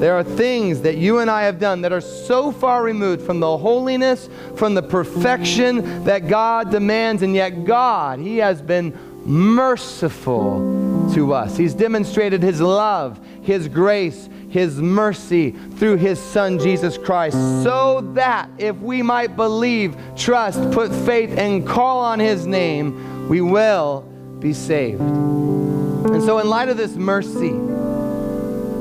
There 0.00 0.14
are 0.14 0.24
things 0.24 0.80
that 0.80 0.96
you 0.96 1.20
and 1.20 1.30
I 1.30 1.44
have 1.44 1.60
done 1.60 1.82
that 1.82 1.92
are 1.92 2.00
so 2.00 2.50
far 2.50 2.82
removed 2.82 3.22
from 3.22 3.38
the 3.38 3.56
holiness, 3.56 4.28
from 4.56 4.74
the 4.74 4.82
perfection 4.82 6.02
that 6.04 6.26
God 6.26 6.72
demands, 6.72 7.22
and 7.22 7.36
yet 7.36 7.64
God, 7.64 8.18
He 8.18 8.38
has 8.38 8.60
been 8.60 8.98
merciful 9.24 10.81
to 11.14 11.32
us. 11.32 11.56
He's 11.56 11.74
demonstrated 11.74 12.42
His 12.42 12.60
love, 12.60 13.20
His 13.42 13.68
grace, 13.68 14.28
His 14.48 14.80
mercy 14.80 15.50
through 15.50 15.96
His 15.96 16.20
Son 16.20 16.58
Jesus 16.58 16.98
Christ, 16.98 17.36
so 17.62 18.00
that 18.14 18.50
if 18.58 18.76
we 18.76 19.02
might 19.02 19.36
believe, 19.36 19.96
trust, 20.16 20.70
put 20.72 20.92
faith, 20.92 21.36
and 21.36 21.66
call 21.66 22.00
on 22.00 22.18
His 22.18 22.46
name, 22.46 23.28
we 23.28 23.40
will 23.40 24.02
be 24.38 24.52
saved. 24.52 25.00
And 25.00 26.22
so, 26.22 26.38
in 26.38 26.48
light 26.48 26.68
of 26.68 26.76
this 26.76 26.96
mercy, 26.96 27.52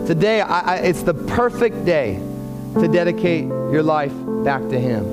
Today, 0.07 0.41
I, 0.41 0.59
I, 0.59 0.75
it's 0.77 1.03
the 1.03 1.13
perfect 1.13 1.85
day 1.85 2.15
to 2.73 2.87
dedicate 2.87 3.45
your 3.45 3.83
life 3.83 4.11
back 4.43 4.61
to 4.69 4.79
Him. 4.79 5.05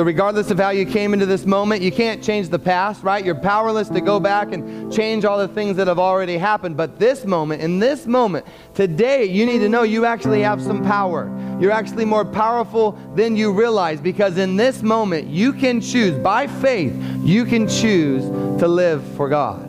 So, 0.00 0.04
regardless 0.04 0.50
of 0.50 0.58
how 0.58 0.70
you 0.70 0.86
came 0.86 1.12
into 1.12 1.26
this 1.26 1.44
moment, 1.44 1.82
you 1.82 1.92
can't 1.92 2.24
change 2.24 2.48
the 2.48 2.58
past, 2.58 3.02
right? 3.02 3.22
You're 3.22 3.34
powerless 3.34 3.90
to 3.90 4.00
go 4.00 4.18
back 4.18 4.50
and 4.52 4.90
change 4.90 5.26
all 5.26 5.36
the 5.36 5.46
things 5.46 5.76
that 5.76 5.88
have 5.88 5.98
already 5.98 6.38
happened. 6.38 6.74
But 6.74 6.98
this 6.98 7.26
moment, 7.26 7.60
in 7.60 7.80
this 7.80 8.06
moment, 8.06 8.46
today, 8.72 9.26
you 9.26 9.44
need 9.44 9.58
to 9.58 9.68
know 9.68 9.82
you 9.82 10.06
actually 10.06 10.40
have 10.40 10.62
some 10.62 10.82
power. 10.82 11.28
You're 11.60 11.70
actually 11.70 12.06
more 12.06 12.24
powerful 12.24 12.92
than 13.14 13.36
you 13.36 13.52
realize 13.52 14.00
because 14.00 14.38
in 14.38 14.56
this 14.56 14.82
moment, 14.82 15.28
you 15.28 15.52
can 15.52 15.82
choose, 15.82 16.16
by 16.16 16.46
faith, 16.46 16.94
you 17.22 17.44
can 17.44 17.68
choose 17.68 18.24
to 18.58 18.66
live 18.66 19.04
for 19.16 19.28
God. 19.28 19.66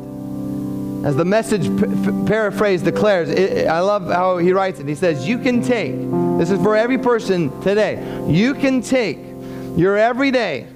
As 1.05 1.17
the 1.17 1.25
message 1.25 1.67
paraphrase 2.25 2.81
declares, 2.81 3.29
it, 3.29 3.67
I 3.67 3.81
love 3.81 4.07
how 4.07 4.37
he 4.37 4.53
writes 4.53 4.79
it. 4.79 4.87
He 4.87 4.95
says, 4.95 5.27
You 5.27 5.39
can 5.39 5.61
take, 5.61 5.91
this 6.37 6.51
is 6.51 6.61
for 6.61 6.77
every 6.77 6.97
person 6.97 7.49
today, 7.59 8.25
you 8.29 8.53
can 8.53 8.81
take 8.81 9.30
your 9.77 9.97
everyday, 9.97 10.67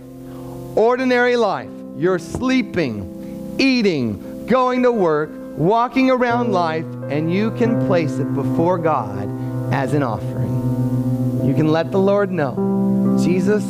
ordinary 0.76 1.36
life, 1.36 1.70
your 1.98 2.20
sleeping, 2.20 3.56
eating, 3.60 4.46
going 4.46 4.84
to 4.84 4.92
work, 4.92 5.30
walking 5.58 6.10
around 6.10 6.52
life, 6.52 6.86
and 7.10 7.32
you 7.34 7.52
can 7.52 7.86
place 7.88 8.20
it 8.20 8.34
before 8.34 8.78
God 8.78 9.30
as 9.74 9.94
an 9.94 10.04
offering. 10.04 11.46
You 11.46 11.54
can 11.54 11.72
let 11.72 11.92
the 11.92 12.00
Lord 12.00 12.32
know, 12.32 13.18
Jesus, 13.24 13.64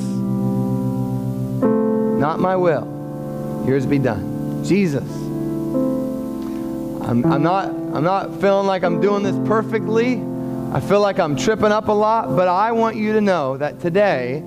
not 2.19 2.39
my 2.39 2.55
will, 2.55 3.63
yours 3.67 3.85
be 3.85 3.99
done. 3.99 4.63
Jesus. 4.63 5.03
I'm, 7.03 7.23
I'm, 7.25 7.43
not, 7.43 7.67
I'm 7.67 8.03
not 8.03 8.41
feeling 8.41 8.65
like 8.65 8.83
I'm 8.83 8.99
doing 8.99 9.21
this 9.21 9.35
perfectly. 9.47 10.15
I 10.73 10.79
feel 10.79 11.01
like 11.01 11.19
I'm 11.19 11.35
tripping 11.35 11.71
up 11.71 11.87
a 11.87 11.91
lot, 11.91 12.35
but 12.35 12.47
I 12.47 12.71
want 12.71 12.95
you 12.95 13.13
to 13.13 13.21
know 13.21 13.57
that 13.57 13.79
today, 13.79 14.43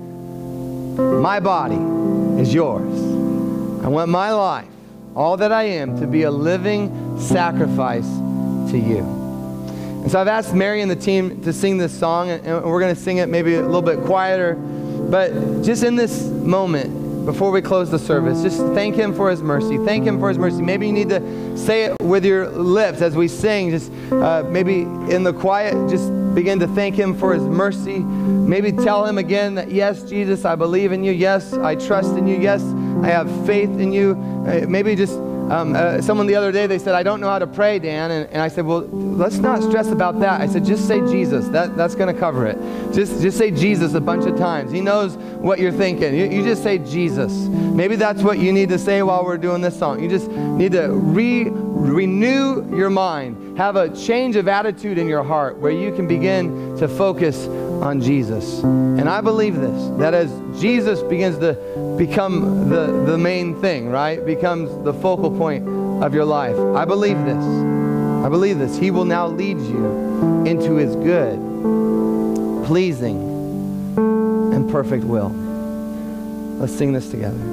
my 0.99 1.39
body 1.39 1.75
is 2.41 2.53
yours. 2.53 2.93
I 3.83 3.87
want 3.87 4.09
my 4.09 4.31
life, 4.31 4.67
all 5.15 5.37
that 5.37 5.51
I 5.51 5.63
am, 5.63 5.99
to 5.99 6.07
be 6.07 6.23
a 6.23 6.31
living 6.31 7.19
sacrifice 7.19 8.07
to 8.71 8.77
you. 8.77 8.99
And 10.01 10.11
so 10.11 10.19
I've 10.19 10.27
asked 10.27 10.53
Mary 10.53 10.81
and 10.81 10.89
the 10.89 10.95
team 10.95 11.41
to 11.43 11.51
sing 11.51 11.77
this 11.77 11.97
song, 11.97 12.29
and 12.29 12.63
we're 12.63 12.79
going 12.79 12.93
to 12.95 13.01
sing 13.01 13.17
it 13.17 13.27
maybe 13.27 13.55
a 13.55 13.61
little 13.61 13.81
bit 13.81 14.01
quieter. 14.05 14.55
But 14.55 15.63
just 15.63 15.83
in 15.83 15.95
this 15.95 16.23
moment, 16.23 17.25
before 17.25 17.51
we 17.51 17.61
close 17.61 17.91
the 17.91 17.99
service, 17.99 18.41
just 18.41 18.59
thank 18.73 18.95
Him 18.95 19.13
for 19.13 19.29
His 19.29 19.41
mercy. 19.41 19.77
Thank 19.77 20.05
Him 20.05 20.19
for 20.19 20.29
His 20.29 20.37
mercy. 20.37 20.61
Maybe 20.61 20.87
you 20.87 20.93
need 20.93 21.09
to 21.09 21.57
say 21.57 21.85
it 21.85 22.01
with 22.01 22.25
your 22.25 22.47
lips 22.49 23.01
as 23.01 23.15
we 23.15 23.27
sing. 23.27 23.71
Just 23.71 23.91
uh, 24.11 24.43
maybe 24.49 24.81
in 25.13 25.23
the 25.23 25.33
quiet, 25.33 25.89
just 25.89 26.09
begin 26.33 26.59
to 26.59 26.67
thank 26.67 26.95
Him 26.95 27.17
for 27.17 27.33
His 27.33 27.43
mercy. 27.43 27.99
Maybe 27.99 28.71
tell 28.71 29.05
Him 29.05 29.17
again 29.17 29.55
that, 29.55 29.71
yes, 29.71 30.03
Jesus, 30.03 30.45
I 30.45 30.55
believe 30.55 30.91
in 30.91 31.03
you. 31.03 31.11
Yes, 31.11 31.53
I 31.53 31.75
trust 31.75 32.17
in 32.17 32.27
you. 32.27 32.37
Yes, 32.37 32.63
I 33.03 33.07
have 33.07 33.29
faith 33.45 33.69
in 33.79 33.91
you. 33.91 34.11
Uh, 34.47 34.65
maybe 34.67 34.95
just 34.95 35.19
um, 35.49 35.75
uh, 35.75 35.99
someone 35.99 36.27
the 36.27 36.35
other 36.35 36.51
day, 36.51 36.67
they 36.67 36.77
said, 36.77 36.93
I 36.93 37.01
don't 37.01 37.19
know 37.19 37.27
how 37.27 37.39
to 37.39 37.47
pray, 37.47 37.79
Dan. 37.79 38.11
And, 38.11 38.29
and 38.29 38.39
I 38.39 38.49
said, 38.49 38.65
well, 38.65 38.81
let's 38.81 39.37
not 39.37 39.63
stress 39.63 39.87
about 39.87 40.19
that. 40.19 40.41
I 40.41 40.47
said, 40.47 40.63
just 40.63 40.87
say 40.87 40.99
Jesus. 40.99 41.47
That, 41.47 41.75
that's 41.75 41.95
going 41.95 42.13
to 42.13 42.19
cover 42.19 42.45
it. 42.45 42.57
Just, 42.93 43.19
just 43.19 43.35
say 43.37 43.49
Jesus 43.49 43.95
a 43.95 43.99
bunch 43.99 44.25
of 44.25 44.37
times. 44.37 44.71
He 44.71 44.79
knows 44.79 45.17
what 45.17 45.57
you're 45.57 45.71
thinking. 45.71 46.13
You, 46.13 46.25
you 46.25 46.43
just 46.43 46.61
say 46.61 46.77
Jesus. 46.77 47.33
Maybe 47.33 47.95
that's 47.95 48.21
what 48.21 48.37
you 48.37 48.53
need 48.53 48.69
to 48.69 48.77
say 48.77 49.01
while 49.01 49.25
we're 49.25 49.39
doing 49.39 49.61
this 49.61 49.77
song. 49.77 50.03
You 50.03 50.07
just 50.07 50.29
need 50.29 50.73
to 50.73 50.89
re, 50.89 51.45
renew 51.49 52.75
your 52.75 52.91
mind. 52.91 53.48
Have 53.59 53.75
a 53.75 53.93
change 53.93 54.37
of 54.37 54.47
attitude 54.47 54.97
in 54.97 55.09
your 55.09 55.21
heart 55.21 55.57
where 55.57 55.73
you 55.73 55.93
can 55.93 56.07
begin 56.07 56.77
to 56.77 56.87
focus 56.87 57.45
on 57.45 57.99
Jesus. 57.99 58.63
And 58.63 59.09
I 59.09 59.19
believe 59.19 59.57
this, 59.57 59.99
that 59.99 60.13
as 60.13 60.31
Jesus 60.61 61.01
begins 61.03 61.37
to 61.39 61.95
become 61.97 62.69
the, 62.69 63.03
the 63.05 63.17
main 63.17 63.59
thing, 63.59 63.89
right? 63.89 64.25
Becomes 64.25 64.69
the 64.85 64.93
focal 64.93 65.29
point 65.37 65.67
of 66.01 66.13
your 66.13 66.23
life. 66.23 66.57
I 66.57 66.85
believe 66.85 67.17
this. 67.25 67.43
I 68.23 68.29
believe 68.29 68.59
this. 68.59 68.77
He 68.77 68.91
will 68.91 69.03
now 69.03 69.27
lead 69.27 69.57
you 69.59 70.45
into 70.45 70.75
his 70.75 70.95
good, 70.95 71.35
pleasing, 72.65 73.17
and 73.97 74.71
perfect 74.71 75.03
will. 75.03 75.31
Let's 76.61 76.73
sing 76.73 76.93
this 76.93 77.11
together. 77.11 77.49